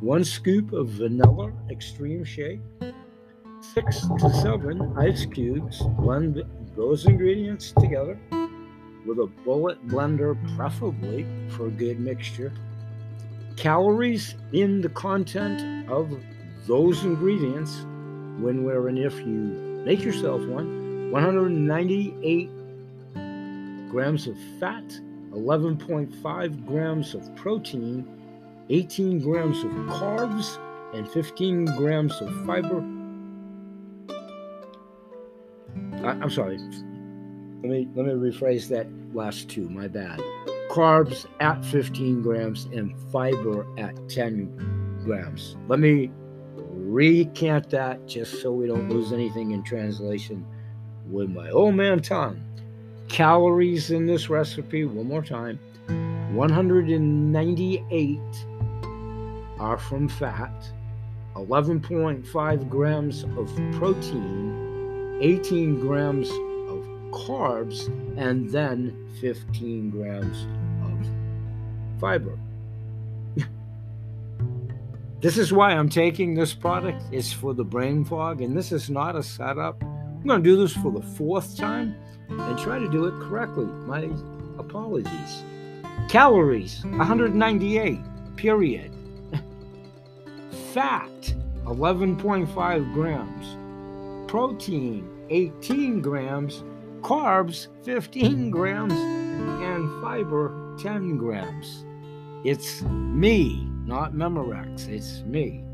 one 0.00 0.24
scoop 0.24 0.72
of 0.72 0.88
vanilla 0.88 1.52
extreme 1.68 2.24
shake, 2.24 2.60
six 3.60 4.00
to 4.18 4.32
seven 4.42 4.80
ice 4.96 5.26
cubes. 5.26 5.82
Blend 5.98 6.42
those 6.74 7.04
ingredients 7.04 7.72
together 7.72 8.18
with 9.04 9.18
a 9.18 9.26
bullet 9.44 9.86
blender, 9.86 10.34
preferably 10.56 11.26
for 11.50 11.66
a 11.66 11.70
good 11.70 12.00
mixture. 12.00 12.50
Calories 13.56 14.34
in 14.54 14.80
the 14.80 14.88
content 14.88 15.90
of 15.90 16.10
those 16.66 17.04
ingredients, 17.04 17.84
when, 18.38 18.64
where, 18.64 18.88
and 18.88 18.98
if 18.98 19.18
you 19.18 19.82
make 19.84 20.02
yourself 20.02 20.40
one 20.46 21.10
198 21.10 22.48
grams 23.90 24.26
of 24.26 24.36
fat, 24.58 24.88
11.5 25.32 26.66
grams 26.66 27.14
of 27.14 27.34
protein, 27.36 28.06
18 28.68 29.20
grams 29.20 29.58
of 29.64 29.70
carbs, 29.88 30.58
and 30.94 31.08
15 31.08 31.64
grams 31.76 32.20
of 32.20 32.46
fiber. 32.46 32.80
I, 36.04 36.12
am 36.12 36.30
sorry. 36.30 36.58
Let 37.62 37.70
me 37.70 37.88
let 37.94 38.06
me 38.06 38.12
rephrase 38.12 38.68
that 38.68 38.86
last 39.14 39.50
two. 39.50 39.68
My 39.68 39.86
bad. 39.86 40.20
Carbs 40.70 41.26
at 41.40 41.64
15 41.66 42.22
grams 42.22 42.66
and 42.66 42.94
fiber 43.12 43.66
at 43.78 44.08
10 44.08 45.02
grams. 45.04 45.56
Let 45.68 45.80
me 45.80 46.10
recant 46.56 47.70
that 47.70 48.06
just 48.06 48.40
so 48.40 48.52
we 48.52 48.66
don't 48.66 48.88
lose 48.88 49.12
anything 49.12 49.50
in 49.50 49.62
translation 49.62 50.46
with 51.10 51.28
my 51.28 51.50
old 51.50 51.74
man 51.74 52.00
tongue. 52.00 52.40
Calories 53.10 53.90
in 53.90 54.06
this 54.06 54.30
recipe, 54.30 54.84
one 54.84 55.08
more 55.08 55.22
time 55.22 55.58
198 56.32 58.20
are 59.58 59.76
from 59.76 60.08
fat, 60.08 60.52
11.5 61.34 62.68
grams 62.68 63.24
of 63.24 63.52
protein, 63.72 65.18
18 65.20 65.80
grams 65.80 66.30
of 66.30 66.84
carbs, 67.10 67.88
and 68.16 68.48
then 68.48 68.96
15 69.20 69.90
grams 69.90 70.46
of 70.84 71.04
fiber. 72.00 72.38
this 75.20 75.36
is 75.36 75.52
why 75.52 75.72
I'm 75.72 75.88
taking 75.88 76.34
this 76.34 76.54
product. 76.54 77.02
It's 77.10 77.32
for 77.32 77.54
the 77.54 77.64
brain 77.64 78.04
fog, 78.04 78.40
and 78.40 78.56
this 78.56 78.70
is 78.70 78.88
not 78.88 79.16
a 79.16 79.22
setup. 79.24 79.82
I'm 80.20 80.26
going 80.26 80.42
to 80.42 80.50
do 80.50 80.56
this 80.56 80.74
for 80.74 80.92
the 80.92 81.00
fourth 81.00 81.56
time 81.56 81.96
and 82.28 82.58
try 82.58 82.78
to 82.78 82.88
do 82.90 83.06
it 83.06 83.14
correctly. 83.22 83.64
My 83.64 84.10
apologies. 84.58 85.42
Calories 86.10 86.84
198, 86.84 87.98
period. 88.36 88.92
Fat 90.74 91.34
11.5 91.64 92.92
grams. 92.92 94.30
Protein 94.30 95.08
18 95.30 96.02
grams. 96.02 96.64
Carbs 97.00 97.68
15 97.84 98.50
grams. 98.50 98.92
And 98.92 100.02
fiber 100.02 100.76
10 100.82 101.16
grams. 101.16 101.86
It's 102.44 102.82
me, 102.82 103.66
not 103.86 104.12
Memorex. 104.12 104.86
It's 104.86 105.22
me. 105.22 105.64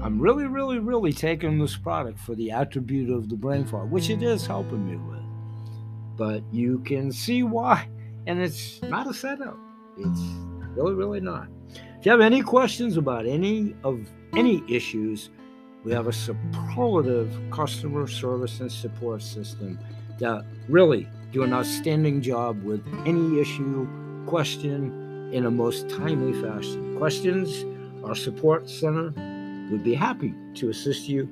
I'm 0.00 0.20
really, 0.20 0.46
really, 0.46 0.78
really 0.78 1.12
taking 1.12 1.58
this 1.58 1.76
product 1.76 2.20
for 2.20 2.36
the 2.36 2.52
attribute 2.52 3.10
of 3.10 3.28
the 3.28 3.34
brain 3.34 3.64
fog, 3.64 3.90
which 3.90 4.10
it 4.10 4.22
is 4.22 4.46
helping 4.46 4.88
me 4.88 4.96
with. 4.96 6.16
But 6.16 6.42
you 6.52 6.78
can 6.80 7.10
see 7.10 7.42
why. 7.42 7.88
And 8.26 8.40
it's 8.40 8.80
not 8.82 9.08
a 9.08 9.14
setup. 9.14 9.58
It's 9.98 10.20
really, 10.76 10.94
really 10.94 11.20
not. 11.20 11.48
If 11.98 12.06
you 12.06 12.12
have 12.12 12.20
any 12.20 12.42
questions 12.42 12.96
about 12.96 13.26
any 13.26 13.74
of 13.82 14.00
any 14.36 14.62
issues, 14.68 15.30
we 15.82 15.92
have 15.92 16.06
a 16.06 16.12
superlative 16.12 17.36
customer 17.50 18.06
service 18.06 18.60
and 18.60 18.70
support 18.70 19.20
system 19.20 19.80
that 20.20 20.44
really 20.68 21.08
do 21.32 21.42
an 21.42 21.52
outstanding 21.52 22.22
job 22.22 22.62
with 22.62 22.86
any 23.04 23.40
issue, 23.40 23.88
question 24.26 25.30
in 25.32 25.46
a 25.46 25.50
most 25.50 25.88
timely 25.88 26.40
fashion. 26.40 26.96
Questions, 26.98 27.64
our 28.04 28.14
support 28.14 28.70
center 28.70 29.12
would 29.70 29.84
be 29.84 29.94
happy 29.94 30.34
to 30.54 30.70
assist 30.70 31.08
you. 31.08 31.28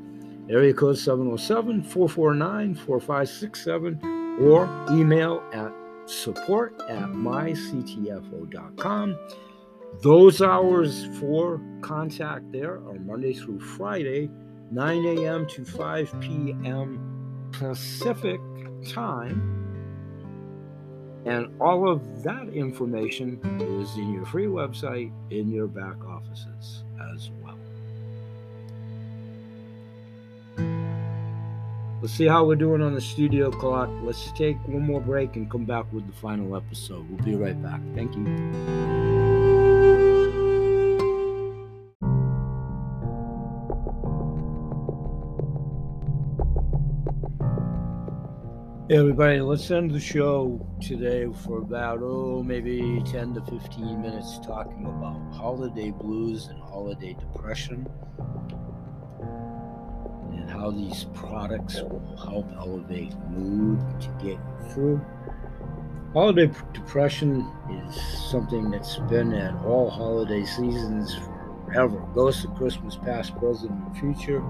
Area 0.49 0.73
code 0.73 0.97
707 0.99 1.83
449 1.83 2.75
4567 2.75 4.39
or 4.41 4.69
email 4.91 5.43
at 5.53 5.73
support 6.07 6.81
at 6.89 7.09
myctfo.com. 7.09 8.29
Those 10.03 10.43
hours 10.43 11.07
for 11.19 11.61
contact 11.81 12.53
there 12.53 12.75
are 12.75 12.99
Monday 12.99 13.33
through 13.33 13.61
Friday, 13.61 14.31
9 14.71 15.05
a.m. 15.19 15.47
to 15.49 15.65
5 15.65 16.21
p.m. 16.21 17.49
Pacific 17.53 18.41
time. 18.89 19.63
And 21.25 21.49
all 21.61 21.89
of 21.91 22.23
that 22.23 22.49
information 22.51 23.41
is 23.61 23.97
in 23.97 24.13
your 24.13 24.27
free 24.27 24.47
website 24.47 25.11
in 25.31 25.51
your 25.51 25.67
back 25.67 26.05
offices 26.05 26.85
as 27.15 27.31
well. 27.43 27.46
Let's 32.03 32.13
see 32.13 32.27
how 32.27 32.45
we're 32.45 32.57
doing 32.57 32.83
on 32.83 32.95
the 32.95 33.01
studio 33.01 33.51
clock. 33.51 33.89
Let's 34.03 34.31
take 34.33 34.59
one 34.69 34.83
more 34.83 35.01
break 35.01 35.37
and 35.37 35.51
come 35.51 35.65
back 35.65 35.91
with 35.95 36.07
the 36.07 36.13
final 36.13 36.55
episode. 36.55 37.09
We'll 37.09 37.25
be 37.25 37.35
right 37.37 37.61
back. 37.63 37.81
Thank 37.95 38.15
you. 38.15 38.25
Hey 48.89 48.99
everybody, 48.99 49.41
let's 49.41 49.69
end 49.71 49.91
the 49.91 49.99
show 49.99 50.65
today 50.81 51.27
for 51.45 51.59
about, 51.59 52.01
oh, 52.03 52.43
maybe 52.45 53.03
10 53.07 53.35
to 53.35 53.41
15 53.41 54.01
minutes 54.03 54.39
talking 54.47 54.85
about 54.85 55.19
holiday 55.35 55.91
blues 55.91 56.49
and 56.49 56.61
holiday 56.61 57.15
depression 57.15 57.89
how 60.49 60.71
these 60.71 61.07
products 61.15 61.81
will 61.83 62.17
help 62.17 62.51
elevate 62.57 63.15
mood 63.31 63.79
to 64.01 64.09
get 64.25 64.39
through. 64.71 65.01
Holiday 66.13 66.51
depression 66.73 67.47
is 67.71 68.01
something 68.31 68.71
that's 68.71 68.97
been 69.11 69.33
at 69.35 69.55
all 69.65 69.91
holiday 69.91 70.45
seasons 70.45 71.15
forever. 71.67 71.99
Goes 72.15 72.41
to 72.43 72.49
Christmas, 72.49 72.97
past, 72.97 73.37
present, 73.37 73.73
and 73.73 73.99
future. 73.99 74.43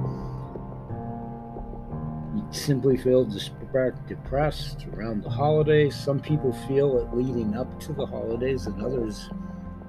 You 2.35 2.47
simply 2.51 2.97
feel 2.97 3.25
depressed 3.25 4.87
around 4.93 5.25
the 5.25 5.31
holidays. 5.31 5.97
Some 5.97 6.21
people 6.21 6.53
feel 6.69 6.99
it 6.99 7.17
leading 7.17 7.57
up 7.57 7.81
to 7.81 7.93
the 7.93 8.07
holidays, 8.07 8.67
and 8.67 8.81
others 8.81 9.31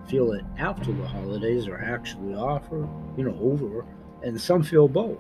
feel 0.08 0.32
it 0.32 0.46
after 0.58 0.92
the 0.94 1.08
holidays 1.08 1.68
are 1.68 1.80
actually 1.80 2.34
offer, 2.34 2.88
you 3.18 3.24
know, 3.24 3.38
over, 3.42 3.86
and 4.24 4.40
some 4.40 4.64
feel 4.64 4.88
both. 4.88 5.20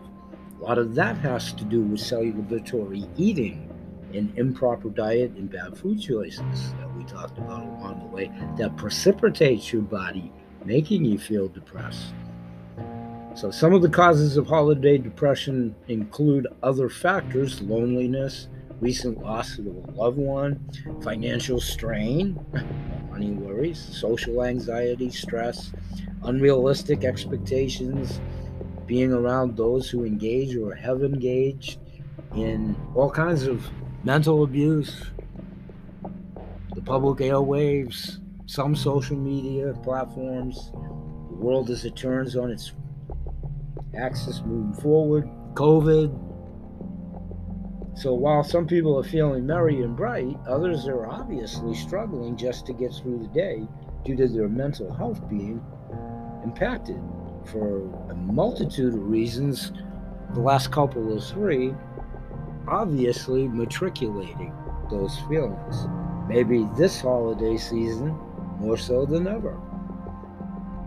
A 0.59 0.63
lot 0.63 0.77
of 0.79 0.95
that 0.95 1.17
has 1.17 1.53
to 1.53 1.63
do 1.63 1.81
with 1.81 1.99
celebratory 1.99 3.07
eating 3.15 3.69
and 4.13 4.35
improper 4.37 4.89
diet 4.89 5.31
and 5.31 5.49
bad 5.49 5.77
food 5.77 6.01
choices 6.01 6.73
that 6.79 6.95
we 6.95 7.03
talked 7.03 7.37
about 7.37 7.63
along 7.63 7.99
the 7.99 8.07
way 8.07 8.31
that 8.57 8.75
precipitates 8.75 9.71
your 9.71 9.83
body, 9.83 10.31
making 10.65 11.05
you 11.05 11.19
feel 11.19 11.47
depressed. 11.47 12.13
So, 13.35 13.51
some 13.51 13.73
of 13.73 13.83
the 13.83 13.89
causes 13.89 14.35
of 14.35 14.47
holiday 14.47 14.97
depression 14.97 15.75
include 15.89 16.47
other 16.63 16.89
factors 16.89 17.61
loneliness, 17.61 18.47
recent 18.79 19.19
loss 19.19 19.59
of 19.59 19.67
a 19.67 19.91
loved 19.91 20.17
one, 20.17 20.59
financial 21.03 21.61
strain, 21.61 22.43
money 23.11 23.29
worries, 23.29 23.79
social 23.79 24.43
anxiety, 24.43 25.11
stress, 25.11 25.71
unrealistic 26.23 27.03
expectations, 27.03 28.19
being 28.87 29.11
around 29.11 29.57
those 29.57 29.89
who 29.89 30.05
engage 30.05 30.55
or 30.55 30.73
have 30.73 31.03
engaged 31.03 31.79
in 32.35 32.75
all 32.95 33.11
kinds 33.11 33.43
of 33.43 33.69
mental 34.03 34.43
abuse, 34.43 35.11
the 36.73 36.81
public 36.81 37.19
airwaves, 37.19 38.19
some 38.45 38.75
social 38.75 39.17
media 39.17 39.73
platforms, 39.83 40.71
the 40.71 41.35
world 41.35 41.69
as 41.69 41.83
it 41.83 41.95
turns 41.97 42.37
on 42.37 42.49
its 42.49 42.71
axis 43.95 44.41
moving 44.45 44.73
forward, 44.81 45.29
COVID. 45.53 46.23
So 47.97 48.13
while 48.13 48.43
some 48.43 48.67
people 48.67 48.97
are 48.97 49.03
feeling 49.03 49.45
merry 49.45 49.81
and 49.81 49.97
bright, 49.97 50.37
others 50.47 50.87
are 50.87 51.07
obviously 51.07 51.75
struggling 51.75 52.37
just 52.37 52.65
to 52.67 52.73
get 52.73 52.93
through 52.93 53.19
the 53.19 53.27
day 53.29 53.67
due 54.05 54.15
to 54.15 54.27
their 54.27 54.47
mental 54.47 54.93
health 54.93 55.27
being 55.27 55.61
impacted 56.43 57.01
for 57.47 57.81
a 58.09 58.15
multitude 58.15 58.93
of 58.93 59.09
reasons, 59.09 59.71
the 60.33 60.39
last 60.39 60.71
couple 60.71 61.15
of 61.15 61.23
three, 61.23 61.73
obviously 62.67 63.47
matriculating 63.47 64.53
those 64.89 65.17
feelings. 65.29 65.87
Maybe 66.27 66.67
this 66.77 67.01
holiday 67.01 67.57
season 67.57 68.17
more 68.59 68.77
so 68.77 69.05
than 69.05 69.27
ever. 69.27 69.57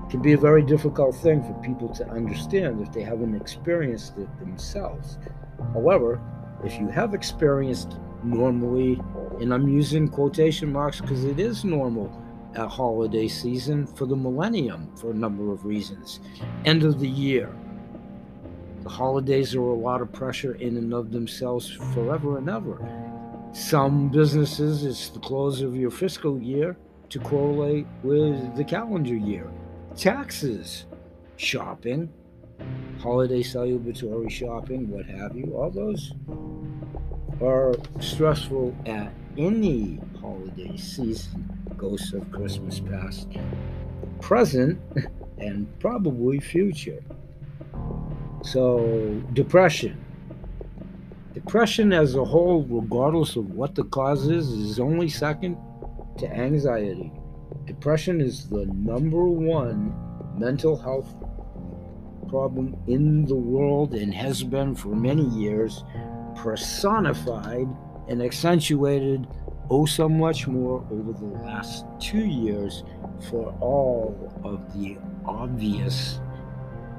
It 0.05 0.11
can 0.11 0.23
be 0.23 0.33
a 0.33 0.39
very 0.39 0.63
difficult 0.63 1.15
thing 1.17 1.43
for 1.43 1.55
people 1.63 1.89
to 1.95 2.09
understand 2.11 2.81
if 2.81 2.93
they 2.93 3.03
haven't 3.03 3.35
experienced 3.35 4.19
it 4.19 4.39
themselves. 4.39 5.19
However, 5.73 6.21
if 6.65 6.79
you 6.79 6.89
have 6.89 7.15
experienced 7.15 7.97
normally, 8.23 9.01
and 9.41 9.55
I'm 9.55 9.69
using 9.69 10.09
quotation 10.09 10.73
marks 10.73 11.01
because 11.01 11.25
it 11.25 11.39
is 11.39 11.65
normal 11.65 12.11
at 12.55 12.69
holiday 12.69 13.29
season 13.29 13.87
for 13.87 14.07
the 14.07 14.17
millennium 14.17 14.91
for 14.97 15.11
a 15.11 15.15
number 15.15 15.53
of 15.53 15.65
reasons. 15.65 16.21
End 16.65 16.83
of 16.83 17.01
the 17.01 17.09
year. 17.09 17.55
The 18.83 18.89
holidays 18.89 19.55
are 19.55 19.61
a 19.61 19.75
lot 19.75 20.01
of 20.01 20.13
pressure 20.13 20.55
in 20.55 20.77
and 20.77 20.93
of 20.95 21.13
themselves 21.13 21.71
forever 21.95 22.39
and 22.39 22.49
ever. 22.49 22.79
Some 23.53 24.09
businesses, 24.09 24.85
it's 24.85 25.09
the 25.09 25.21
close 25.21 25.61
of 25.61 25.77
your 25.77 25.91
fiscal 25.91 26.41
year 26.41 26.77
to 27.11 27.19
correlate 27.19 27.87
with 28.03 28.57
the 28.57 28.65
calendar 28.65 29.17
year. 29.17 29.51
Taxes, 29.97 30.87
shopping, 31.37 32.09
holiday 33.01 33.43
celebratory 33.43 34.31
shopping, 34.31 34.89
what 34.89 35.07
have 35.07 35.37
you, 35.37 35.53
all 35.57 35.71
those 35.71 36.13
are 37.43 37.75
stressful 38.01 38.75
at 38.87 39.13
any 39.37 39.99
holiday 40.21 40.77
season. 40.77 41.60
Ghosts 41.81 42.13
of 42.13 42.31
Christmas 42.31 42.79
past, 42.79 43.27
present, 44.21 44.79
and 45.39 45.67
probably 45.79 46.39
future. 46.39 47.03
So, 48.43 49.23
depression. 49.33 49.99
Depression 51.33 51.95
as 51.95 52.17
a 52.17 52.25
whole, 52.25 52.67
regardless 52.69 53.37
of 53.37 53.53
what 53.53 53.75
the 53.75 53.85
cause 53.85 54.29
is, 54.29 54.47
is 54.51 54.79
only 54.79 55.09
second 55.09 55.57
to 56.19 56.31
anxiety. 56.31 57.11
Depression 57.67 58.21
is 58.21 58.47
the 58.51 58.67
number 58.67 59.25
one 59.25 59.95
mental 60.37 60.77
health 60.77 61.15
problem 62.29 62.77
in 62.89 63.25
the 63.25 63.35
world 63.35 63.95
and 63.95 64.13
has 64.13 64.43
been 64.43 64.75
for 64.75 64.89
many 64.89 65.25
years 65.31 65.83
personified 66.37 67.69
and 68.09 68.21
accentuated 68.21 69.27
oh 69.71 69.87
so 69.87 70.09
much 70.09 70.49
more 70.49 70.85
over 70.91 71.13
the 71.13 71.43
last 71.45 71.85
two 72.01 72.25
years 72.27 72.83
for 73.31 73.55
all 73.61 74.33
of 74.43 74.73
the 74.75 74.99
obvious 75.25 76.21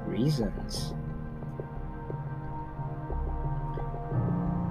reasons. 0.06 0.94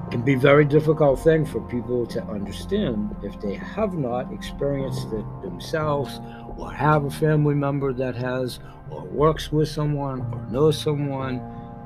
It 0.06 0.10
can 0.12 0.22
be 0.22 0.32
a 0.32 0.38
very 0.38 0.64
difficult 0.64 1.20
thing 1.20 1.44
for 1.44 1.60
people 1.68 2.06
to 2.06 2.22
understand 2.24 3.14
if 3.22 3.38
they 3.40 3.54
have 3.54 3.94
not 3.94 4.32
experienced 4.32 5.12
it 5.12 5.24
themselves 5.42 6.20
or 6.56 6.72
have 6.72 7.04
a 7.04 7.10
family 7.10 7.54
member 7.54 7.92
that 7.92 8.16
has 8.16 8.60
or 8.90 9.04
works 9.04 9.52
with 9.52 9.68
someone 9.68 10.20
or 10.32 10.46
knows 10.50 10.80
someone 10.80 11.38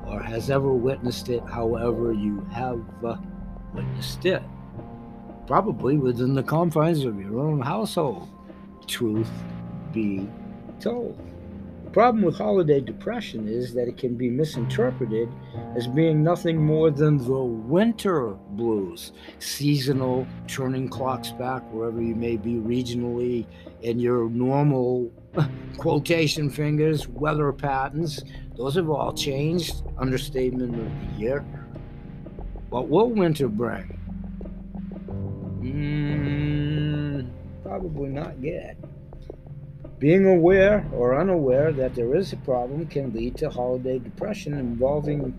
or 0.07 0.23
has 0.23 0.49
ever 0.49 0.71
witnessed 0.71 1.29
it 1.29 1.43
however 1.47 2.13
you 2.13 2.39
have 2.51 2.81
uh, 3.03 3.15
witnessed 3.73 4.25
it 4.25 4.41
probably 5.47 5.97
within 5.97 6.33
the 6.33 6.43
confines 6.43 7.03
of 7.05 7.19
your 7.19 7.39
own 7.39 7.61
household. 7.61 8.29
Truth 8.87 9.31
be 9.93 10.27
told. 10.79 11.17
The 11.85 11.91
problem 11.91 12.23
with 12.23 12.35
holiday 12.35 12.81
depression 12.81 13.47
is 13.47 13.73
that 13.73 13.87
it 13.87 13.97
can 13.97 14.15
be 14.15 14.29
misinterpreted 14.29 15.29
as 15.75 15.87
being 15.87 16.23
nothing 16.23 16.63
more 16.63 16.91
than 16.91 17.17
the 17.17 17.43
winter 17.43 18.31
blues, 18.49 19.13
seasonal, 19.39 20.27
turning 20.47 20.89
clocks 20.89 21.31
back 21.31 21.61
wherever 21.71 22.01
you 22.01 22.15
may 22.15 22.35
be 22.35 22.55
regionally, 22.55 23.45
and 23.83 24.01
your 24.01 24.29
normal 24.29 25.09
quotation 25.77 26.49
fingers, 26.49 27.07
weather 27.07 27.53
patterns. 27.53 28.23
Those 28.57 28.75
have 28.75 28.89
all 28.89 29.13
changed, 29.13 29.83
understatement 29.97 30.75
of 30.75 31.13
the 31.15 31.21
year. 31.21 31.45
But 32.69 32.87
What 32.87 32.89
will 32.89 33.09
winter 33.09 33.47
bring? 33.47 34.04
Mm, 35.73 37.29
probably 37.63 38.09
not 38.09 38.39
yet. 38.41 38.77
Being 39.97 40.25
aware 40.25 40.85
or 40.93 41.19
unaware 41.19 41.71
that 41.71 41.95
there 41.95 42.15
is 42.15 42.33
a 42.33 42.37
problem 42.37 42.85
can 42.87 43.13
lead 43.13 43.37
to 43.37 43.49
holiday 43.49 43.97
depression 43.97 44.53
involving 44.53 45.33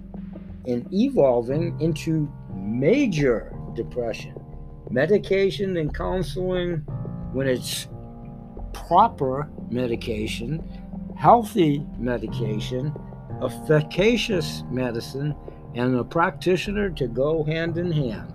and 0.67 0.93
evolving 0.93 1.79
into 1.81 2.29
major 2.55 3.53
depression. 3.75 4.35
Medication 4.91 5.77
and 5.77 5.95
counseling, 5.95 6.79
when 7.33 7.47
it's 7.47 7.87
proper 8.73 9.49
medication, 9.71 10.63
healthy 11.17 11.85
medication, 11.99 12.93
efficacious 13.43 14.65
medicine, 14.71 15.35
and 15.75 15.95
a 15.97 16.05
practitioner 16.05 16.91
to 16.91 17.07
go 17.07 17.45
hand 17.45 17.79
in 17.79 17.93
hand. 17.93 18.33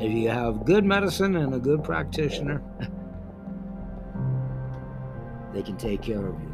If 0.00 0.12
you 0.12 0.28
have 0.28 0.64
good 0.64 0.84
medicine 0.84 1.36
and 1.36 1.54
a 1.54 1.58
good 1.58 1.84
practitioner, 1.84 2.60
they 5.52 5.62
can 5.62 5.76
take 5.76 6.02
care 6.02 6.26
of 6.26 6.34
you. 6.40 6.52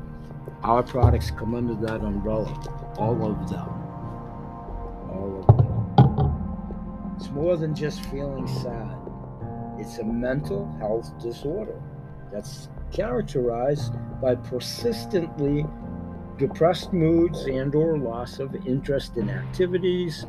Our 0.62 0.82
products 0.82 1.30
come 1.30 1.55
under 1.55 1.74
that 1.86 2.03
umbrella, 2.03 2.53
all 2.99 3.14
of 3.24 3.49
them. 3.49 3.68
All 5.11 5.45
of 5.49 5.57
them. 5.57 7.14
It's 7.16 7.30
more 7.30 7.57
than 7.57 7.74
just 7.74 8.05
feeling 8.07 8.47
sad. 8.47 8.95
It's 9.78 9.99
a 9.99 10.05
mental 10.05 10.70
health 10.78 11.18
disorder 11.18 11.80
that's 12.30 12.68
characterized 12.93 13.95
by 14.20 14.34
persistently 14.34 15.64
depressed 16.36 16.93
moods 16.93 17.45
and 17.47 17.74
or 17.74 17.97
loss 17.97 18.38
of 18.38 18.55
interest 18.66 19.16
in 19.16 19.30
activities 19.30 20.26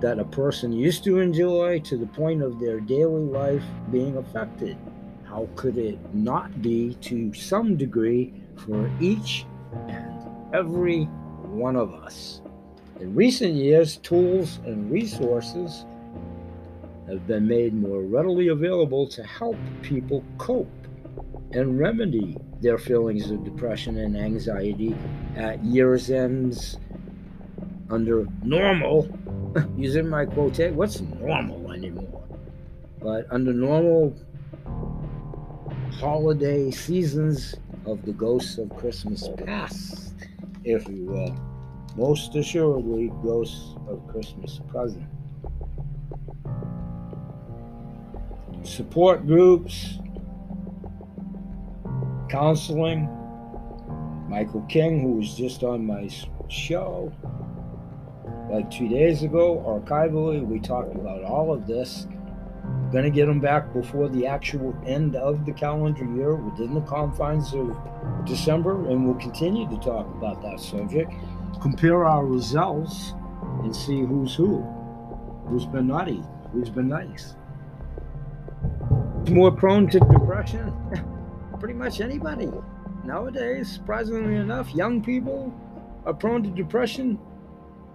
that 0.00 0.18
a 0.18 0.24
person 0.24 0.72
used 0.72 1.04
to 1.04 1.18
enjoy 1.18 1.80
to 1.80 1.96
the 1.96 2.06
point 2.06 2.42
of 2.42 2.58
their 2.60 2.80
daily 2.80 3.24
life 3.24 3.62
being 3.90 4.16
affected. 4.16 4.76
How 5.24 5.48
could 5.56 5.78
it 5.78 5.98
not 6.14 6.62
be 6.62 6.94
to 7.02 7.32
some 7.34 7.76
degree 7.76 8.32
for 8.56 8.90
each 9.00 9.46
and 9.88 10.22
every 10.52 11.04
one 11.04 11.76
of 11.76 11.92
us? 11.94 12.40
In 13.00 13.14
recent 13.14 13.54
years, 13.54 13.96
tools 13.98 14.60
and 14.64 14.90
resources 14.90 15.84
have 17.08 17.26
been 17.26 17.46
made 17.46 17.74
more 17.74 18.00
readily 18.00 18.48
available 18.48 19.06
to 19.08 19.22
help 19.24 19.56
people 19.82 20.24
cope 20.38 20.68
and 21.52 21.78
remedy 21.78 22.36
their 22.60 22.78
feelings 22.78 23.30
of 23.30 23.44
depression 23.44 23.98
and 23.98 24.16
anxiety 24.16 24.96
at 25.36 25.62
year's 25.64 26.10
ends 26.10 26.78
under 27.90 28.26
normal 28.42 29.08
using 29.76 30.08
my 30.08 30.24
quote, 30.24 30.58
what's 30.72 31.00
normal 31.00 31.72
anymore? 31.72 32.24
But 33.00 33.26
under 33.30 33.52
normal 33.52 34.16
holiday 35.92 36.70
seasons 36.70 37.54
of 37.86 38.04
the 38.04 38.12
ghosts 38.12 38.58
of 38.58 38.74
Christmas 38.76 39.28
past, 39.44 40.14
if 40.64 40.88
you 40.88 41.04
will, 41.04 41.36
most 41.96 42.34
assuredly 42.34 43.12
ghosts 43.22 43.76
of 43.88 44.06
Christmas 44.08 44.60
present. 44.68 45.06
Support 48.62 49.26
groups, 49.26 49.98
counseling. 52.28 53.08
Michael 54.28 54.62
King, 54.62 55.00
who 55.00 55.12
was 55.12 55.34
just 55.34 55.62
on 55.62 55.86
my 55.86 56.10
show, 56.48 57.12
like 58.50 58.70
two 58.70 58.88
days 58.88 59.22
ago, 59.22 59.62
archivally. 59.66 60.46
We 60.46 60.60
talked 60.60 60.94
about 60.94 61.22
all 61.24 61.52
of 61.52 61.66
this. 61.66 62.06
We're 62.64 62.92
going 62.92 63.04
to 63.04 63.10
get 63.10 63.26
them 63.26 63.40
back 63.40 63.72
before 63.72 64.08
the 64.08 64.26
actual 64.26 64.74
end 64.86 65.16
of 65.16 65.44
the 65.44 65.52
calendar 65.52 66.04
year 66.04 66.34
within 66.34 66.74
the 66.74 66.80
confines 66.82 67.52
of 67.54 67.76
December, 68.24 68.88
and 68.88 69.04
we'll 69.04 69.20
continue 69.20 69.68
to 69.68 69.76
talk 69.76 70.06
about 70.16 70.42
that 70.42 70.60
subject. 70.60 71.12
Compare 71.60 72.04
our 72.04 72.24
results 72.24 73.14
and 73.62 73.74
see 73.74 74.00
who's 74.00 74.34
who, 74.34 74.62
who's 75.46 75.66
been 75.66 75.86
naughty, 75.86 76.22
who's 76.52 76.70
been 76.70 76.88
nice. 76.88 77.34
More 79.28 79.50
prone 79.50 79.88
to 79.88 80.00
depression? 80.00 80.72
Pretty 81.58 81.74
much 81.74 82.00
anybody. 82.00 82.50
Nowadays, 83.04 83.70
surprisingly 83.70 84.36
enough, 84.36 84.74
young 84.74 85.02
people 85.02 85.52
are 86.06 86.14
prone 86.14 86.42
to 86.42 86.50
depression 86.50 87.18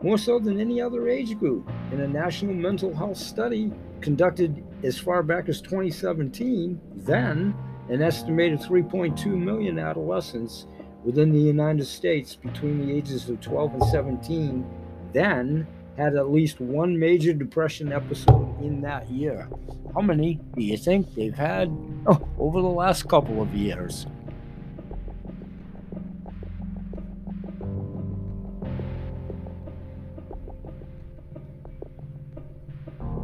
more 0.01 0.17
so 0.17 0.39
than 0.39 0.59
any 0.59 0.81
other 0.81 1.09
age 1.09 1.37
group. 1.37 1.69
In 1.91 2.01
a 2.01 2.07
national 2.07 2.53
mental 2.53 2.95
health 2.95 3.17
study 3.17 3.71
conducted 4.01 4.63
as 4.83 4.97
far 4.97 5.23
back 5.23 5.49
as 5.49 5.61
2017, 5.61 6.79
then 6.95 7.53
an 7.89 8.01
estimated 8.01 8.59
3.2 8.59 9.25
million 9.25 9.79
adolescents 9.79 10.67
within 11.03 11.31
the 11.31 11.39
United 11.39 11.85
States 11.85 12.35
between 12.35 12.85
the 12.85 12.93
ages 12.93 13.29
of 13.29 13.41
12 13.41 13.73
and 13.73 13.85
17 13.85 14.65
then 15.13 15.67
had 15.97 16.15
at 16.15 16.31
least 16.31 16.61
one 16.61 16.97
major 16.97 17.33
depression 17.33 17.91
episode 17.91 18.61
in 18.61 18.81
that 18.81 19.09
year. 19.09 19.49
How 19.93 20.01
many 20.01 20.39
do 20.55 20.61
you 20.61 20.77
think 20.77 21.13
they've 21.15 21.33
had 21.33 21.69
oh, 22.07 22.27
over 22.37 22.61
the 22.61 22.67
last 22.67 23.07
couple 23.09 23.41
of 23.41 23.53
years? 23.53 24.05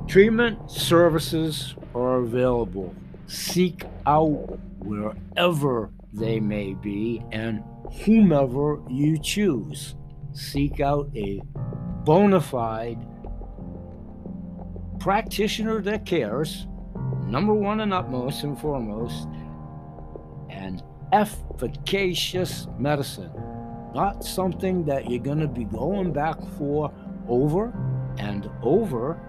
Treatment 0.08 0.70
services 0.70 1.76
are 1.94 2.18
available. 2.18 2.94
Seek 3.28 3.84
out 4.06 4.60
wherever 4.80 5.90
they 6.14 6.40
may 6.40 6.74
be 6.74 7.22
and 7.32 7.64
whomever 8.04 8.82
you 8.90 9.18
choose. 9.18 9.96
Seek 10.34 10.80
out 10.80 11.10
a 11.16 11.42
bona 12.06 12.40
fide 12.40 13.06
practitioner 15.00 15.82
that 15.82 16.06
cares, 16.06 16.66
number 17.28 17.54
one 17.54 17.82
and 17.82 17.94
utmost 17.94 18.44
and 18.44 18.60
foremost, 18.60 19.28
and 20.50 20.82
efficacious 21.12 22.68
medicine. 22.80 23.32
Not 23.94 24.24
something 24.24 24.84
that 24.86 25.10
you're 25.10 25.20
going 25.20 25.40
to 25.40 25.48
be 25.48 25.66
going 25.66 26.12
back 26.12 26.38
for 26.58 26.92
over 27.28 27.74
and 28.18 28.50
over 28.62 29.20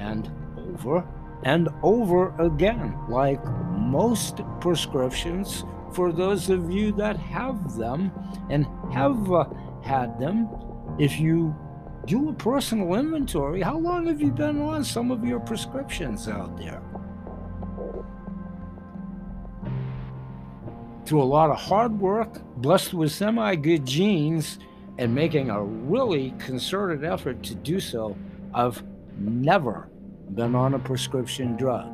and 0.00 0.30
over 0.56 1.04
and 1.42 1.68
over 1.82 2.34
again, 2.38 2.96
like 3.08 3.44
most 3.70 4.40
prescriptions 4.60 5.64
for 5.92 6.12
those 6.12 6.50
of 6.50 6.70
you 6.70 6.92
that 6.92 7.16
have 7.16 7.76
them 7.76 8.10
and 8.50 8.66
have 8.92 9.32
uh, 9.32 9.44
had 9.82 10.18
them. 10.18 10.48
If 10.98 11.20
you 11.20 11.54
do 12.06 12.28
a 12.28 12.32
personal 12.32 12.94
inventory, 12.94 13.62
how 13.62 13.78
long 13.78 14.06
have 14.06 14.20
you 14.20 14.30
been 14.30 14.60
on 14.60 14.84
some 14.84 15.10
of 15.10 15.24
your 15.24 15.40
prescriptions 15.40 16.28
out 16.28 16.56
there? 16.56 16.82
Through 21.04 21.22
a 21.22 21.24
lot 21.24 21.50
of 21.50 21.56
hard 21.56 21.98
work, 22.00 22.42
blessed 22.56 22.94
with 22.94 23.12
semi 23.12 23.54
good 23.54 23.86
genes, 23.86 24.58
and 24.98 25.14
making 25.14 25.50
a 25.50 25.62
really 25.62 26.32
concerted 26.38 27.04
effort 27.04 27.42
to 27.44 27.54
do 27.54 27.78
so, 27.78 28.16
I've 28.54 28.82
never 29.18 29.88
been 30.34 30.54
on 30.54 30.74
a 30.74 30.78
prescription 30.78 31.56
drug. 31.56 31.88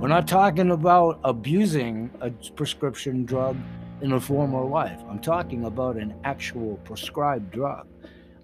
We're 0.00 0.08
not 0.08 0.26
talking 0.26 0.70
about 0.70 1.20
abusing 1.24 2.10
a 2.20 2.30
prescription 2.30 3.24
drug 3.24 3.56
in 4.00 4.12
a 4.12 4.20
former 4.20 4.64
life. 4.64 5.00
I'm 5.08 5.20
talking 5.20 5.64
about 5.64 5.96
an 5.96 6.14
actual 6.24 6.76
prescribed 6.84 7.52
drug, 7.52 7.86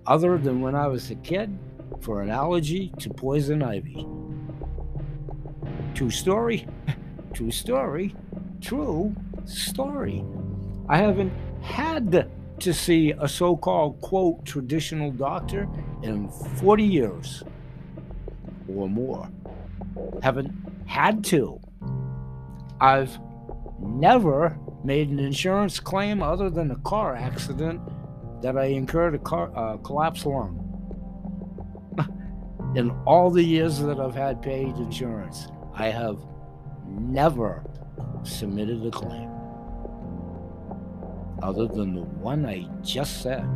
other 0.07 0.39
than 0.39 0.61
when 0.61 0.75
I 0.75 0.87
was 0.87 1.11
a 1.11 1.17
kid 1.17 1.57
for 2.01 2.23
an 2.23 2.31
allergy 2.31 2.93
to 3.01 3.11
poison 3.11 3.63
ivy. 3.63 4.07
True 5.95 6.11
story, 6.11 6.67
true 7.35 7.51
story, 7.51 8.15
true 8.61 9.15
story. 9.45 10.25
I 10.89 10.99
haven't 10.99 11.33
had 11.63 12.31
to 12.61 12.75
see 12.75 13.13
a 13.19 13.29
so 13.29 13.57
called, 13.57 14.01
quote, 14.01 14.45
traditional 14.45 15.11
doctor 15.11 15.69
in 16.03 16.29
40 16.29 16.85
years 16.85 17.43
or 18.77 18.89
more. 18.89 19.29
Haven't 20.23 20.53
had 20.87 21.25
to. 21.25 21.61
I've 22.81 23.19
never 23.79 24.59
made 24.85 25.09
an 25.11 25.19
insurance 25.19 25.79
claim 25.81 26.23
other 26.23 26.51
than 26.51 26.71
a 26.71 26.77
car 26.77 27.15
accident 27.15 27.81
that 28.43 28.57
I 28.57 28.67
incurred 28.67 29.15
a 29.15 29.19
car 29.19 29.51
uh, 29.55 29.77
collapsed 29.79 30.27
lung. 30.27 30.67
In 32.77 32.91
all 33.05 33.31
the 33.31 33.43
years 33.43 33.81
that 33.81 34.01
I've 34.01 34.15
had 34.15 34.41
paid 34.41 34.77
insurance, 34.77 35.49
I 35.75 35.89
have 35.89 36.19
never 36.87 37.63
submitted 38.23 38.85
a 38.87 38.91
claim 38.91 39.31
other 41.43 41.67
than 41.67 41.95
the 41.95 42.03
one 42.03 42.45
I 42.45 42.67
just 42.83 43.23
said. 43.23 43.47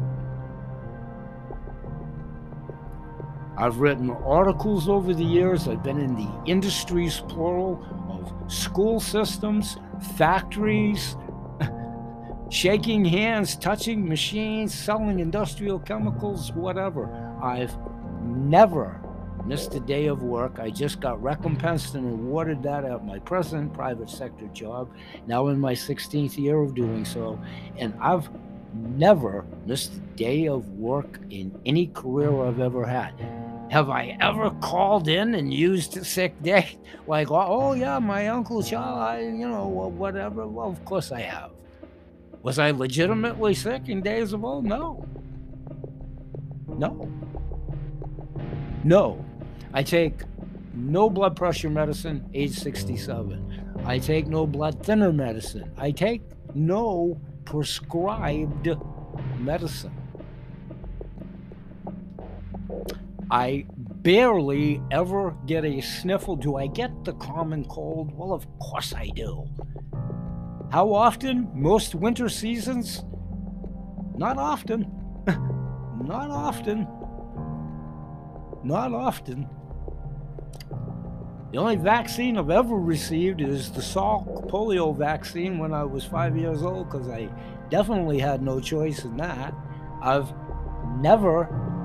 I've 3.57 3.79
written 3.79 4.11
articles 4.11 4.89
over 4.89 5.15
the 5.15 5.25
years. 5.25 5.69
I've 5.69 5.83
been 5.83 5.99
in 5.99 6.15
the 6.15 6.29
industries, 6.47 7.21
plural, 7.29 7.85
of 8.09 8.53
school 8.53 9.01
systems, 9.01 9.77
factories, 10.17 11.17
shaking 12.51 13.05
hands, 13.05 13.57
touching 13.57 14.09
machines, 14.09 14.75
selling 14.75 15.21
industrial 15.21 15.79
chemicals, 15.79 16.53
whatever. 16.53 17.09
I've 17.43 17.77
never 18.23 19.01
missed 19.47 19.75
a 19.75 19.81
day 19.81 20.07
of 20.07 20.23
work. 20.23 20.59
I 20.59 20.71
just 20.71 21.01
got 21.01 21.23
recompensed 21.23 21.95
and 21.95 22.11
awarded 22.11 22.63
that 22.63 22.85
at 22.85 23.05
my 23.05 23.19
present 23.21 23.73
private 23.73 24.09
sector 24.09 24.47
job, 24.49 24.91
now 25.27 25.49
in 25.49 25.61
my 25.61 25.75
16th 25.75 26.39
year 26.39 26.61
of 26.61 26.75
doing 26.75 27.05
so. 27.05 27.39
And 27.77 27.95
I've 28.01 28.29
never 28.75 29.45
missed 29.67 29.95
a 29.95 30.17
day 30.17 30.49
of 30.49 30.69
work 30.73 31.21
in 31.31 31.59
any 31.65 31.87
career 31.89 32.45
I've 32.45 32.61
ever 32.61 32.85
had. 32.85 33.13
Have 33.71 33.91
I 33.91 34.17
ever 34.21 34.51
called 34.61 35.09
in 35.09 35.35
and 35.35 35.53
used 35.53 35.97
a 35.97 36.05
sick 36.05 36.41
day? 36.43 36.77
Like, 37.07 37.31
oh, 37.31 37.45
oh, 37.47 37.73
yeah, 37.75 37.99
my 37.99 38.29
Uncle 38.29 38.63
Charlie, 38.63 39.27
you 39.27 39.47
know, 39.47 39.67
whatever. 39.67 40.47
Well, 40.47 40.71
of 40.71 40.83
course 40.87 41.13
I 41.13 41.21
have. 41.21 41.51
Was 42.41 42.59
I 42.59 42.71
legitimately 42.71 43.53
sick 43.53 43.91
in 43.91 44.01
days 44.01 44.33
of 44.33 44.43
old? 44.43 44.65
No. 44.65 45.07
No. 46.67 47.11
No. 48.85 49.25
I 49.75 49.83
take 49.83 50.23
no 50.73 51.11
blood 51.11 51.37
pressure 51.37 51.69
medicine, 51.69 52.29
age 52.33 52.59
67. 52.59 53.83
I 53.85 53.99
take 53.99 54.27
no 54.29 54.47
blood 54.47 54.83
thinner 54.83 55.13
medicine. 55.13 55.71
I 55.77 55.91
take 55.91 56.23
no 56.55 57.21
prescribed 57.45 58.69
medicine. 59.39 59.93
I 63.31 63.67
barely 63.71 64.83
ever 64.91 65.37
get 65.47 65.65
a 65.65 65.81
sniffle. 65.81 66.37
Do 66.37 66.57
I 66.57 66.67
get 66.67 67.05
the 67.05 67.15
common 67.15 67.65
cold? 67.65 68.17
Well, 68.17 68.33
of 68.33 68.47
course 68.59 68.95
I 68.95 69.09
do. 69.09 69.49
How 70.71 70.93
often? 70.93 71.49
Most 71.55 71.95
winter 71.95 72.29
seasons? 72.29 73.05
Not 74.17 74.39
often. 74.39 74.83
Not 76.05 76.31
often. 76.31 76.87
Not 78.63 78.93
often. 78.93 79.49
The 81.55 81.61
only 81.61 81.77
vaccine 81.77 82.37
I've 82.37 82.51
ever 82.51 82.75
received 82.75 83.41
is 83.41 83.71
the 83.71 83.81
Salk 83.81 84.51
polio 84.51 84.93
vaccine 84.93 85.57
when 85.57 85.73
I 85.73 85.85
was 85.85 86.05
five 86.05 86.37
years 86.37 86.65
old 86.65 86.91
because 86.91 87.09
I 87.09 87.29
definitely 87.71 88.19
had 88.19 88.43
no 88.43 88.59
choice 88.59 89.05
in 89.05 89.17
that. 89.19 89.55
I've 90.03 90.35
never 90.97 91.45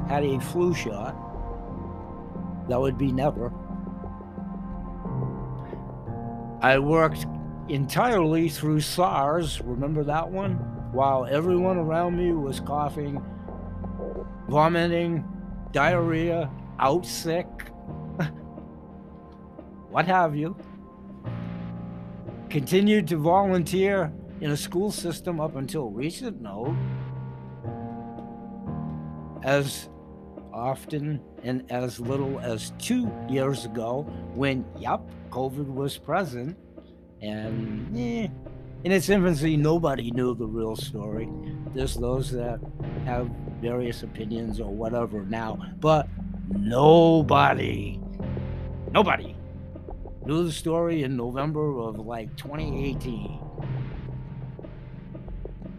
had 0.10 0.24
a 0.24 0.40
flu 0.40 0.74
shot. 0.74 1.16
That 2.68 2.82
would 2.82 2.98
be 2.98 3.12
never. 3.12 3.54
I 6.64 6.80
worked 6.80 7.28
entirely 7.68 8.50
through 8.50 8.82
SARS, 8.82 9.62
remember 9.62 10.04
that 10.04 10.32
one? 10.32 10.54
While 10.94 11.28
everyone 11.28 11.78
around 11.78 12.18
me 12.18 12.32
was 12.32 12.60
coughing, 12.60 13.24
vomiting, 14.48 15.24
diarrhea, 15.72 16.50
out 16.80 17.06
sick, 17.06 17.46
what 19.90 20.06
have 20.06 20.36
you. 20.36 20.56
Continued 22.50 23.08
to 23.08 23.18
volunteer 23.18 24.12
in 24.42 24.52
a 24.52 24.58
school 24.58 24.92
system 24.92 25.40
up 25.40 25.56
until 25.56 25.90
recent 25.90 26.42
note. 26.42 26.76
As 29.44 29.90
often 30.54 31.22
and 31.44 31.64
as 31.72 32.00
little 32.00 32.40
as 32.40 32.74
two 32.80 33.12
years 33.30 33.66
ago 33.66 34.04
when, 34.36 34.66
yep, 34.78 35.02
COVID 35.30 35.68
was 35.68 35.98
present. 35.98 36.58
And 37.22 37.96
eh, 37.98 38.28
in 38.84 38.92
its 38.92 39.10
infancy, 39.10 39.58
nobody 39.58 40.12
knew 40.12 40.36
the 40.36 40.46
real 40.46 40.76
story. 40.76 41.30
There's 41.74 41.96
those 41.96 42.32
that 42.32 42.60
have 43.06 43.30
various 43.62 44.04
opinions 44.04 44.60
or 44.60 44.74
whatever 44.74 45.24
now, 45.26 45.60
but 45.80 46.08
nobody, 46.50 48.00
nobody 48.92 49.36
knew 50.26 50.44
the 50.44 50.52
story 50.52 51.04
in 51.04 51.16
November 51.16 51.80
of 51.80 52.00
like 52.00 52.36
2018. 52.36 53.40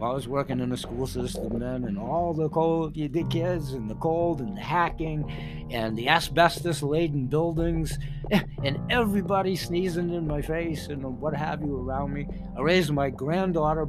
I 0.02 0.12
was 0.14 0.26
working 0.26 0.60
in 0.60 0.70
the 0.70 0.78
school 0.78 1.06
system 1.06 1.58
then, 1.58 1.84
and 1.84 1.98
all 1.98 2.32
the 2.32 2.48
cold, 2.48 2.94
the 2.94 3.24
kids, 3.24 3.72
and 3.72 3.90
the 3.90 3.94
cold, 3.96 4.40
and 4.40 4.56
the 4.56 4.60
hacking, 4.62 5.30
and 5.70 5.94
the 5.96 6.08
asbestos 6.08 6.82
laden 6.82 7.26
buildings, 7.26 7.98
and 8.64 8.78
everybody 8.90 9.56
sneezing 9.56 10.08
in 10.14 10.26
my 10.26 10.40
face 10.40 10.86
and 10.86 11.02
what 11.20 11.34
have 11.34 11.60
you 11.60 11.76
around 11.76 12.14
me. 12.14 12.26
I 12.56 12.62
raised 12.62 12.92
my 12.92 13.10
granddaughter 13.10 13.86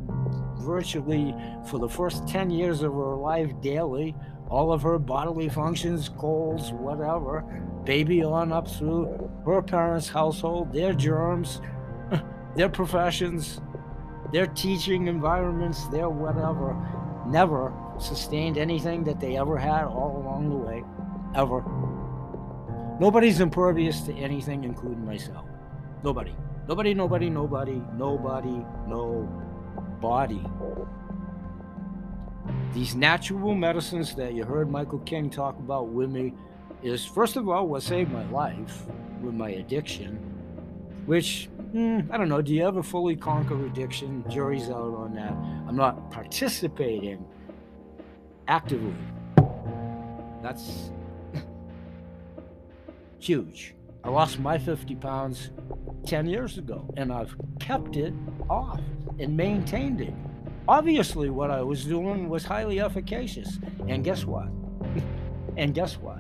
virtually 0.60 1.34
for 1.68 1.80
the 1.80 1.88
first 1.88 2.28
10 2.28 2.50
years 2.50 2.84
of 2.84 2.94
her 2.94 3.16
life 3.16 3.50
daily, 3.62 4.14
all 4.52 4.72
of 4.72 4.84
her 4.84 5.00
bodily 5.00 5.50
functions, 5.50 6.10
colds, 6.10 6.72
whatever, 6.74 7.42
baby 7.86 8.24
on 8.24 8.52
up 8.52 8.68
through 8.68 9.32
her 9.46 9.62
parents' 9.64 10.10
household, 10.10 10.72
their 10.72 10.94
germs, 10.94 11.62
their 12.56 12.70
professions 12.70 13.62
their 14.32 14.48
teaching 14.48 15.08
environments, 15.08 15.88
their 15.88 16.10
whatever, 16.10 16.76
never 17.28 17.74
sustained 18.00 18.58
anything 18.58 19.04
that 19.04 19.20
they 19.20 19.38
ever 19.38 19.58
had 19.58 19.84
all 19.84 20.24
along 20.24 20.50
the 20.50 20.56
way, 20.56 20.84
ever. 21.36 21.64
Nobody's 23.00 23.40
impervious 23.42 24.02
to 24.02 24.14
anything, 24.14 24.64
including 24.64 25.06
myself. 25.06 25.46
Nobody. 26.04 26.34
Nobody, 26.68 26.94
nobody, 26.94 27.30
nobody, 27.30 27.82
nobody, 27.98 28.66
nobody. 28.88 30.42
These 32.74 32.96
natural 32.96 33.54
medicines 33.54 34.16
that 34.16 34.34
you 34.34 34.44
heard 34.44 34.72
Michael 34.72 35.00
King 35.00 35.30
talk 35.30 35.58
about 35.60 35.90
with 35.90 36.10
me 36.10 36.34
is, 36.82 37.06
first 37.06 37.36
of 37.36 37.50
all, 37.50 37.68
what 37.68 37.84
saved 37.84 38.12
my 38.12 38.26
life 38.30 38.84
with 39.22 39.34
my 39.34 39.50
addiction, 39.50 40.16
which, 41.06 41.50
mm, 41.74 42.10
I 42.12 42.18
don't 42.18 42.30
know, 42.30 42.42
do 42.42 42.54
you 42.54 42.66
ever 42.66 42.82
fully 42.82 43.16
conquer 43.16 43.66
addiction? 43.66 44.24
Jury's 44.30 44.70
out 44.70 44.96
on 44.96 45.14
that. 45.16 45.34
I'm 45.68 45.76
not 45.76 46.12
participating 46.12 47.26
actively. 48.48 48.96
That's 50.42 50.92
huge. 53.20 53.76
I 54.04 54.10
lost 54.10 54.40
my 54.40 54.58
50 54.58 54.96
pounds 54.96 55.52
10 56.06 56.26
years 56.26 56.58
ago, 56.58 56.92
and 56.98 57.14
I've 57.14 57.36
kept 57.60 57.96
it 57.96 58.14
off 58.50 58.80
and 59.20 59.38
maintained 59.38 60.02
it. 60.02 60.14
Obviously, 60.68 61.30
what 61.30 61.52
I 61.52 61.62
was 61.62 61.86
doing 61.86 62.30
was 62.30 62.46
highly 62.46 62.80
efficacious. 62.80 63.60
And 63.88 64.04
guess 64.04 64.26
what? 64.26 64.48
and 65.58 65.74
guess 65.74 65.98
what? 65.98 66.20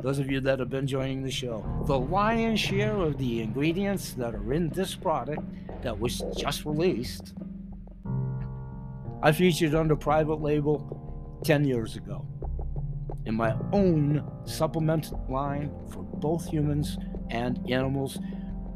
Those 0.00 0.18
of 0.18 0.30
you 0.30 0.40
that 0.40 0.58
have 0.58 0.70
been 0.70 0.86
joining 0.86 1.22
the 1.22 1.30
show, 1.30 1.64
the 1.86 1.98
lion's 1.98 2.60
share 2.60 2.96
of 2.96 3.18
the 3.18 3.40
ingredients 3.40 4.12
that 4.14 4.34
are 4.34 4.52
in 4.52 4.68
this 4.70 4.94
product 4.94 5.42
that 5.82 5.98
was 5.98 6.22
just 6.36 6.64
released, 6.64 7.34
I 9.22 9.32
featured 9.32 9.74
under 9.74 9.96
private 9.96 10.40
label 10.42 11.40
10 11.44 11.64
years 11.64 11.96
ago 11.96 12.26
in 13.26 13.34
my 13.34 13.56
own 13.72 14.24
supplement 14.44 15.12
line 15.30 15.70
for 15.90 16.02
both 16.02 16.46
humans 16.48 16.96
and 17.30 17.58
animals. 17.70 18.18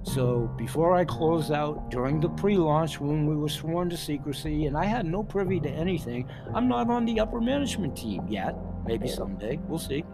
So 0.03 0.51
before 0.57 0.96
I 0.96 1.05
close 1.05 1.51
out 1.51 1.90
during 1.90 2.20
the 2.20 2.30
pre 2.30 2.57
launch 2.57 3.01
when 3.01 3.26
we 3.26 3.36
were 3.36 3.48
sworn 3.48 3.90
to 3.90 3.96
secrecy 3.96 4.66
and 4.66 4.76
I 4.76 4.84
had 4.84 5.05
no 5.07 5.22
privy 5.22 5.61
to 5.61 5.68
anything, 5.68 6.28
I'm 6.55 6.68
not 6.68 6.88
on 6.88 7.05
the 7.05 7.20
upper 7.20 7.40
management 7.40 7.96
team 7.96 8.26
yet. 8.28 8.57
Maybe 8.86 9.09
someday. 9.09 9.59
We'll 9.68 9.78
see. 9.78 10.05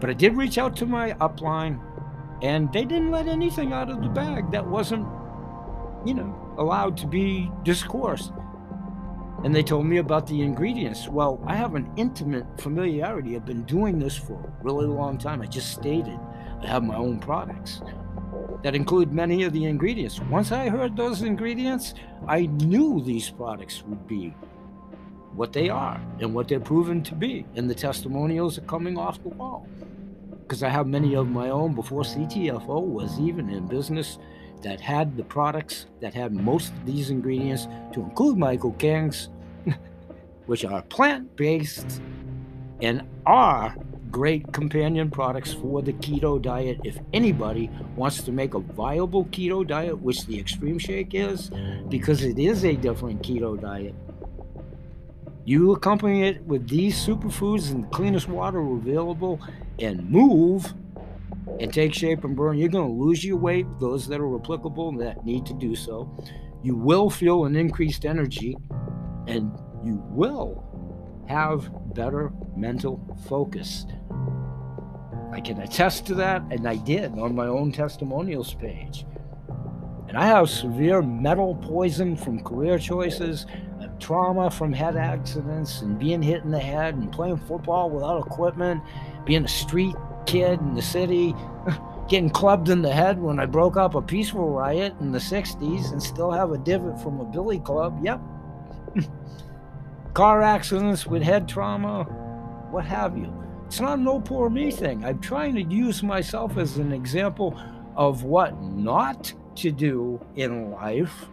But 0.00 0.10
I 0.10 0.12
did 0.12 0.36
reach 0.36 0.56
out 0.56 0.76
to 0.76 0.86
my 0.86 1.12
upline 1.14 1.80
and 2.42 2.72
they 2.72 2.84
didn't 2.84 3.10
let 3.10 3.26
anything 3.26 3.72
out 3.72 3.90
of 3.90 4.02
the 4.02 4.08
bag 4.08 4.50
that 4.52 4.66
wasn't, 4.66 5.06
you 6.06 6.14
know, 6.14 6.54
allowed 6.58 6.96
to 6.98 7.06
be 7.06 7.50
discoursed 7.64 8.32
and 9.44 9.54
they 9.54 9.62
told 9.62 9.84
me 9.84 9.98
about 9.98 10.26
the 10.26 10.40
ingredients. 10.40 11.06
Well, 11.06 11.38
I 11.46 11.54
have 11.54 11.74
an 11.74 11.90
intimate 11.96 12.46
familiarity. 12.58 13.36
I've 13.36 13.44
been 13.44 13.64
doing 13.64 13.98
this 13.98 14.16
for 14.16 14.32
a 14.32 14.64
really 14.64 14.86
long 14.86 15.18
time. 15.18 15.42
I 15.42 15.46
just 15.46 15.72
stated 15.72 16.18
have 16.66 16.82
my 16.82 16.96
own 16.96 17.18
products 17.18 17.82
that 18.62 18.74
include 18.74 19.12
many 19.12 19.44
of 19.44 19.52
the 19.52 19.64
ingredients. 19.64 20.20
Once 20.30 20.52
I 20.52 20.68
heard 20.68 20.96
those 20.96 21.22
ingredients, 21.22 21.94
I 22.26 22.46
knew 22.46 23.02
these 23.02 23.30
products 23.30 23.82
would 23.86 24.06
be 24.06 24.34
what 25.34 25.52
they 25.52 25.68
are 25.68 26.00
and 26.20 26.34
what 26.34 26.48
they're 26.48 26.60
proven 26.60 27.02
to 27.04 27.14
be. 27.14 27.44
And 27.56 27.68
the 27.68 27.74
testimonials 27.74 28.58
are 28.58 28.62
coming 28.62 28.96
off 28.96 29.22
the 29.22 29.28
wall. 29.30 29.68
Because 30.42 30.62
I 30.62 30.68
have 30.68 30.86
many 30.86 31.14
of 31.14 31.28
my 31.28 31.50
own 31.50 31.74
before 31.74 32.02
CTFO 32.02 32.82
was 32.82 33.18
even 33.18 33.48
in 33.50 33.66
business 33.66 34.18
that 34.62 34.80
had 34.80 35.16
the 35.16 35.24
products 35.24 35.86
that 36.00 36.14
had 36.14 36.32
most 36.32 36.72
of 36.72 36.86
these 36.86 37.10
ingredients, 37.10 37.68
to 37.92 38.00
include 38.00 38.38
Michael 38.38 38.72
King's 38.72 39.28
which 40.46 40.64
are 40.64 40.82
plant 40.82 41.36
based 41.36 42.00
and 42.80 43.02
are 43.26 43.76
great 44.14 44.52
companion 44.52 45.10
products 45.10 45.52
for 45.52 45.82
the 45.82 45.92
keto 45.94 46.40
diet 46.40 46.78
if 46.84 47.00
anybody 47.12 47.68
wants 47.96 48.22
to 48.22 48.30
make 48.30 48.54
a 48.54 48.60
viable 48.60 49.24
keto 49.24 49.66
diet, 49.66 50.00
which 50.00 50.24
the 50.26 50.38
Extreme 50.38 50.78
Shake 50.78 51.14
is, 51.14 51.50
because 51.88 52.22
it 52.22 52.38
is 52.38 52.64
a 52.64 52.76
different 52.76 53.22
keto 53.22 53.60
diet. 53.60 53.92
You 55.44 55.72
accompany 55.72 56.28
it 56.28 56.40
with 56.42 56.68
these 56.68 56.96
superfoods 56.96 57.72
and 57.72 57.82
the 57.82 57.88
cleanest 57.88 58.28
water 58.28 58.60
available 58.60 59.40
and 59.80 60.08
move 60.08 60.72
and 61.58 61.74
take 61.74 61.92
shape 61.92 62.22
and 62.22 62.36
burn. 62.36 62.56
You're 62.56 62.68
going 62.68 62.86
to 62.86 63.04
lose 63.04 63.24
your 63.24 63.36
weight, 63.36 63.66
those 63.80 64.06
that 64.06 64.20
are 64.20 64.36
applicable 64.36 64.92
that 64.98 65.26
need 65.26 65.44
to 65.46 65.54
do 65.54 65.74
so. 65.74 66.08
You 66.62 66.76
will 66.76 67.10
feel 67.10 67.46
an 67.46 67.56
increased 67.56 68.04
energy 68.04 68.56
and 69.26 69.50
you 69.82 70.00
will 70.10 70.62
have 71.28 71.70
better 71.94 72.32
mental 72.56 73.00
focus. 73.28 73.86
I 75.32 75.40
can 75.40 75.60
attest 75.60 76.06
to 76.06 76.14
that, 76.16 76.42
and 76.50 76.68
I 76.68 76.76
did 76.76 77.18
on 77.18 77.34
my 77.34 77.46
own 77.46 77.72
testimonials 77.72 78.54
page. 78.54 79.04
And 80.08 80.16
I 80.16 80.26
have 80.26 80.48
severe 80.48 81.02
metal 81.02 81.56
poison 81.56 82.16
from 82.16 82.40
career 82.44 82.78
choices, 82.78 83.46
trauma 83.98 84.50
from 84.50 84.72
head 84.72 84.96
accidents, 84.96 85.80
and 85.80 85.98
being 85.98 86.22
hit 86.22 86.44
in 86.44 86.50
the 86.50 86.58
head, 86.58 86.94
and 86.94 87.10
playing 87.10 87.38
football 87.38 87.90
without 87.90 88.24
equipment, 88.24 88.82
being 89.24 89.44
a 89.44 89.48
street 89.48 89.96
kid 90.26 90.60
in 90.60 90.74
the 90.74 90.82
city, 90.82 91.34
getting 92.08 92.30
clubbed 92.30 92.68
in 92.68 92.82
the 92.82 92.92
head 92.92 93.20
when 93.20 93.40
I 93.40 93.46
broke 93.46 93.76
up 93.76 93.94
a 93.94 94.02
peaceful 94.02 94.50
riot 94.50 94.94
in 95.00 95.10
the 95.10 95.18
60s, 95.18 95.90
and 95.90 96.02
still 96.02 96.30
have 96.30 96.52
a 96.52 96.58
divot 96.58 97.00
from 97.00 97.20
a 97.20 97.24
billy 97.24 97.58
club. 97.58 97.98
Yep. 98.04 98.20
car 100.14 100.42
accidents 100.42 101.06
with 101.06 101.22
head 101.22 101.48
trauma, 101.48 102.04
what 102.70 102.84
have 102.84 103.18
you. 103.18 103.32
It's 103.66 103.80
not 103.80 103.98
no 103.98 104.20
poor 104.20 104.48
me 104.48 104.70
thing. 104.70 105.04
I'm 105.04 105.18
trying 105.18 105.56
to 105.56 105.62
use 105.62 106.04
myself 106.04 106.56
as 106.56 106.76
an 106.76 106.92
example 106.92 107.60
of 107.96 108.22
what 108.22 108.62
not 108.62 109.32
to 109.56 109.72
do 109.72 110.24
in 110.36 110.70
life. 110.70 111.26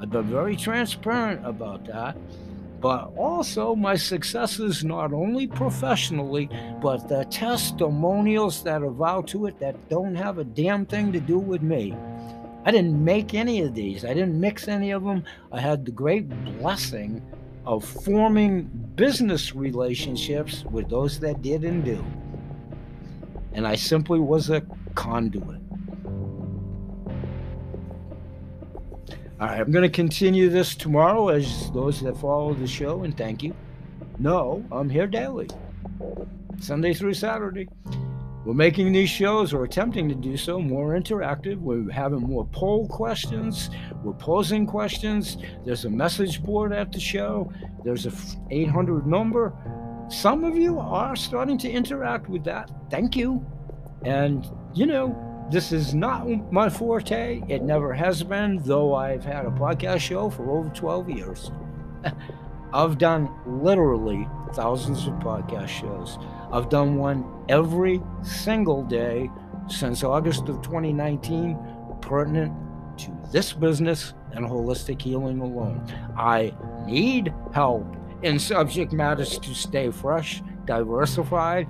I've 0.00 0.10
been 0.10 0.30
very 0.30 0.54
transparent 0.54 1.44
about 1.44 1.84
that. 1.86 2.16
But 2.80 3.10
also 3.16 3.74
my 3.74 3.96
successes, 3.96 4.84
not 4.84 5.12
only 5.12 5.48
professionally, 5.48 6.48
but 6.80 7.08
the 7.08 7.24
testimonials 7.24 8.62
that 8.62 8.82
are 8.82 8.86
avow 8.86 9.22
to 9.22 9.46
it 9.46 9.58
that 9.58 9.88
don't 9.88 10.14
have 10.14 10.38
a 10.38 10.44
damn 10.44 10.86
thing 10.86 11.12
to 11.12 11.18
do 11.18 11.40
with 11.40 11.60
me. 11.60 11.92
I 12.64 12.70
didn't 12.70 13.02
make 13.02 13.34
any 13.34 13.62
of 13.62 13.74
these. 13.74 14.04
I 14.04 14.14
didn't 14.14 14.38
mix 14.38 14.68
any 14.68 14.92
of 14.92 15.02
them. 15.02 15.24
I 15.50 15.60
had 15.60 15.84
the 15.84 15.90
great 15.90 16.28
blessing 16.60 17.20
of 17.68 17.84
forming 17.84 18.62
business 18.96 19.54
relationships 19.54 20.64
with 20.70 20.88
those 20.88 21.20
that 21.20 21.42
did 21.42 21.64
and 21.64 21.84
do. 21.84 22.02
And 23.52 23.66
I 23.66 23.74
simply 23.74 24.18
was 24.18 24.48
a 24.48 24.62
conduit. 24.94 25.60
All 29.38 29.46
right, 29.46 29.60
I'm 29.60 29.70
going 29.70 29.82
to 29.82 29.90
continue 29.90 30.48
this 30.48 30.74
tomorrow 30.74 31.28
as 31.28 31.70
those 31.72 32.00
that 32.00 32.16
follow 32.16 32.54
the 32.54 32.66
show, 32.66 33.02
and 33.02 33.14
thank 33.14 33.42
you. 33.42 33.54
No, 34.18 34.64
I'm 34.72 34.88
here 34.88 35.06
daily, 35.06 35.50
Sunday 36.60 36.94
through 36.94 37.14
Saturday. 37.14 37.68
We're 38.44 38.54
making 38.54 38.92
these 38.92 39.10
shows, 39.10 39.52
or 39.52 39.64
attempting 39.64 40.08
to 40.08 40.14
do 40.14 40.36
so, 40.36 40.60
more 40.60 40.94
interactive. 40.98 41.58
We're 41.58 41.90
having 41.90 42.20
more 42.20 42.46
poll 42.46 42.88
questions. 42.88 43.68
We're 44.02 44.14
posing 44.14 44.66
questions. 44.66 45.36
There's 45.64 45.84
a 45.84 45.90
message 45.90 46.42
board 46.42 46.72
at 46.72 46.92
the 46.92 47.00
show. 47.00 47.52
There's 47.84 48.06
a 48.06 48.12
800 48.50 49.06
number. 49.06 49.52
Some 50.08 50.44
of 50.44 50.56
you 50.56 50.78
are 50.78 51.16
starting 51.16 51.58
to 51.58 51.70
interact 51.70 52.28
with 52.28 52.44
that. 52.44 52.70
Thank 52.90 53.16
you. 53.16 53.44
And, 54.04 54.48
you 54.72 54.86
know, 54.86 55.46
this 55.50 55.72
is 55.72 55.92
not 55.92 56.26
my 56.52 56.70
forte. 56.70 57.42
It 57.48 57.62
never 57.62 57.92
has 57.92 58.22
been, 58.22 58.60
though 58.62 58.94
I've 58.94 59.24
had 59.24 59.46
a 59.46 59.50
podcast 59.50 60.00
show 60.00 60.30
for 60.30 60.50
over 60.50 60.68
12 60.70 61.10
years. 61.10 61.50
I've 62.72 62.98
done 62.98 63.30
literally 63.46 64.28
thousands 64.52 65.06
of 65.06 65.14
podcast 65.14 65.68
shows. 65.68 66.18
I've 66.52 66.68
done 66.68 66.96
one 66.96 67.24
every 67.48 68.02
single 68.22 68.82
day 68.82 69.30
since 69.68 70.02
August 70.04 70.48
of 70.48 70.62
2019, 70.62 71.58
pertinent 72.00 72.52
to 72.98 73.16
this 73.32 73.52
business 73.52 74.14
and 74.32 74.44
holistic 74.44 75.00
healing 75.00 75.40
alone. 75.40 75.86
I 76.16 76.54
need 76.86 77.32
help 77.52 77.86
in 78.22 78.38
subject 78.38 78.92
matters 78.92 79.38
to 79.38 79.54
stay 79.54 79.90
fresh, 79.90 80.42
diversified. 80.64 81.68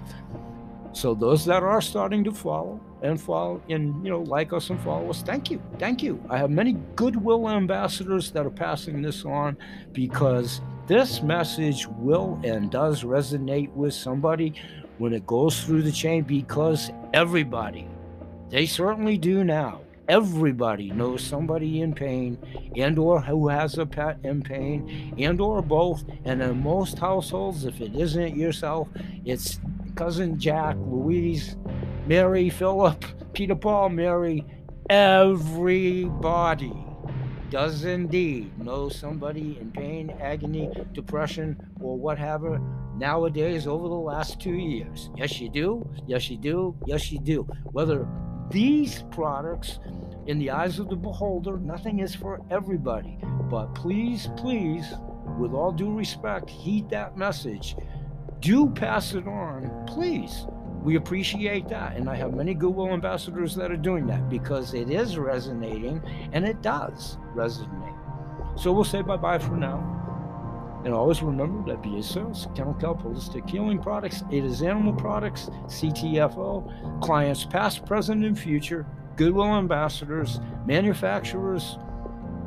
So 0.93 1.15
those 1.15 1.45
that 1.45 1.63
are 1.63 1.81
starting 1.81 2.25
to 2.25 2.33
follow 2.33 2.81
and 3.03 3.21
follow 3.21 3.63
and 3.69 4.05
you 4.05 4.11
know 4.11 4.23
like 4.23 4.53
us 4.53 4.71
and 4.71 4.81
follow 4.81 5.11
us, 5.11 5.23
thank 5.23 5.51
you, 5.51 5.63
thank 5.79 6.03
you. 6.03 6.21
I 6.29 6.39
have 6.39 6.51
many 6.51 6.73
goodwill 6.97 7.49
ambassadors 7.49 8.31
that 8.33 8.45
are 8.47 8.51
passing 8.51 9.03
this 9.03 9.25
on 9.25 9.57
because 9.93 10.61
this 10.89 11.23
message 11.23 11.87
will 11.87 12.41
and 12.43 12.71
does 12.71 13.05
resonate 13.05 13.71
with 13.75 13.93
somebody 13.93 14.55
when 14.97 15.13
it 15.13 15.27
goes 15.27 15.63
through 15.63 15.83
the 15.83 15.93
chain 15.93 16.23
because 16.23 16.91
everybody, 17.13 17.87
they 18.49 18.65
certainly 18.65 19.19
do 19.19 19.45
now, 19.45 19.83
everybody 20.09 20.91
knows 20.91 21.23
somebody 21.23 21.83
in 21.83 21.95
pain 21.95 22.39
and 22.75 22.99
or 22.99 23.21
who 23.21 23.49
has 23.49 23.77
a 23.77 23.85
pet 23.85 24.17
in 24.25 24.43
pain 24.43 25.15
and 25.19 25.39
or 25.43 25.61
both. 25.61 26.05
And 26.25 26.41
in 26.41 26.63
most 26.63 26.99
households 26.99 27.67
if 27.67 27.83
it 27.83 27.95
isn't 27.95 28.35
yourself 28.35 28.89
it's 29.27 29.61
cousin 29.95 30.39
Jack, 30.39 30.77
Louise, 30.79 31.57
Mary, 32.07 32.49
Philip, 32.49 33.05
Peter 33.35 33.55
Paul, 33.55 33.91
Mary, 33.91 34.43
everybody 34.89 36.73
does 37.51 37.85
indeed 37.85 38.57
know 38.59 38.89
somebody 38.89 39.59
in 39.61 39.71
pain, 39.73 40.11
agony, 40.21 40.71
depression, 40.93 41.57
or 41.81 41.97
whatever 41.97 42.61
nowadays 42.97 43.67
over 43.67 43.89
the 43.89 43.95
last 43.95 44.41
two 44.41 44.55
years. 44.55 45.11
Yes, 45.17 45.41
you 45.41 45.49
do. 45.49 45.89
Yes, 46.07 46.29
you 46.31 46.37
do. 46.37 46.77
Yes, 46.87 47.11
you 47.11 47.19
do. 47.21 47.43
Whether 47.73 48.07
these 48.51 49.05
products, 49.11 49.79
in 50.27 50.39
the 50.39 50.51
eyes 50.51 50.79
of 50.79 50.89
the 50.89 50.97
beholder, 50.97 51.59
nothing 51.59 52.01
is 52.01 52.15
for 52.15 52.41
everybody. 52.51 53.19
But 53.51 53.75
please, 53.75 54.29
please, 54.37 54.85
with 55.39 55.53
all 55.53 55.73
due 55.73 55.95
respect, 55.95 56.51
heed 56.51 56.91
that 56.91 57.17
message. 57.17 57.77
Do 58.41 58.69
pass 58.69 59.15
it 59.15 59.27
on, 59.27 59.85
please. 59.87 60.47
We 60.83 60.97
appreciate 60.97 61.69
that. 61.69 61.97
And 61.97 62.09
I 62.09 62.15
have 62.17 62.35
many 62.35 62.55
Goodwill 62.55 62.91
ambassadors 62.91 63.55
that 63.57 63.71
are 63.71 63.77
doing 63.77 64.07
that 64.07 64.29
because 64.29 64.75
it 64.75 64.91
is 64.91 65.19
resonating 65.19 66.03
and 66.33 66.47
it 66.47 66.63
does 66.63 67.17
resonate. 67.39 68.59
So 68.59 68.73
we'll 68.73 68.85
say 68.85 69.03
bye 69.03 69.17
bye 69.17 69.39
for 69.39 69.57
now. 69.57 69.95
And 70.85 70.95
always 70.95 71.23
remember 71.23 71.75
that 71.75 72.05
Sales, 72.05 72.47
Kennel 72.55 72.75
Kelp 72.75 73.03
Holistic 73.03 73.49
Healing 73.49 73.81
Products, 73.81 74.23
it 74.31 74.45
is 74.45 74.63
Animal 74.63 74.93
Products, 74.93 75.51
CTFO, 75.67 77.01
clients 77.03 77.45
past, 77.45 77.85
present, 77.85 78.25
and 78.25 78.39
future, 78.39 78.87
Goodwill 79.17 79.57
ambassadors, 79.57 80.41
manufacturers 80.67 81.79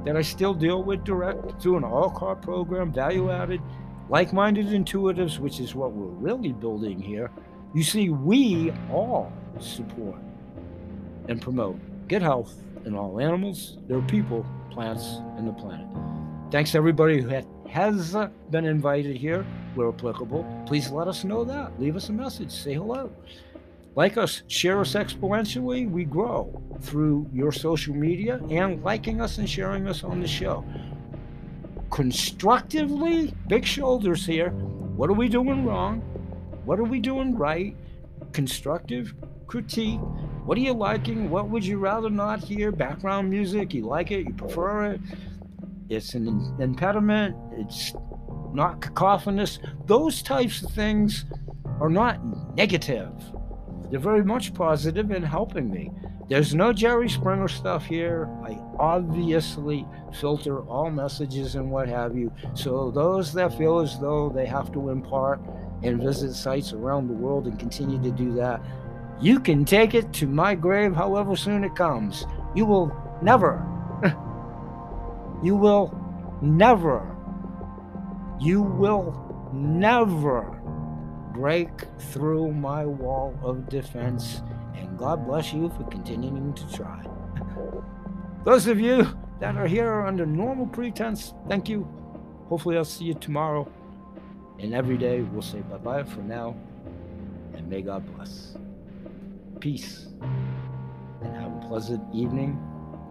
that 0.05 0.15
I 0.15 0.21
still 0.21 0.53
deal 0.53 0.81
with 0.81 1.03
direct 1.03 1.61
through 1.61 1.77
an 1.77 1.83
all 1.83 2.09
car 2.09 2.35
program, 2.35 2.91
value 2.91 3.29
added, 3.29 3.61
like 4.09 4.33
minded 4.33 4.67
intuitives, 4.67 5.37
which 5.37 5.59
is 5.59 5.75
what 5.75 5.91
we're 5.91 6.05
really 6.05 6.53
building 6.53 7.01
here. 7.01 7.31
You 7.73 7.83
see, 7.83 8.09
we 8.09 8.73
all 8.89 9.31
support 9.59 10.19
and 11.27 11.41
promote 11.41 11.79
good 12.07 12.21
health 12.21 12.63
in 12.85 12.95
all 12.95 13.19
animals, 13.19 13.77
their 13.87 14.01
people, 14.01 14.45
plants, 14.69 15.19
and 15.37 15.47
the 15.47 15.53
planet. 15.53 15.87
Thanks 16.51 16.71
to 16.71 16.77
everybody 16.77 17.21
who 17.21 17.41
has 17.69 18.15
been 18.49 18.65
invited 18.65 19.15
here, 19.15 19.45
where 19.75 19.89
applicable. 19.89 20.45
Please 20.65 20.91
let 20.91 21.07
us 21.07 21.23
know 21.23 21.43
that. 21.45 21.79
Leave 21.79 21.95
us 21.95 22.09
a 22.09 22.13
message. 22.13 22.51
Say 22.51 22.73
hello. 22.73 23.09
Like 23.95 24.17
us, 24.17 24.43
share 24.47 24.79
us 24.79 24.93
exponentially. 24.93 25.89
We 25.89 26.05
grow 26.05 26.61
through 26.81 27.27
your 27.33 27.51
social 27.51 27.93
media 27.93 28.41
and 28.49 28.83
liking 28.83 29.21
us 29.21 29.37
and 29.37 29.49
sharing 29.49 29.87
us 29.87 30.03
on 30.03 30.21
the 30.21 30.27
show. 30.27 30.65
Constructively, 31.89 33.33
big 33.47 33.65
shoulders 33.65 34.25
here. 34.25 34.49
What 34.49 35.09
are 35.09 35.13
we 35.13 35.27
doing 35.27 35.65
wrong? 35.65 35.99
What 36.63 36.79
are 36.79 36.85
we 36.85 36.99
doing 36.99 37.37
right? 37.37 37.75
Constructive 38.31 39.13
critique. 39.47 39.99
What 40.51 40.57
are 40.57 40.63
you 40.63 40.73
liking? 40.73 41.29
What 41.29 41.47
would 41.47 41.65
you 41.65 41.77
rather 41.77 42.09
not 42.09 42.43
hear? 42.43 42.73
Background 42.73 43.29
music, 43.29 43.73
you 43.73 43.85
like 43.85 44.11
it, 44.11 44.27
you 44.27 44.33
prefer 44.33 44.91
it. 44.91 45.01
It's 45.87 46.13
an 46.13 46.27
impediment, 46.59 47.37
it's 47.53 47.93
not 48.51 48.81
cacophonous. 48.81 49.59
Those 49.85 50.21
types 50.21 50.61
of 50.61 50.71
things 50.71 51.23
are 51.79 51.87
not 51.89 52.19
negative. 52.57 53.13
They're 53.89 54.01
very 54.01 54.25
much 54.25 54.53
positive 54.53 55.11
in 55.11 55.23
helping 55.23 55.71
me. 55.71 55.89
There's 56.27 56.53
no 56.53 56.73
Jerry 56.73 57.07
Springer 57.07 57.47
stuff 57.47 57.85
here. 57.85 58.27
I 58.43 58.59
obviously 58.77 59.87
filter 60.19 60.63
all 60.63 60.91
messages 60.91 61.55
and 61.55 61.71
what 61.71 61.87
have 61.87 62.17
you. 62.17 62.29
So 62.55 62.91
those 62.91 63.31
that 63.35 63.57
feel 63.57 63.79
as 63.79 63.97
though 64.01 64.27
they 64.27 64.47
have 64.47 64.73
to 64.73 64.89
impart 64.89 65.39
and 65.81 66.01
visit 66.01 66.33
sites 66.33 66.73
around 66.73 67.07
the 67.07 67.13
world 67.13 67.47
and 67.47 67.57
continue 67.57 68.01
to 68.03 68.11
do 68.11 68.33
that, 68.33 68.61
you 69.21 69.39
can 69.39 69.65
take 69.65 69.93
it 69.93 70.11
to 70.13 70.27
my 70.27 70.55
grave 70.55 70.95
however 70.95 71.35
soon 71.35 71.63
it 71.63 71.75
comes. 71.75 72.25
You 72.55 72.65
will 72.65 72.91
never, 73.21 73.63
you 75.43 75.55
will 75.55 75.95
never, 76.41 77.15
you 78.39 78.63
will 78.63 79.49
never 79.53 80.59
break 81.33 81.69
through 81.99 82.51
my 82.51 82.85
wall 82.85 83.37
of 83.43 83.69
defense. 83.69 84.41
And 84.75 84.97
God 84.97 85.27
bless 85.27 85.53
you 85.53 85.69
for 85.69 85.83
continuing 85.83 86.53
to 86.55 86.73
try. 86.73 87.05
Those 88.43 88.65
of 88.65 88.79
you 88.79 89.07
that 89.39 89.55
are 89.55 89.67
here 89.67 90.01
under 90.01 90.25
normal 90.25 90.65
pretense, 90.65 91.35
thank 91.47 91.69
you. 91.69 91.87
Hopefully, 92.49 92.75
I'll 92.75 92.85
see 92.85 93.05
you 93.05 93.13
tomorrow. 93.13 93.71
And 94.59 94.73
every 94.73 94.97
day 94.97 95.21
we'll 95.21 95.41
say 95.41 95.61
bye 95.61 95.77
bye 95.77 96.03
for 96.03 96.21
now. 96.21 96.55
And 97.53 97.67
may 97.67 97.81
God 97.81 98.03
bless. 98.15 98.55
Peace. 99.61 100.07
And 101.21 101.35
have 101.35 101.51
a 101.55 101.67
pleasant 101.67 102.01
evening, 102.15 102.59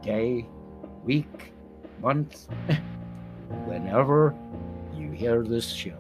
day, 0.03 0.49
week, 1.05 1.53
month, 2.03 2.49
whenever 3.67 4.35
you 4.93 5.13
hear 5.13 5.45
this 5.45 5.69
show. 5.69 6.00